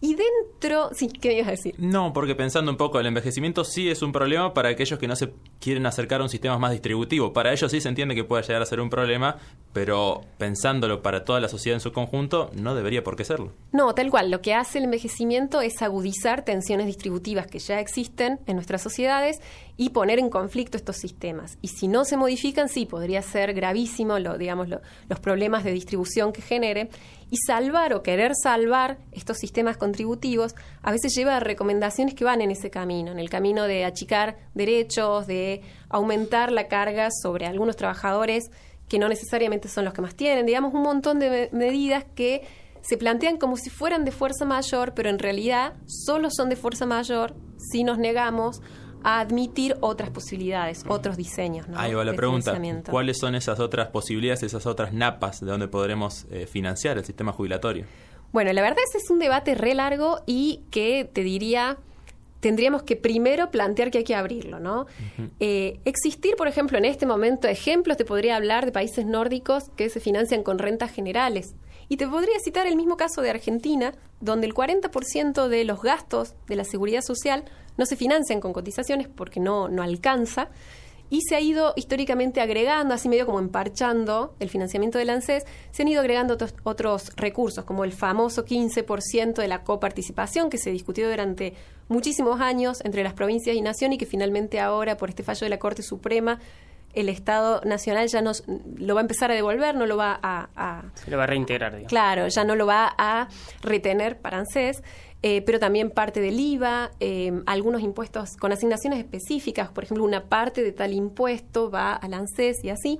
Y 0.02 0.14
dentro, 0.14 0.90
sí, 0.94 1.08
¿qué 1.08 1.34
ibas 1.34 1.48
a 1.48 1.50
decir? 1.50 1.74
No, 1.76 2.12
porque 2.14 2.34
pensando 2.34 2.70
un 2.70 2.78
poco, 2.78 2.98
el 2.98 3.06
envejecimiento 3.06 3.64
sí 3.64 3.90
es 3.90 4.00
un 4.00 4.12
problema 4.12 4.54
para 4.54 4.70
aquellos 4.70 4.98
que 4.98 5.06
no 5.06 5.14
se 5.14 5.34
quieren 5.60 5.84
acercar 5.84 6.20
a 6.20 6.24
un 6.24 6.30
sistema 6.30 6.58
más 6.58 6.72
distributivo. 6.72 7.34
Para 7.34 7.52
ellos 7.52 7.70
sí 7.70 7.82
se 7.82 7.88
entiende 7.88 8.14
que 8.14 8.24
pueda 8.24 8.40
llegar 8.42 8.62
a 8.62 8.66
ser 8.66 8.80
un 8.80 8.88
problema, 8.88 9.36
pero 9.72 10.22
pensándolo 10.38 11.00
para 11.02 11.24
toda 11.24 11.38
la 11.40 11.48
sociedad 11.48 11.76
en 11.76 11.80
su 11.80 11.92
conjunto, 11.92 12.50
no 12.54 12.74
debería 12.74 13.04
por 13.04 13.14
qué 13.14 13.24
serlo. 13.24 13.52
No, 13.72 13.94
tal 13.94 14.11
cual. 14.11 14.30
Lo 14.30 14.40
que 14.40 14.52
hace 14.54 14.78
el 14.78 14.85
envejecimiento 14.85 15.61
es 15.61 15.80
agudizar 15.80 16.44
tensiones 16.44 16.87
distributivas 16.87 17.46
que 17.46 17.61
ya 17.61 17.78
existen 17.78 18.40
en 18.46 18.56
nuestras 18.56 18.83
sociedades 18.83 19.40
y 19.76 19.90
poner 19.90 20.18
en 20.18 20.28
conflicto 20.28 20.76
estos 20.76 20.96
sistemas. 20.96 21.56
Y 21.62 21.68
si 21.68 21.87
no 21.88 22.04
se 22.04 22.16
modifican, 22.16 22.68
sí, 22.68 22.85
podría 22.85 23.22
ser 23.22 23.54
gravísimo 23.54 24.18
lo, 24.18 24.37
digamos, 24.38 24.68
lo- 24.68 24.80
los 25.09 25.20
problemas 25.20 25.62
de 25.64 25.72
distribución 25.72 26.33
que 26.33 26.42
genere. 26.42 26.90
Y 27.33 27.37
salvar 27.46 27.94
o 27.94 28.02
querer 28.02 28.33
salvar 28.35 28.98
estos 29.12 29.38
sistemas 29.38 29.76
contributivos 29.76 30.56
a 30.83 30.90
veces 30.90 31.14
lleva 31.14 31.37
a 31.37 31.40
recomendaciones 31.40 32.14
que 32.14 32.24
van 32.24 32.40
en 32.40 32.50
ese 32.50 32.70
camino, 32.70 33.12
en 33.12 33.20
el 33.20 33.30
camino 33.30 33.68
de 33.68 33.85
achicar 33.85 34.37
derechos, 34.54 35.28
de 35.28 35.62
aumentar 35.88 36.50
la 36.50 36.66
carga 36.66 37.09
sobre 37.22 37.46
algunos 37.46 37.76
trabajadores 37.76 38.50
que 38.90 38.98
no 38.98 39.09
necesariamente 39.09 39.68
son 39.68 39.87
los 39.87 39.94
que 39.94 40.03
más 40.03 40.14
tienen, 40.14 40.44
digamos, 40.44 40.74
un 40.74 40.83
montón 40.83 41.18
de 41.18 41.31
me- 41.31 41.59
medidas 41.59 42.05
que 42.14 42.42
se 42.83 42.98
plantean 42.98 43.38
como 43.38 43.57
si 43.57 43.70
fueran 43.70 44.05
de 44.05 44.11
fuerza 44.11 44.44
mayor, 44.44 44.92
pero 44.94 45.09
en 45.09 45.18
realidad 45.18 45.74
solo 45.87 46.29
son 46.31 46.48
de 46.50 46.57
fuerza 46.57 46.85
mayor 46.87 47.35
si 47.57 47.85
nos 47.85 47.96
negamos 47.98 48.61
a 49.03 49.20
admitir 49.20 49.76
otras 49.81 50.11
posibilidades, 50.11 50.85
otros 50.88 51.16
diseños. 51.16 51.66
¿no? 51.68 51.79
Ahí 51.79 51.94
va 51.94 52.05
la 52.05 52.11
de 52.11 52.16
pregunta. 52.18 52.55
¿Cuáles 52.90 53.18
son 53.18 53.35
esas 53.35 53.59
otras 53.61 53.88
posibilidades, 53.88 54.42
esas 54.42 54.66
otras 54.66 54.92
napas 54.92 55.40
de 55.40 55.46
donde 55.46 55.68
podremos 55.68 56.26
eh, 56.31 56.46
financiar 56.46 56.98
el 56.98 57.05
sistema 57.07 57.33
jubilatorio? 57.33 57.87
Bueno, 58.33 58.53
la 58.53 58.61
verdad 58.62 58.79
ese 58.88 58.98
es 58.98 59.11
un 59.11 59.18
debate 59.18 59.55
re 59.55 59.74
largo 59.74 60.20
y 60.26 60.64
que 60.70 61.09
te 61.11 61.22
diría 61.22 61.79
tendríamos 62.40 62.83
que 62.83 62.96
primero 62.96 63.50
plantear 63.50 63.90
que 63.90 63.98
hay 63.98 64.05
que 64.05 64.14
abrirlo, 64.14 64.59
¿no? 64.59 64.87
Eh, 65.38 65.81
existir, 65.85 66.37
por 66.37 66.48
ejemplo, 66.48 66.79
en 66.79 66.85
este 66.85 67.07
momento, 67.07 67.46
ejemplos, 67.48 67.96
te 67.96 68.05
podría 68.05 68.37
hablar 68.37 68.64
de 68.64 68.72
países 68.72 69.07
nórdicos 69.07 69.70
que 69.76 69.88
se 69.90 70.00
financian 70.00 70.42
con 70.42 70.59
rentas 70.59 70.90
generales. 70.90 71.55
Y 71.88 71.96
te 71.96 72.07
podría 72.07 72.38
citar 72.38 72.66
el 72.66 72.76
mismo 72.76 72.96
caso 72.96 73.20
de 73.20 73.31
Argentina, 73.31 73.92
donde 74.20 74.46
el 74.46 74.55
40% 74.55 75.48
de 75.48 75.64
los 75.64 75.83
gastos 75.83 76.35
de 76.46 76.57
la 76.57 76.64
seguridad 76.64 77.03
social 77.03 77.44
no 77.76 77.87
se 77.87 77.96
financian 77.96 78.40
con 78.40 78.53
cotizaciones 78.53 79.09
porque 79.09 79.40
no, 79.40 79.68
no 79.68 79.83
alcanza. 79.83 80.48
Y 81.11 81.23
se 81.23 81.35
ha 81.35 81.40
ido 81.40 81.73
históricamente 81.77 82.40
agregando, 82.40 82.94
así 82.94 83.09
medio 83.09 83.27
como 83.27 83.40
emparchando 83.40 84.35
el 84.38 84.49
financiamiento 84.49 84.96
del 84.96 85.11
ANSES, 85.11 85.44
se 85.73 85.83
han 85.83 85.88
ido 85.88 86.01
agregando 86.01 86.35
otros, 86.35 86.55
otros 86.62 87.11
recursos, 87.16 87.64
como 87.64 87.85
el 87.85 87.92
famoso 87.92 88.44
15% 88.44 89.35
de 89.35 89.49
la 89.49 89.64
coparticipación 89.64 90.51
que 90.51 90.59
se 90.59 90.70
discutió 90.70 91.11
durante 91.11 91.55
muchísimos 91.88 92.40
años 92.40 92.81
entre 92.85 93.03
las 93.03 93.12
provincias 93.12 93.57
y 93.57 93.61
nación 93.61 93.92
y 93.92 93.99
que 93.99 94.07
finalmente 94.07 94.61
ahora, 94.61 94.96
por 94.96 95.09
este 95.09 95.25
fallo 95.25 95.40
de 95.40 95.51
la 95.51 95.59
Corte 95.59 95.83
Suprema, 95.83 96.38
el 96.92 97.09
Estado 97.09 97.61
Nacional 97.64 98.09
ya 98.09 98.20
nos 98.22 98.44
lo 98.76 98.94
va 98.94 99.00
a 99.00 99.03
empezar 99.03 99.31
a 99.31 99.35
devolver, 99.35 99.74
no 99.74 99.87
lo 99.87 99.96
va 99.96 100.18
a, 100.22 100.48
a 100.57 100.83
Se 100.94 101.11
lo 101.11 101.16
va 101.18 101.24
a 101.24 101.26
reintegrar, 101.26 101.72
digamos. 101.72 101.88
Claro, 101.88 102.29
ya 102.29 102.44
no 102.44 102.57
lo 102.57 102.66
va 102.66 102.92
a 102.98 103.29
retener 103.62 104.18
para 104.18 104.38
ANSES, 104.38 104.83
eh, 105.22 105.42
pero 105.42 105.59
también 105.59 105.90
parte 105.90 106.20
del 106.20 106.40
IVA, 106.40 106.90
eh, 106.98 107.33
algunos 107.46 107.83
impuestos 107.83 108.37
con 108.37 108.53
asignaciones 108.53 108.98
específicas, 108.98 109.68
por 109.70 109.85
ejemplo, 109.85 110.03
una 110.05 110.24
parte 110.24 110.62
de 110.62 110.72
tal 110.72 110.92
impuesto 110.94 111.70
va 111.70 111.92
al 111.94 112.14
ANSES 112.14 112.64
y 112.64 112.70
así. 112.70 112.98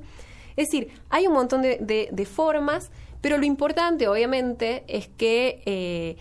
Es 0.57 0.67
decir, 0.69 0.89
hay 1.09 1.27
un 1.27 1.33
montón 1.33 1.63
de, 1.63 1.79
de- 1.81 2.09
de 2.13 2.27
formas, 2.27 2.91
pero 3.21 3.39
lo 3.39 3.45
importante, 3.45 4.07
obviamente, 4.09 4.85
es 4.87 5.09
que, 5.09 5.63
eh, 5.67 6.17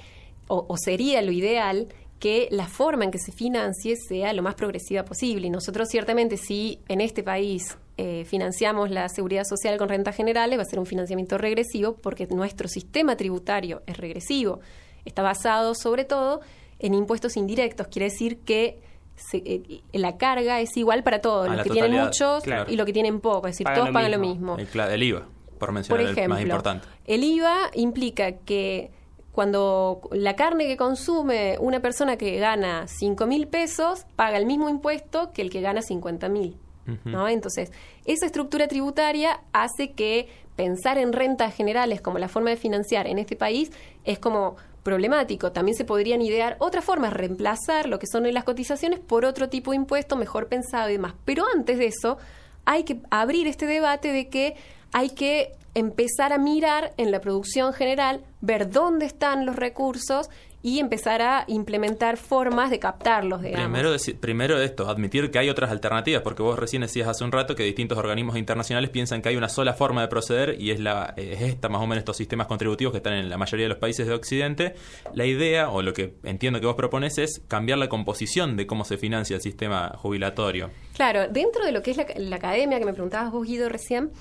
o, 0.47 0.65
o 0.67 0.77
sería 0.77 1.21
lo 1.21 1.32
ideal, 1.32 1.88
que 2.19 2.47
la 2.51 2.67
forma 2.67 3.05
en 3.05 3.12
que 3.12 3.17
se 3.19 3.32
financie 3.32 3.95
sea 3.95 4.34
lo 4.34 4.41
más 4.43 4.55
progresiva 4.55 5.05
posible. 5.05 5.47
Y 5.47 5.49
nosotros 5.49 5.88
ciertamente 5.89 6.36
si 6.38 6.79
en 6.89 6.99
este 7.01 7.23
país 7.23 7.77
eh, 7.97 8.25
financiamos 8.25 8.89
la 8.89 9.08
seguridad 9.10 9.43
social 9.45 9.77
con 9.77 9.88
rentas 9.89 10.15
generales, 10.15 10.58
va 10.60 10.63
a 10.63 10.65
ser 10.65 10.79
un 10.79 10.86
financiamiento 10.86 11.38
regresivo 11.38 11.95
porque 11.95 12.27
nuestro 12.27 12.67
sistema 12.67 13.15
tributario 13.15 13.82
es 13.88 13.97
regresivo. 13.97 14.60
Está 15.05 15.21
basado 15.21 15.75
sobre 15.75 16.03
todo 16.03 16.41
en 16.79 16.93
impuestos 16.93 17.38
indirectos. 17.38 17.88
Quiere 17.88 18.05
decir 18.10 18.39
que 18.39 18.82
se- 19.15 19.38
eh, 19.45 19.82
la 19.93 20.17
carga 20.17 20.60
es 20.62 20.75
igual 20.77 21.03
para 21.03 21.19
todos, 21.21 21.47
A 21.49 21.55
los 21.55 21.63
que 21.63 21.69
tienen 21.71 21.91
muchos 21.93 22.43
claro. 22.43 22.69
y 22.71 22.75
los 22.75 22.86
que 22.86 22.93
tienen 22.93 23.21
poco. 23.21 23.47
Es 23.47 23.53
decir, 23.55 23.63
Pagan 23.65 23.77
todos 23.79 23.89
lo 23.89 23.93
pagan 23.93 24.12
lo 24.12 24.19
mismo. 24.19 24.58
El, 24.58 24.67
el 24.91 25.03
IVA, 25.03 25.19
por 25.21 25.58
Por 25.60 25.71
mencionar 25.73 26.01
el 26.05 26.12
ejemplo, 26.12 26.34
más 26.36 26.41
importante. 26.41 26.88
el 27.05 27.23
IVA 27.23 27.71
implica 27.75 28.32
que 28.34 28.91
cuando 29.31 30.01
la 30.11 30.35
carne 30.35 30.67
que 30.67 30.77
consume 30.77 31.57
una 31.59 31.79
persona 31.79 32.17
que 32.17 32.37
gana 32.39 32.87
5 32.87 33.27
mil 33.27 33.47
pesos 33.47 34.05
paga 34.15 34.37
el 34.37 34.45
mismo 34.45 34.69
impuesto 34.69 35.31
que 35.31 35.41
el 35.41 35.49
que 35.49 35.61
gana 35.61 35.81
50 35.81 36.29
mil. 36.29 36.57
¿no? 37.05 37.27
Entonces, 37.27 37.71
esa 38.05 38.25
estructura 38.25 38.67
tributaria 38.67 39.41
hace 39.53 39.91
que 39.91 40.27
pensar 40.55 40.97
en 40.97 41.13
rentas 41.13 41.55
generales 41.55 42.01
como 42.01 42.17
la 42.17 42.27
forma 42.27 42.49
de 42.49 42.57
financiar 42.57 43.05
en 43.05 43.19
este 43.19 43.35
país 43.35 43.71
es 44.05 44.17
como 44.17 44.55
problemático. 44.83 45.51
También 45.51 45.77
se 45.77 45.85
podrían 45.85 46.21
idear 46.21 46.55
otras 46.59 46.83
formas, 46.83 47.13
reemplazar 47.13 47.87
lo 47.87 47.99
que 47.99 48.07
son 48.07 48.31
las 48.33 48.43
cotizaciones 48.43 48.99
por 48.99 49.23
otro 49.23 49.49
tipo 49.49 49.71
de 49.71 49.77
impuesto 49.77 50.15
mejor 50.15 50.47
pensado 50.47 50.89
y 50.89 50.93
demás. 50.93 51.13
Pero 51.25 51.45
antes 51.53 51.77
de 51.77 51.85
eso, 51.85 52.17
hay 52.65 52.83
que 52.83 52.99
abrir 53.09 53.47
este 53.47 53.67
debate 53.67 54.11
de 54.11 54.29
que 54.29 54.55
hay 54.91 55.11
que 55.11 55.51
empezar 55.73 56.34
a 56.34 56.38
mirar 56.38 56.93
en 56.97 57.12
la 57.12 57.21
producción 57.21 57.73
general, 57.73 58.23
ver 58.41 58.69
dónde 58.69 59.05
están 59.05 59.45
los 59.45 59.55
recursos 59.55 60.29
y 60.62 60.79
empezar 60.79 61.21
a 61.21 61.45
implementar 61.47 62.17
formas 62.17 62.69
de 62.69 62.79
captarlos, 62.79 63.41
digamos. 63.41 63.69
Primero, 63.69 63.95
primero 64.19 64.62
esto, 64.62 64.89
admitir 64.89 65.32
que 65.32 65.39
hay 65.39 65.49
otras 65.49 65.71
alternativas, 65.71 66.21
porque 66.21 66.43
vos 66.43 66.60
recién 66.60 66.82
decías 66.82 67.08
hace 67.08 67.23
un 67.23 67.32
rato 67.32 67.55
que 67.55 67.63
distintos 67.63 67.97
organismos 67.97 68.38
internacionales 68.38 68.89
piensan 68.89 69.21
que 69.21 69.29
hay 69.29 69.38
una 69.38 69.47
sola 69.47 69.73
forma 69.73 70.01
de 70.01 70.10
proceder 70.10 70.58
y 70.60 70.71
es, 70.71 70.79
la, 70.79 71.13
es 71.15 71.41
esta, 71.41 71.69
más 71.69 71.82
o 71.82 71.88
menos, 71.88 71.99
estos 71.99 72.17
sistemas 72.17 72.47
contributivos 72.47 72.91
que 72.91 72.97
están 72.97 73.13
en 73.13 73.29
la 73.29 73.38
mayoría 73.38 73.65
de 73.65 73.69
los 73.69 73.77
países 73.77 74.05
de 74.05 74.13
Occidente. 74.13 74.75
La 75.13 75.25
idea, 75.25 75.69
o 75.69 75.82
lo 75.82 75.93
que 75.93 76.15
entiendo 76.23 76.60
que 76.60 76.65
vos 76.65 76.75
propones, 76.75 77.17
es 77.17 77.41
cambiar 77.47 77.77
la 77.77 77.88
composición 77.88 78.58
de 78.58 78.67
cómo 78.67 78.84
se 78.84 78.97
financia 78.97 79.38
el 79.38 79.41
sistema 79.41 79.93
jubilatorio. 79.95 80.71
Claro, 80.93 81.29
dentro 81.29 81.63
de 81.63 81.71
lo 81.71 81.82
que 81.82 81.91
es 81.91 81.97
la, 81.97 82.05
la 82.17 82.36
academia 82.36 82.79
que 82.79 82.86
me 82.86 82.93
preguntabas 82.93 83.32
vos, 83.32 83.47
Guido, 83.47 83.69
recién, 83.69 84.12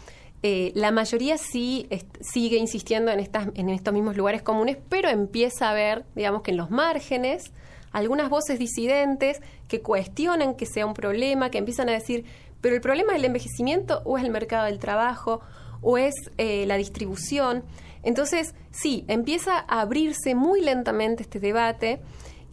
eh, 0.42 0.72
la 0.74 0.90
mayoría 0.92 1.36
sí 1.36 1.88
sigue 2.20 2.58
insistiendo 2.58 3.10
en, 3.10 3.20
estas, 3.20 3.48
en 3.54 3.68
estos 3.68 3.92
mismos 3.92 4.16
lugares 4.16 4.42
comunes, 4.42 4.76
pero 4.88 5.08
empieza 5.08 5.70
a 5.70 5.74
ver, 5.74 6.04
digamos 6.14 6.42
que 6.42 6.52
en 6.52 6.56
los 6.56 6.70
márgenes, 6.70 7.52
algunas 7.90 8.30
voces 8.30 8.58
disidentes 8.58 9.40
que 9.66 9.80
cuestionan 9.80 10.54
que 10.54 10.66
sea 10.66 10.86
un 10.86 10.94
problema, 10.94 11.50
que 11.50 11.58
empiezan 11.58 11.88
a 11.88 11.92
decir, 11.92 12.24
pero 12.60 12.74
el 12.74 12.80
problema 12.80 13.12
es 13.12 13.18
el 13.18 13.24
envejecimiento 13.24 14.02
o 14.04 14.18
es 14.18 14.24
el 14.24 14.30
mercado 14.30 14.66
del 14.66 14.78
trabajo 14.78 15.40
o 15.80 15.98
es 15.98 16.14
eh, 16.38 16.66
la 16.66 16.76
distribución. 16.76 17.64
Entonces, 18.02 18.54
sí, 18.70 19.04
empieza 19.08 19.58
a 19.58 19.80
abrirse 19.80 20.34
muy 20.34 20.60
lentamente 20.60 21.22
este 21.22 21.40
debate. 21.40 22.00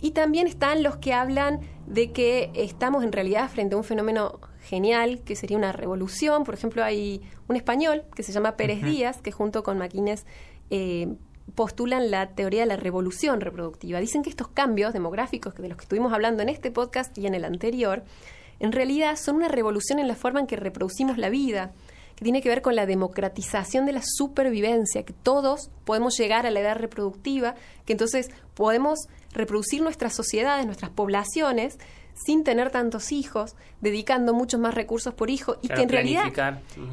Y 0.02 0.12
también 0.12 0.48
están 0.48 0.84
los 0.84 0.98
que 0.98 1.14
hablan 1.14 1.62
de 1.88 2.12
que 2.12 2.52
estamos 2.54 3.04
en 3.04 3.12
realidad 3.12 3.50
frente 3.50 3.76
a 3.76 3.78
un 3.78 3.84
fenómeno 3.84 4.40
genial, 4.66 5.22
que 5.24 5.36
sería 5.36 5.58
una 5.58 5.72
revolución. 5.72 6.44
Por 6.44 6.54
ejemplo, 6.54 6.84
hay 6.84 7.22
un 7.48 7.56
español 7.56 8.04
que 8.16 8.24
se 8.24 8.32
llama 8.32 8.58
Pérez 8.58 8.82
Díaz, 8.84 9.22
que 9.22 9.32
junto 9.32 9.64
con 9.64 9.78
Maquines 9.78 10.26
eh, 10.70 11.16
postulan 11.54 12.12
la 12.12 12.32
teoría 12.32 12.62
de 12.62 12.66
la 12.66 12.76
revolución 12.76 13.40
reproductiva. 13.40 14.00
Dicen 14.00 14.24
que 14.24 14.30
estos 14.30 14.48
cambios 14.48 14.94
demográficos 14.94 15.56
de 15.56 15.70
los 15.70 15.78
que 15.78 15.84
estuvimos 15.84 16.12
hablando 16.12 16.42
en 16.42 16.50
este 16.50 16.72
podcast 16.72 17.18
y 17.18 17.28
en 17.28 17.36
el 17.36 17.46
anterior, 17.46 18.04
en 18.60 18.72
realidad 18.72 19.16
son 19.16 19.36
una 19.38 19.48
revolución 19.48 20.00
en 20.00 20.08
la 20.08 20.16
forma 20.16 20.40
en 20.40 20.48
que 20.48 20.56
reproducimos 20.56 21.18
la 21.18 21.30
vida 21.30 21.72
que 22.16 22.24
tiene 22.24 22.42
que 22.42 22.50
ver 22.50 22.62
con 22.62 22.76
la 22.76 22.86
democratización 22.86 23.86
de 23.86 23.92
la 23.94 24.02
supervivencia, 24.04 25.04
que 25.04 25.14
todos 25.14 25.70
podemos 25.84 26.18
llegar 26.18 26.46
a 26.46 26.52
la 26.52 26.60
edad 26.62 26.76
reproductiva, 26.78 27.56
que 27.86 27.94
entonces 27.94 28.30
podemos 28.54 29.08
reproducir 29.32 29.82
nuestras 29.82 30.14
sociedades, 30.14 30.66
nuestras 30.66 30.92
poblaciones, 30.92 31.78
sin 32.14 32.46
tener 32.46 32.70
tantos 32.72 33.12
hijos, 33.12 33.56
dedicando 33.82 34.34
muchos 34.34 34.60
más 34.62 34.74
recursos 34.74 35.14
por 35.14 35.30
hijo, 35.30 35.58
y 35.62 35.68
Claro, 35.68 35.76
que 35.80 35.84
en 35.84 35.90
realidad 35.90 36.24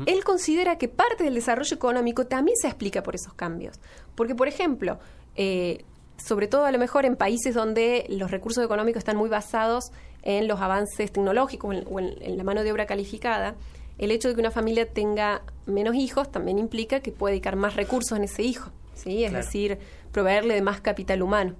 él 0.06 0.24
considera 0.24 0.78
que 0.78 0.88
parte 0.88 1.22
del 1.22 1.34
desarrollo 1.34 1.76
económico 1.76 2.26
también 2.26 2.56
se 2.56 2.66
explica 2.66 3.04
por 3.04 3.14
esos 3.14 3.32
cambios. 3.34 3.78
Porque, 4.16 4.34
por 4.34 4.48
ejemplo, 4.48 4.98
eh, 5.36 5.84
sobre 6.16 6.48
todo 6.48 6.64
a 6.64 6.72
lo 6.72 6.78
mejor 6.78 7.04
en 7.06 7.14
países 7.16 7.54
donde 7.54 8.04
los 8.08 8.32
recursos 8.32 8.64
económicos 8.64 8.98
están 8.98 9.16
muy 9.16 9.28
basados 9.28 9.92
en 10.22 10.48
los 10.48 10.60
avances 10.60 11.12
tecnológicos 11.12 11.70
o 11.70 11.72
en- 11.72 11.86
o 11.88 12.00
en- 12.00 12.20
en 12.22 12.36
la 12.36 12.42
mano 12.44 12.64
de 12.64 12.72
obra 12.72 12.86
calificada, 12.86 13.54
el 13.98 14.10
hecho 14.10 14.28
de 14.28 14.34
que 14.34 14.40
una 14.40 14.50
familia 14.50 14.86
tenga 14.88 15.42
menos 15.66 15.94
hijos 15.94 16.30
también 16.30 16.58
implica 16.58 17.00
que 17.00 17.12
puede 17.12 17.32
dedicar 17.32 17.56
más 17.56 17.76
recursos 17.76 18.16
en 18.18 18.24
ese 18.24 18.42
hijo, 18.42 18.70
¿sí? 18.94 19.24
Es 19.24 19.30
Claro. 19.30 19.44
decir, 19.44 19.78
proveerle 20.12 20.54
de 20.54 20.62
más 20.62 20.80
capital 20.80 21.22
humano. 21.22 21.54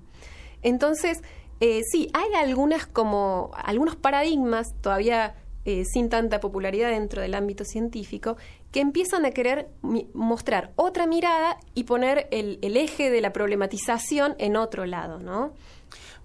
Entonces, 0.62 1.22
eh, 1.60 1.80
sí, 1.90 2.08
hay 2.12 2.34
algunas 2.34 2.86
como 2.86 3.50
algunos 3.54 3.96
paradigmas 3.96 4.74
todavía 4.80 5.34
eh, 5.64 5.84
sin 5.84 6.08
tanta 6.08 6.40
popularidad 6.40 6.90
dentro 6.90 7.22
del 7.22 7.34
ámbito 7.34 7.64
científico 7.64 8.36
que 8.72 8.80
empiezan 8.80 9.24
a 9.24 9.30
querer 9.30 9.68
mostrar 10.12 10.72
otra 10.76 11.06
mirada 11.06 11.58
y 11.74 11.84
poner 11.84 12.26
el, 12.32 12.58
el 12.62 12.76
eje 12.76 13.10
de 13.10 13.20
la 13.20 13.32
problematización 13.32 14.34
en 14.38 14.56
otro 14.56 14.86
lado, 14.86 15.18
¿no? 15.20 15.52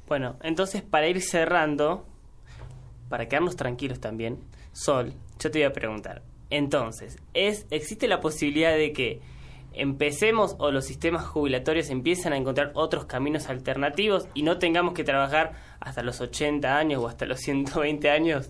Bueno, 0.07 0.37
entonces 0.41 0.81
para 0.81 1.07
ir 1.07 1.21
cerrando, 1.21 2.05
para 3.09 3.27
quedarnos 3.27 3.55
tranquilos 3.57 3.99
también, 3.99 4.39
Sol, 4.71 5.13
yo 5.39 5.52
te 5.52 5.60
voy 5.60 5.63
a 5.63 5.73
preguntar, 5.73 6.21
Entonces, 6.50 7.17
es, 7.34 7.65
¿existe 7.71 8.08
la 8.08 8.21
posibilidad 8.21 8.73
de 8.73 8.93
que 8.93 9.21
empecemos 9.73 10.56
o 10.60 10.71
los 10.71 10.85
sistemas 10.85 11.25
jubilatorios 11.25 11.90
empiezan 11.90 12.33
a 12.33 12.38
encontrar 12.38 12.71
otros 12.73 13.06
caminos 13.06 13.48
alternativos 13.48 14.27
y 14.33 14.44
no 14.44 14.58
tengamos 14.58 14.94
que 14.94 15.04
trabajar 15.04 15.54
hasta 15.79 16.02
los 16.02 16.19
80 16.19 16.77
años 16.77 17.04
o 17.04 17.08
hasta 17.08 17.25
los 17.25 17.40
120 17.40 18.10
años? 18.10 18.50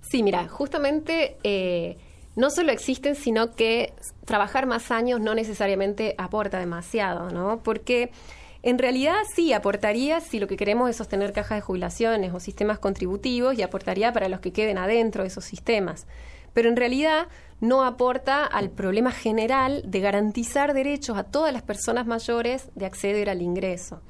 Sí, 0.00 0.22
mira, 0.22 0.48
justamente 0.48 1.36
eh, 1.44 1.96
no 2.34 2.50
solo 2.50 2.72
existen, 2.72 3.14
sino 3.14 3.52
que 3.52 3.92
trabajar 4.24 4.66
más 4.66 4.90
años 4.90 5.20
no 5.20 5.34
necesariamente 5.34 6.14
aporta 6.18 6.58
demasiado, 6.58 7.30
¿no? 7.30 7.62
Porque 7.62 8.10
en 8.62 8.78
realidad 8.78 9.16
sí 9.34 9.52
aportaría 9.52 10.20
si 10.20 10.38
lo 10.38 10.46
que 10.46 10.56
queremos 10.56 10.88
es 10.88 10.96
sostener 10.96 11.32
cajas 11.32 11.58
de 11.58 11.62
jubilaciones 11.62 12.32
o 12.32 12.38
sistemas 12.38 12.78
contributivos 12.78 13.58
y 13.58 13.62
aportaría 13.62 14.12
para 14.12 14.28
los 14.28 14.40
que 14.40 14.52
queden 14.52 14.78
adentro 14.78 15.22
de 15.22 15.28
esos 15.28 15.44
sistemas. 15.44 16.06
Pero 16.52 16.68
en 16.68 16.76
realidad 16.76 17.26
no 17.60 17.84
aporta 17.84 18.44
al 18.44 18.70
problema 18.70 19.10
general 19.10 19.82
de 19.84 20.00
garantizar 20.00 20.74
derechos 20.74 21.16
a 21.16 21.24
todas 21.24 21.52
las 21.52 21.62
personas 21.62 22.06
mayores 22.06 22.68
de 22.74 22.86
acceder 22.86 23.30
al 23.30 23.42
ingreso. 23.42 24.00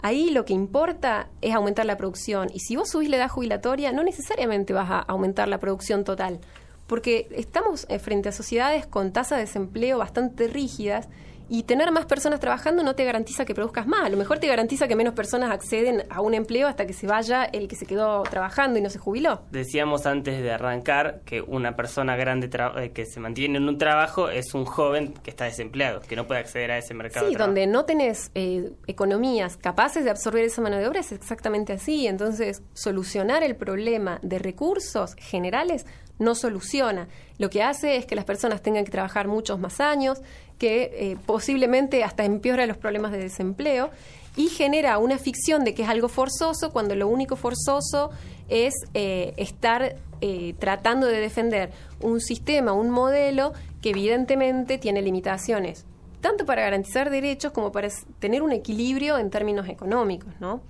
Ahí 0.00 0.30
lo 0.30 0.44
que 0.44 0.52
importa 0.54 1.28
es 1.42 1.54
aumentar 1.54 1.84
la 1.84 1.96
producción 1.96 2.48
y 2.54 2.60
si 2.60 2.76
vos 2.76 2.88
subís 2.90 3.10
la 3.10 3.16
edad 3.16 3.28
jubilatoria 3.28 3.92
no 3.92 4.04
necesariamente 4.04 4.72
vas 4.72 4.90
a 4.90 5.00
aumentar 5.00 5.48
la 5.48 5.58
producción 5.58 6.04
total, 6.04 6.40
porque 6.86 7.28
estamos 7.32 7.84
eh, 7.88 7.98
frente 7.98 8.28
a 8.28 8.32
sociedades 8.32 8.86
con 8.86 9.12
tasas 9.12 9.38
de 9.38 9.44
desempleo 9.44 9.98
bastante 9.98 10.46
rígidas 10.46 11.08
y 11.48 11.62
tener 11.62 11.90
más 11.92 12.06
personas 12.06 12.40
trabajando 12.40 12.82
no 12.82 12.94
te 12.94 13.04
garantiza 13.04 13.44
que 13.44 13.54
produzcas 13.54 13.86
más. 13.86 14.04
A 14.04 14.08
lo 14.08 14.16
mejor 14.16 14.38
te 14.38 14.46
garantiza 14.46 14.86
que 14.86 14.96
menos 14.96 15.14
personas 15.14 15.50
acceden 15.50 16.04
a 16.10 16.20
un 16.20 16.34
empleo 16.34 16.68
hasta 16.68 16.86
que 16.86 16.92
se 16.92 17.06
vaya 17.06 17.44
el 17.44 17.68
que 17.68 17.76
se 17.76 17.86
quedó 17.86 18.22
trabajando 18.22 18.78
y 18.78 18.82
no 18.82 18.90
se 18.90 18.98
jubiló. 18.98 19.42
Decíamos 19.50 20.06
antes 20.06 20.42
de 20.42 20.50
arrancar 20.52 21.22
que 21.24 21.40
una 21.40 21.76
persona 21.76 22.16
grande 22.16 22.50
eh, 22.76 22.90
que 22.92 23.06
se 23.06 23.20
mantiene 23.20 23.58
en 23.58 23.68
un 23.68 23.78
trabajo 23.78 24.28
es 24.28 24.54
un 24.54 24.64
joven 24.64 25.14
que 25.22 25.30
está 25.30 25.44
desempleado, 25.44 26.00
que 26.00 26.16
no 26.16 26.26
puede 26.26 26.40
acceder 26.40 26.70
a 26.70 26.78
ese 26.78 26.94
mercado. 26.94 27.26
Sí, 27.26 27.34
de 27.34 27.38
donde 27.38 27.66
no 27.66 27.84
tenés 27.84 28.30
eh, 28.34 28.72
economías 28.86 29.56
capaces 29.56 30.04
de 30.04 30.10
absorber 30.10 30.44
esa 30.44 30.60
mano 30.60 30.76
de 30.76 30.86
obra 30.86 31.00
es 31.00 31.12
exactamente 31.12 31.72
así. 31.72 32.06
Entonces, 32.06 32.62
solucionar 32.74 33.42
el 33.42 33.56
problema 33.56 34.18
de 34.22 34.38
recursos 34.38 35.14
generales 35.16 35.86
no 36.18 36.34
soluciona. 36.34 37.08
Lo 37.38 37.50
que 37.50 37.62
hace 37.62 37.96
es 37.96 38.06
que 38.06 38.16
las 38.16 38.24
personas 38.24 38.62
tengan 38.62 38.84
que 38.84 38.90
trabajar 38.90 39.28
muchos 39.28 39.58
más 39.58 39.80
años, 39.80 40.20
que 40.58 40.90
eh, 40.92 41.16
posiblemente 41.24 42.04
hasta 42.04 42.24
empeora 42.24 42.66
los 42.66 42.76
problemas 42.76 43.12
de 43.12 43.18
desempleo 43.18 43.90
y 44.36 44.48
genera 44.48 44.98
una 44.98 45.18
ficción 45.18 45.64
de 45.64 45.74
que 45.74 45.82
es 45.82 45.88
algo 45.88 46.08
forzoso 46.08 46.70
cuando 46.72 46.94
lo 46.94 47.08
único 47.08 47.36
forzoso 47.36 48.10
es 48.48 48.74
eh, 48.94 49.34
estar 49.36 49.96
eh, 50.20 50.54
tratando 50.58 51.06
de 51.06 51.20
defender 51.20 51.70
un 52.00 52.20
sistema, 52.20 52.72
un 52.72 52.90
modelo 52.90 53.52
que 53.82 53.90
evidentemente 53.90 54.78
tiene 54.78 55.02
limitaciones, 55.02 55.84
tanto 56.20 56.44
para 56.46 56.62
garantizar 56.62 57.10
derechos 57.10 57.52
como 57.52 57.72
para 57.72 57.88
tener 58.18 58.42
un 58.42 58.52
equilibrio 58.52 59.18
en 59.18 59.30
términos 59.30 59.68
económicos, 59.68 60.32
¿no? 60.40 60.60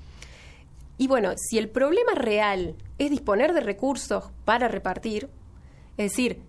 Y 0.98 1.06
bueno, 1.06 1.32
si 1.36 1.58
el 1.58 1.68
problema 1.68 2.12
real 2.14 2.74
es 2.98 3.10
disponer 3.10 3.52
de 3.52 3.60
recursos 3.60 4.24
para 4.44 4.66
repartir, 4.66 5.28
es 5.96 6.10
decir, 6.10 6.40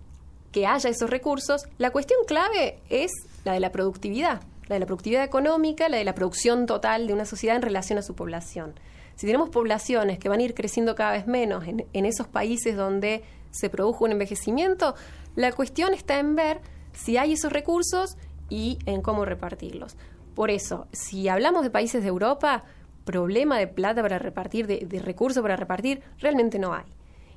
que 0.52 0.66
haya 0.66 0.90
esos 0.90 1.08
recursos, 1.08 1.66
la 1.78 1.90
cuestión 1.90 2.18
clave 2.26 2.78
es 2.88 3.12
la 3.44 3.52
de 3.52 3.60
la 3.60 3.72
productividad, 3.72 4.42
la 4.68 4.74
de 4.74 4.80
la 4.80 4.86
productividad 4.86 5.24
económica, 5.24 5.88
la 5.88 5.96
de 5.96 6.04
la 6.04 6.14
producción 6.14 6.66
total 6.66 7.06
de 7.06 7.12
una 7.12 7.24
sociedad 7.24 7.56
en 7.56 7.62
relación 7.62 7.98
a 7.98 8.02
su 8.02 8.14
población. 8.14 8.74
Si 9.16 9.26
tenemos 9.26 9.50
poblaciones 9.50 10.18
que 10.18 10.28
van 10.28 10.40
a 10.40 10.42
ir 10.42 10.54
creciendo 10.54 10.94
cada 10.94 11.12
vez 11.12 11.26
menos 11.26 11.66
en, 11.66 11.86
en 11.92 12.06
esos 12.06 12.26
países 12.26 12.76
donde 12.76 13.22
se 13.50 13.68
produjo 13.68 14.04
un 14.04 14.12
envejecimiento, 14.12 14.94
la 15.36 15.52
cuestión 15.52 15.94
está 15.94 16.18
en 16.18 16.36
ver 16.36 16.60
si 16.92 17.16
hay 17.16 17.32
esos 17.34 17.52
recursos 17.52 18.16
y 18.48 18.78
en 18.86 19.02
cómo 19.02 19.24
repartirlos. 19.24 19.96
Por 20.34 20.50
eso, 20.50 20.86
si 20.92 21.28
hablamos 21.28 21.62
de 21.62 21.70
países 21.70 22.02
de 22.02 22.08
Europa, 22.08 22.64
problema 23.04 23.58
de 23.58 23.66
plata 23.66 24.02
para 24.02 24.18
repartir, 24.18 24.66
de, 24.66 24.86
de 24.86 25.00
recursos 25.00 25.42
para 25.42 25.56
repartir, 25.56 26.02
realmente 26.18 26.58
no 26.58 26.72
hay. 26.74 26.84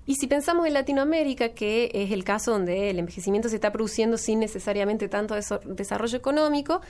Y 0.06 0.16
si 0.16 0.28
pensamos 0.28 0.68
en 0.68 0.74
Latinoamérica, 0.74 1.50
que 1.50 1.90
es 1.94 2.12
el 2.12 2.24
caso 2.24 2.52
donde 2.52 2.90
el 2.90 3.00
envejecimiento 3.00 3.50
se 3.50 3.56
está 3.56 3.72
produciendo 3.72 4.18
sin 4.18 4.40
necesariamente 4.40 5.08
tanto 5.08 5.36
desarrollo 5.66 6.18
económico, 6.18 6.82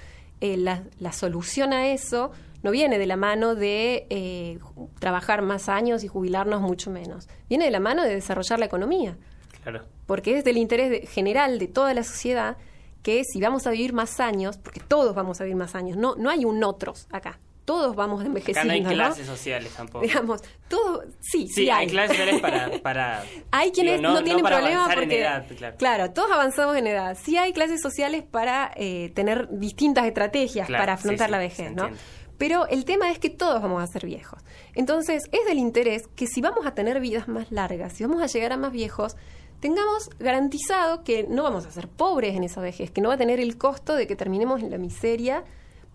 eh, 0.41 0.57
la, 0.57 0.84
la, 0.99 1.11
solución 1.11 1.74
a 1.74 1.88
eso 1.88 2.32
no 2.64 2.72
viene 2.72 2.97
de 2.97 3.05
la 3.05 3.16
mano 3.16 3.55
de 3.55 4.07
eh, 4.09 4.59
trabajar 4.99 5.41
más 5.41 5.70
años 5.70 6.03
y 6.03 6.07
jubilarnos 6.07 6.61
mucho 6.61 6.89
menos. 6.89 7.28
Viene 7.49 7.66
de 7.66 7.72
la 7.72 7.80
mano 7.80 8.03
de 8.03 8.16
desarrollar 8.16 8.57
la 8.57 8.66
economía. 8.66 9.18
Claro. 9.61 9.84
Porque 10.05 10.38
es 10.38 10.43
del 10.43 10.57
interés 10.57 10.89
de, 10.89 11.05
general 11.05 11.59
de 11.59 11.68
toda 11.68 11.93
la 11.93 12.03
sociedad 12.03 12.57
que 13.03 13.24
si 13.26 13.39
vamos 13.41 13.68
a 13.68 13.72
vivir 13.72 13.93
más 13.93 14.20
años, 14.20 14.57
porque 14.57 14.80
todos 14.80 15.14
vamos 15.14 15.39
a 15.39 15.43
vivir 15.43 15.57
más 15.57 15.76
años, 15.76 15.97
no, 15.97 16.16
no 16.16 16.30
hay 16.30 16.45
un 16.45 16.64
otros 16.64 17.07
acá, 17.11 17.39
todos 17.66 17.95
vamos 17.95 18.24
envejeciendo. 18.26 18.74
Acá 18.74 18.82
no 18.82 18.89
hay 18.89 18.95
clases 18.95 19.26
sociales 19.26 19.72
tampoco. 19.76 20.05
Digamos, 20.05 20.41
todo, 20.68 21.03
sí, 21.20 21.47
sí, 21.47 21.53
sí 21.53 21.70
hay. 21.70 21.86
hay. 21.86 21.88
clases 21.88 22.18
sociales 22.18 22.41
para, 22.41 22.72
para 22.82 23.24
hay 23.51 23.72
quienes 23.72 23.99
digo, 23.99 24.09
no, 24.09 24.16
no, 24.16 24.24
tienen 24.24 24.43
no 24.43 24.49
problema 24.49 24.86
porque, 24.88 25.03
en 25.03 25.11
edad, 25.11 25.45
claro. 25.55 25.78
claro. 25.78 26.11
todos 26.11 26.32
avanzamos 26.32 26.76
en 26.78 26.88
edad. 26.88 27.18
Sí 27.22 27.38
hay 27.38 27.53
clases 27.53 27.82
sociales 27.82 28.24
para 28.24 28.72
eh, 28.76 29.11
tener 29.16 29.47
distintas 29.51 30.05
estrategias 30.05 30.68
Claro, 30.68 30.82
para 30.82 30.93
afrontar 30.93 31.28
sí, 31.28 31.32
la 31.32 31.38
vejez, 31.38 31.72
¿no? 31.72 31.84
entiende. 31.84 31.99
Pero 32.38 32.68
el 32.68 32.84
tema 32.84 33.09
es 33.11 33.20
que 33.20 33.30
todos 33.30 33.61
vamos 33.61 33.82
a 33.82 33.88
ser 33.88 34.05
viejos. 34.05 34.41
Entonces, 34.76 35.24
es 35.32 35.45
del 35.45 35.59
interés 35.59 36.07
que 36.16 36.28
si 36.28 36.41
vamos 36.41 36.66
a 36.66 36.74
tener 36.74 36.99
vidas 36.99 37.28
más 37.28 37.51
largas, 37.51 37.93
si 37.93 38.03
vamos 38.03 38.22
a 38.22 38.26
llegar 38.26 38.51
a 38.51 38.57
más 38.57 38.72
viejos, 38.72 39.16
tengamos 39.59 40.09
garantizado 40.20 41.03
que 41.03 41.24
no 41.24 41.43
vamos 41.43 41.66
a 41.66 41.72
ser 41.72 41.88
pobres 41.88 42.36
en 42.36 42.43
esa 42.43 42.59
vejez, 42.59 42.91
que 42.91 42.99
no 42.99 43.07
va 43.07 43.16
a 43.16 43.18
tener 43.18 43.39
el 43.39 43.57
costo 43.57 43.95
de 43.95 44.07
que 44.07 44.16
terminemos 44.18 44.61
en 44.61 44.72
la 44.72 44.78
miseria 44.78 45.45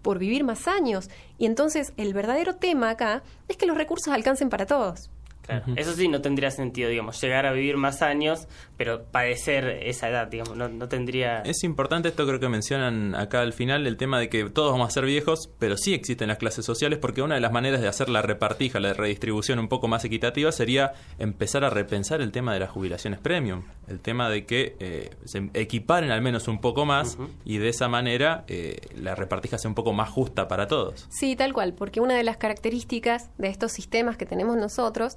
por 0.03 0.19
vivir 0.19 0.45
más 0.45 0.69
años. 0.69 1.11
Y 1.39 1.47
entonces 1.47 1.93
el 1.97 2.15
verdadero 2.15 2.57
tema 2.57 2.91
acá 2.91 3.23
es 3.49 3.57
que 3.57 3.67
los 3.67 3.77
recursos 3.77 4.13
alcancen 4.13 4.49
para 4.49 4.67
todos. 4.67 5.11
Claro. 5.49 5.65
Eso 5.77 5.95
sí 5.95 6.09
no 6.09 6.21
tendría 6.21 6.51
sentido, 6.51 6.91
digamos, 6.91 7.19
llegar 7.23 7.47
a 7.47 7.53
vivir 7.53 7.79
más 7.79 8.03
años, 8.03 8.47
pero 8.77 9.05
padecer 9.05 9.81
esa 9.83 10.11
edad, 10.11 10.29
digamos, 10.29 10.57
no, 10.57 10.69
no 10.69 10.89
tendría... 10.89 11.41
Es 11.41 11.65
importante 11.65 12.09
esto, 12.09 12.27
creo 12.27 12.39
que 12.39 12.51
mencionan 12.51 13.15
acá 13.15 13.41
al 13.41 13.55
final, 13.55 13.87
el 13.87 13.97
tema 13.97 14.21
de 14.21 14.29
que 14.29 14.51
todos 14.51 14.73
vamos 14.73 14.89
a 14.89 14.91
ser 14.91 15.07
viejos, 15.07 15.49
pero 15.59 15.79
sí 15.79 15.95
existen 15.95 16.29
las 16.29 16.37
clases 16.37 16.67
sociales, 16.67 16.99
porque 16.99 17.23
una 17.23 17.37
de 17.37 17.41
las 17.41 17.51
maneras 17.51 17.81
de 17.81 17.89
hacer 17.89 18.11
la 18.11 18.21
repartija, 18.21 18.79
la 18.79 18.93
redistribución 18.93 19.59
un 19.59 19.69
poco 19.69 19.89
más 19.89 20.05
equitativa, 20.05 20.53
sería 20.53 20.93
empezar 21.19 21.65
a 21.65 21.71
repensar 21.71 22.21
el 22.21 22.31
tema 22.31 22.53
de 22.53 22.61
las 22.61 22.71
jubilaciones 22.71 23.19
premium, 23.19 23.63
el 23.87 24.01
tema 24.01 24.29
de 24.29 24.45
que 24.45 24.77
eh, 24.81 25.11
se 25.25 25.49
equiparen 25.55 26.11
al 26.11 26.21
menos 26.21 26.47
un 26.47 26.61
poco 26.61 26.85
más 26.85 27.17
y 27.47 27.57
de 27.57 27.71
esa 27.71 27.89
manera 27.89 28.45
eh, 28.49 28.81
la 28.95 29.15
repartija 29.15 29.57
sea 29.57 29.71
un 29.71 29.75
poco 29.75 29.95
más 29.95 30.11
justa 30.11 30.47
para 30.47 30.67
todos. 30.67 31.07
Sí, 31.09 31.37
tal 31.37 31.55
cual, 31.55 31.73
porque 31.73 32.01
una 32.01 32.15
de 32.15 32.23
las 32.23 32.37
características 32.37 33.31
de 33.39 33.49
estos 33.49 33.73
sistemas 33.73 34.19
que 34.19 34.27
tenemos 34.27 34.59
nosotros 34.59 35.17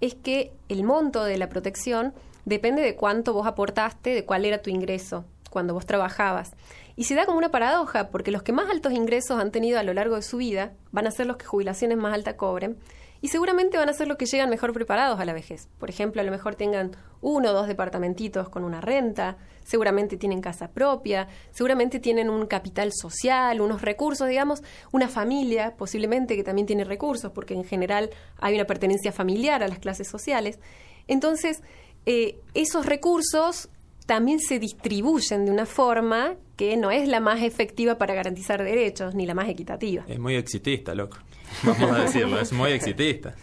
es 0.00 0.14
que 0.14 0.52
el 0.68 0.84
monto 0.84 1.24
de 1.24 1.38
la 1.38 1.48
protección 1.48 2.14
depende 2.44 2.82
de 2.82 2.96
cuánto 2.96 3.32
vos 3.32 3.46
aportaste, 3.46 4.10
de 4.10 4.24
cuál 4.24 4.44
era 4.44 4.62
tu 4.62 4.70
ingreso 4.70 5.24
cuando 5.50 5.74
vos 5.74 5.86
trabajabas. 5.86 6.52
Y 6.96 7.04
se 7.04 7.14
da 7.14 7.26
como 7.26 7.38
una 7.38 7.50
paradoja, 7.50 8.08
porque 8.08 8.30
los 8.30 8.42
que 8.42 8.52
más 8.52 8.70
altos 8.70 8.92
ingresos 8.92 9.40
han 9.40 9.50
tenido 9.50 9.78
a 9.78 9.82
lo 9.82 9.94
largo 9.94 10.16
de 10.16 10.22
su 10.22 10.38
vida 10.38 10.72
van 10.92 11.06
a 11.06 11.10
ser 11.10 11.26
los 11.26 11.36
que 11.36 11.46
jubilaciones 11.46 11.98
más 11.98 12.14
altas 12.14 12.34
cobren, 12.34 12.78
y 13.22 13.28
seguramente 13.28 13.76
van 13.76 13.88
a 13.88 13.92
ser 13.92 14.08
los 14.08 14.16
que 14.16 14.26
llegan 14.26 14.50
mejor 14.50 14.72
preparados 14.72 15.20
a 15.20 15.24
la 15.24 15.32
vejez. 15.32 15.68
Por 15.78 15.90
ejemplo, 15.90 16.20
a 16.20 16.24
lo 16.24 16.30
mejor 16.30 16.54
tengan 16.54 16.92
uno 17.20 17.50
o 17.50 17.52
dos 17.52 17.66
departamentitos 17.66 18.48
con 18.48 18.64
una 18.64 18.80
renta, 18.80 19.36
seguramente 19.62 20.16
tienen 20.16 20.40
casa 20.40 20.68
propia, 20.68 21.28
seguramente 21.50 22.00
tienen 22.00 22.30
un 22.30 22.46
capital 22.46 22.92
social, 22.92 23.60
unos 23.60 23.82
recursos, 23.82 24.28
digamos, 24.28 24.62
una 24.92 25.08
familia 25.08 25.76
posiblemente 25.76 26.36
que 26.36 26.44
también 26.44 26.66
tiene 26.66 26.84
recursos, 26.84 27.32
porque 27.32 27.54
en 27.54 27.64
general 27.64 28.10
hay 28.38 28.54
una 28.54 28.64
pertenencia 28.64 29.12
familiar 29.12 29.62
a 29.62 29.68
las 29.68 29.78
clases 29.78 30.08
sociales. 30.08 30.58
Entonces, 31.06 31.62
eh, 32.06 32.40
esos 32.54 32.86
recursos 32.86 33.68
también 34.06 34.40
se 34.40 34.58
distribuyen 34.58 35.44
de 35.44 35.52
una 35.52 35.66
forma 35.66 36.34
que 36.56 36.76
no 36.76 36.90
es 36.90 37.06
la 37.06 37.20
más 37.20 37.42
efectiva 37.42 37.96
para 37.96 38.14
garantizar 38.14 38.62
derechos, 38.62 39.14
ni 39.14 39.24
la 39.24 39.34
más 39.34 39.48
equitativa. 39.48 40.04
Es 40.08 40.18
muy 40.18 40.34
exitista, 40.34 40.94
loco. 40.94 41.18
Vamos 41.62 41.90
a 41.90 42.02
decirlo, 42.02 42.40
es 42.40 42.52
muy 42.52 42.70
exitista. 42.72 43.34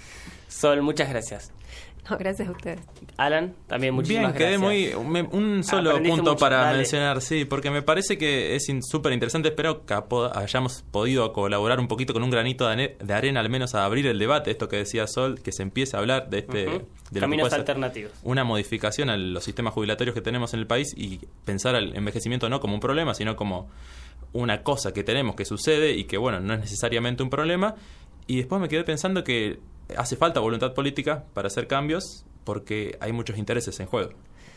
Sol, 0.48 0.82
muchas 0.82 1.10
gracias. 1.10 1.52
No, 2.10 2.18
gracias 2.18 2.48
a 2.48 2.52
ustedes. 2.52 2.80
Alan, 3.18 3.54
también 3.68 3.94
muchísimas 3.94 4.34
Bien, 4.34 4.38
quedé 4.38 4.58
gracias. 4.58 4.96
muy. 4.98 5.06
me- 5.12 5.24
un 5.24 5.62
solo 5.62 5.90
Aprendiste 5.90 6.16
punto 6.16 6.32
mucho, 6.32 6.40
para 6.40 6.58
dale. 6.62 6.78
mencionar, 6.78 7.22
sí, 7.22 7.44
porque 7.44 7.70
me 7.70 7.82
parece 7.82 8.18
que 8.18 8.56
es 8.56 8.70
in- 8.70 8.82
súper 8.82 9.12
interesante. 9.12 9.50
Espero 9.50 9.86
que 9.86 9.94
hayamos 10.34 10.84
podido 10.90 11.34
colaborar 11.34 11.82
un 11.82 11.90
poquito 11.90 12.14
con 12.14 12.24
un 12.24 12.30
granito 12.30 12.66
de, 12.70 12.96
arena, 13.14 13.42
al 13.42 13.50
menos 13.50 13.76
a 13.76 13.84
abrir 13.84 14.08
el 14.08 14.18
debate. 14.20 14.52
Esto 14.52 14.70
que 14.70 14.78
decía 14.78 15.06
Sol, 15.06 15.42
que 15.42 15.52
se 15.52 15.64
empiece 15.64 15.98
a 15.98 16.00
hablar 16.00 16.30
de 16.30 16.38
este. 16.40 16.82
De 17.12 17.20
Caminos 17.20 17.52
alternativos. 17.52 18.14
Una 18.24 18.46
modificación 18.46 19.10
a 19.10 19.18
los 19.18 19.44
sistemas 19.44 19.74
jubilatorios 19.74 20.14
que 20.14 20.22
tenemos 20.22 20.54
en 20.54 20.62
el 20.62 20.68
país 20.68 20.94
y 20.96 21.20
pensar 21.44 21.76
al 21.76 21.94
envejecimiento 21.94 22.48
no 22.48 22.62
como 22.62 22.74
un 22.74 22.80
problema, 22.80 23.14
sino 23.16 23.36
como 23.36 23.70
una 24.38 24.62
cosa 24.62 24.94
que 24.94 25.04
tenemos 25.04 25.36
que 25.36 25.46
sucede 25.46 25.94
y 25.94 26.04
que, 26.04 26.18
bueno, 26.18 26.40
no 26.40 26.54
es 26.54 26.60
necesariamente 26.60 27.24
un 27.24 27.30
problema. 27.30 27.76
Y 28.28 28.38
después 28.38 28.62
me 28.62 28.70
quedé 28.70 28.84
pensando 28.84 29.24
que 29.24 29.60
hace 29.98 30.16
falta 30.16 30.40
voluntad 30.40 30.74
política 30.74 31.26
para 31.34 31.48
hacer 31.48 31.68
cambios 31.68 32.26
porque 32.44 32.98
hay 33.00 33.12
muchos 33.14 33.38
intereses 33.38 33.80
en 33.80 33.88
juego. 33.88 34.12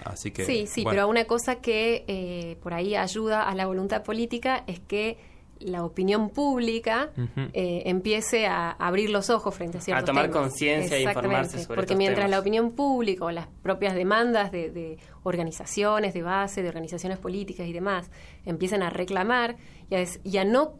Así 0.05 0.31
que, 0.31 0.45
sí, 0.45 0.67
sí, 0.67 0.83
bueno. 0.83 0.97
pero 0.97 1.09
una 1.09 1.25
cosa 1.25 1.57
que 1.57 2.05
eh, 2.09 2.57
por 2.63 2.75
ahí 2.75 2.95
ayuda 2.95 3.43
a 3.43 3.55
la 3.55 3.67
voluntad 3.67 4.03
política 4.03 4.65
es 4.67 4.81
que 4.81 5.19
la 5.61 5.85
opinión 5.85 6.31
pública 6.31 7.11
eh, 7.53 7.83
empiece 7.87 8.47
a 8.47 8.71
abrir 8.73 9.11
los 9.11 9.29
ojos 9.31 9.55
frente 9.55 9.79
a 9.79 9.81
ciertos 9.81 10.07
tomar 10.07 10.25
temas. 10.31 10.41
conciencia 10.41 10.97
e 10.97 11.03
informarse 11.03 11.63
sobre 11.63 11.77
Porque 11.77 11.95
mientras 11.97 12.25
temas. 12.25 12.31
la 12.31 12.41
opinión 12.41 12.71
pública 12.73 13.27
o 13.27 13.31
las 13.31 13.47
propias 13.63 13.95
demandas 13.95 14.51
de, 14.53 14.71
de 14.71 14.99
organizaciones 15.23 16.15
de 16.15 16.23
base, 16.23 16.63
de 16.63 16.69
organizaciones 16.69 17.19
políticas 17.19 17.67
y 17.67 17.73
demás, 17.73 18.11
empiezan 18.47 18.83
a 18.83 18.91
reclamar 18.91 19.57
y 19.91 19.95
a, 19.97 19.99
des- 19.99 20.21
y 20.25 20.39
a 20.39 20.45
no 20.45 20.79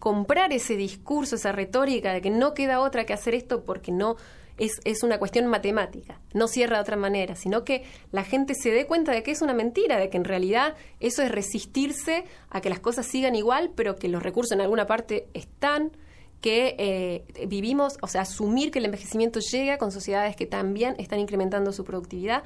comprar 0.00 0.52
ese 0.52 0.76
discurso, 0.76 1.34
esa 1.36 1.52
retórica 1.52 2.12
de 2.12 2.20
que 2.20 2.30
no 2.30 2.54
queda 2.54 2.80
otra 2.80 3.04
que 3.04 3.12
hacer 3.12 3.34
esto 3.34 3.64
porque 3.64 3.90
no 3.92 4.16
es, 4.58 4.72
es 4.84 5.02
una 5.02 5.18
cuestión 5.18 5.46
matemática, 5.46 6.20
no 6.34 6.48
cierra 6.48 6.76
de 6.76 6.82
otra 6.82 6.96
manera, 6.96 7.36
sino 7.36 7.64
que 7.64 7.84
la 8.12 8.24
gente 8.24 8.54
se 8.54 8.70
dé 8.70 8.86
cuenta 8.86 9.12
de 9.12 9.22
que 9.22 9.30
es 9.30 9.42
una 9.42 9.54
mentira, 9.54 9.98
de 9.98 10.10
que 10.10 10.16
en 10.16 10.24
realidad 10.24 10.74
eso 11.00 11.22
es 11.22 11.30
resistirse 11.30 12.24
a 12.50 12.60
que 12.60 12.68
las 12.68 12.80
cosas 12.80 13.06
sigan 13.06 13.34
igual, 13.34 13.70
pero 13.74 13.96
que 13.96 14.08
los 14.08 14.22
recursos 14.22 14.52
en 14.52 14.60
alguna 14.60 14.86
parte 14.86 15.28
están, 15.34 15.92
que 16.40 16.76
eh, 16.78 17.46
vivimos, 17.46 17.96
o 18.00 18.06
sea, 18.06 18.22
asumir 18.22 18.70
que 18.70 18.78
el 18.78 18.84
envejecimiento 18.84 19.40
llega 19.40 19.78
con 19.78 19.90
sociedades 19.90 20.36
que 20.36 20.46
también 20.46 20.94
están 20.98 21.18
incrementando 21.18 21.72
su 21.72 21.84
productividad 21.84 22.42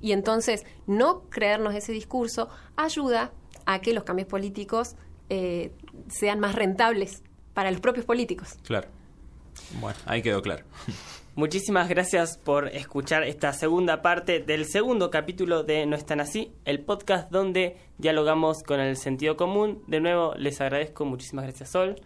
y 0.00 0.12
entonces 0.12 0.64
no 0.86 1.22
creernos 1.30 1.74
ese 1.74 1.92
discurso 1.92 2.48
ayuda 2.76 3.32
a 3.66 3.80
que 3.80 3.92
los 3.92 4.04
cambios 4.04 4.28
políticos 4.28 4.96
eh, 5.28 5.72
sean 6.08 6.40
más 6.40 6.54
rentables 6.54 7.22
para 7.54 7.70
los 7.70 7.80
propios 7.80 8.04
políticos. 8.04 8.56
Claro. 8.64 8.88
Bueno, 9.80 9.98
ahí 10.06 10.22
quedó 10.22 10.42
claro. 10.42 10.64
Muchísimas 11.34 11.88
gracias 11.88 12.36
por 12.36 12.68
escuchar 12.68 13.22
esta 13.22 13.54
segunda 13.54 14.02
parte 14.02 14.40
del 14.40 14.66
segundo 14.66 15.10
capítulo 15.10 15.62
de 15.62 15.86
No 15.86 15.96
están 15.96 16.20
así, 16.20 16.52
el 16.66 16.80
podcast 16.80 17.30
donde 17.30 17.78
dialogamos 17.96 18.62
con 18.62 18.80
el 18.80 18.98
sentido 18.98 19.38
común. 19.38 19.82
De 19.86 20.00
nuevo, 20.00 20.34
les 20.36 20.60
agradezco. 20.60 21.06
Muchísimas 21.06 21.46
gracias, 21.46 21.70
Sol. 21.70 21.96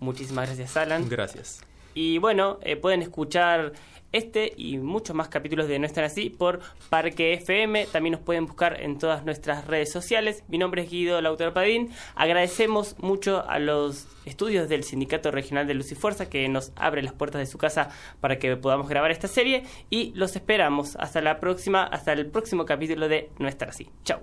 Muchísimas 0.00 0.48
gracias, 0.48 0.76
Alan. 0.76 1.08
Gracias. 1.08 1.62
Y 1.94 2.18
bueno, 2.18 2.58
eh, 2.60 2.76
pueden 2.76 3.00
escuchar 3.00 3.72
este 4.14 4.52
y 4.56 4.78
muchos 4.78 5.14
más 5.14 5.28
capítulos 5.28 5.68
de 5.68 5.78
No 5.78 5.86
Están 5.86 6.04
Así 6.04 6.30
por 6.30 6.60
Parque 6.88 7.34
FM. 7.34 7.86
También 7.86 8.12
nos 8.12 8.20
pueden 8.20 8.46
buscar 8.46 8.80
en 8.80 8.98
todas 8.98 9.24
nuestras 9.24 9.66
redes 9.66 9.90
sociales. 9.90 10.44
Mi 10.48 10.56
nombre 10.56 10.82
es 10.82 10.90
Guido 10.90 11.20
Lautaro 11.20 11.52
Padín. 11.52 11.90
Agradecemos 12.14 12.96
mucho 12.98 13.44
a 13.48 13.58
los 13.58 14.06
estudios 14.24 14.68
del 14.68 14.84
Sindicato 14.84 15.30
Regional 15.30 15.66
de 15.66 15.74
Luz 15.74 15.90
y 15.92 15.96
Fuerza 15.96 16.30
que 16.30 16.48
nos 16.48 16.72
abre 16.76 17.02
las 17.02 17.12
puertas 17.12 17.40
de 17.40 17.46
su 17.46 17.58
casa 17.58 17.90
para 18.20 18.38
que 18.38 18.56
podamos 18.56 18.88
grabar 18.88 19.10
esta 19.10 19.28
serie. 19.28 19.64
Y 19.90 20.12
los 20.14 20.36
esperamos 20.36 20.96
hasta 20.96 21.20
la 21.20 21.40
próxima, 21.40 21.82
hasta 21.84 22.12
el 22.12 22.26
próximo 22.26 22.64
capítulo 22.64 23.08
de 23.08 23.30
No 23.38 23.48
Estar 23.48 23.68
Así. 23.68 23.88
Chau. 24.04 24.20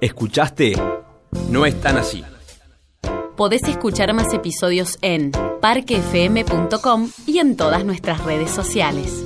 ¿Escuchaste? 0.00 0.72
No 1.50 1.66
están 1.66 1.98
así. 1.98 2.24
Podés 3.36 3.62
escuchar 3.64 4.12
más 4.14 4.32
episodios 4.32 4.98
en 5.02 5.32
parquefm.com 5.60 7.10
y 7.26 7.38
en 7.38 7.56
todas 7.56 7.84
nuestras 7.84 8.24
redes 8.24 8.50
sociales. 8.50 9.24